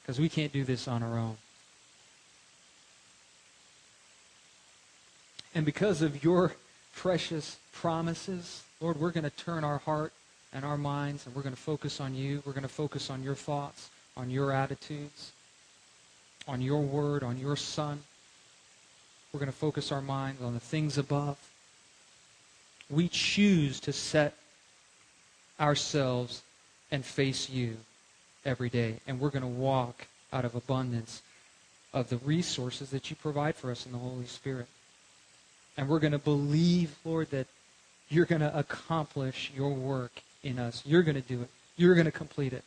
because 0.00 0.18
we 0.18 0.30
can't 0.30 0.52
do 0.52 0.64
this 0.64 0.88
on 0.88 1.02
our 1.02 1.18
own. 1.18 1.36
And 5.54 5.66
because 5.66 6.00
of 6.00 6.24
your 6.24 6.52
precious 6.94 7.58
promises, 7.72 8.62
Lord, 8.80 8.98
we're 8.98 9.10
going 9.10 9.24
to 9.24 9.30
turn 9.30 9.64
our 9.64 9.78
heart 9.78 10.12
and 10.52 10.64
our 10.64 10.76
minds 10.76 11.26
and 11.26 11.34
we're 11.34 11.42
going 11.42 11.54
to 11.54 11.60
focus 11.60 12.00
on 12.00 12.14
you. 12.14 12.42
We're 12.44 12.52
going 12.52 12.62
to 12.62 12.68
focus 12.68 13.10
on 13.10 13.22
your 13.22 13.34
thoughts, 13.34 13.90
on 14.16 14.30
your 14.30 14.52
attitudes, 14.52 15.32
on 16.46 16.60
your 16.60 16.80
word, 16.80 17.22
on 17.22 17.38
your 17.38 17.56
son. 17.56 18.00
We're 19.32 19.40
going 19.40 19.52
to 19.52 19.56
focus 19.56 19.92
our 19.92 20.02
minds 20.02 20.42
on 20.42 20.54
the 20.54 20.60
things 20.60 20.98
above. 20.98 21.38
We 22.90 23.08
choose 23.08 23.80
to 23.80 23.92
set 23.92 24.34
ourselves 25.58 26.42
and 26.90 27.04
face 27.04 27.48
you 27.48 27.76
every 28.44 28.68
day. 28.68 28.96
And 29.06 29.18
we're 29.18 29.30
going 29.30 29.42
to 29.42 29.48
walk 29.48 30.06
out 30.32 30.44
of 30.44 30.54
abundance 30.54 31.22
of 31.92 32.08
the 32.08 32.18
resources 32.18 32.90
that 32.90 33.10
you 33.10 33.16
provide 33.16 33.54
for 33.54 33.70
us 33.70 33.86
in 33.86 33.92
the 33.92 33.98
Holy 33.98 34.26
Spirit. 34.26 34.66
And 35.76 35.88
we're 35.88 36.00
going 36.00 36.12
to 36.12 36.18
believe, 36.18 36.94
Lord, 37.04 37.30
that 37.30 37.46
you're 38.08 38.26
going 38.26 38.42
to 38.42 38.56
accomplish 38.56 39.50
your 39.56 39.70
work 39.70 40.22
in 40.42 40.58
us. 40.58 40.82
You're 40.84 41.02
going 41.02 41.14
to 41.14 41.22
do 41.22 41.40
it. 41.42 41.48
You're 41.76 41.94
going 41.94 42.06
to 42.06 42.12
complete 42.12 42.52
it. 42.52 42.62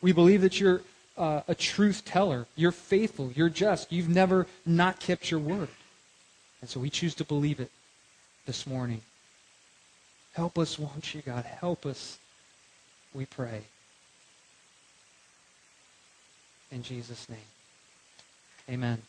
We 0.00 0.12
believe 0.12 0.40
that 0.42 0.60
you're 0.60 0.82
uh, 1.16 1.40
a 1.48 1.54
truth 1.54 2.04
teller. 2.04 2.46
You're 2.56 2.72
faithful. 2.72 3.32
You're 3.34 3.48
just. 3.48 3.92
You've 3.92 4.08
never 4.08 4.46
not 4.64 5.00
kept 5.00 5.30
your 5.30 5.40
word. 5.40 5.68
And 6.60 6.70
so 6.70 6.80
we 6.80 6.90
choose 6.90 7.14
to 7.16 7.24
believe 7.24 7.60
it 7.60 7.70
this 8.46 8.66
morning. 8.66 9.00
Help 10.34 10.58
us, 10.58 10.78
won't 10.78 11.14
you, 11.14 11.22
God? 11.22 11.44
Help 11.44 11.86
us, 11.86 12.18
we 13.12 13.24
pray. 13.26 13.62
In 16.72 16.82
Jesus' 16.82 17.28
name. 17.28 17.38
Amen. 18.68 19.02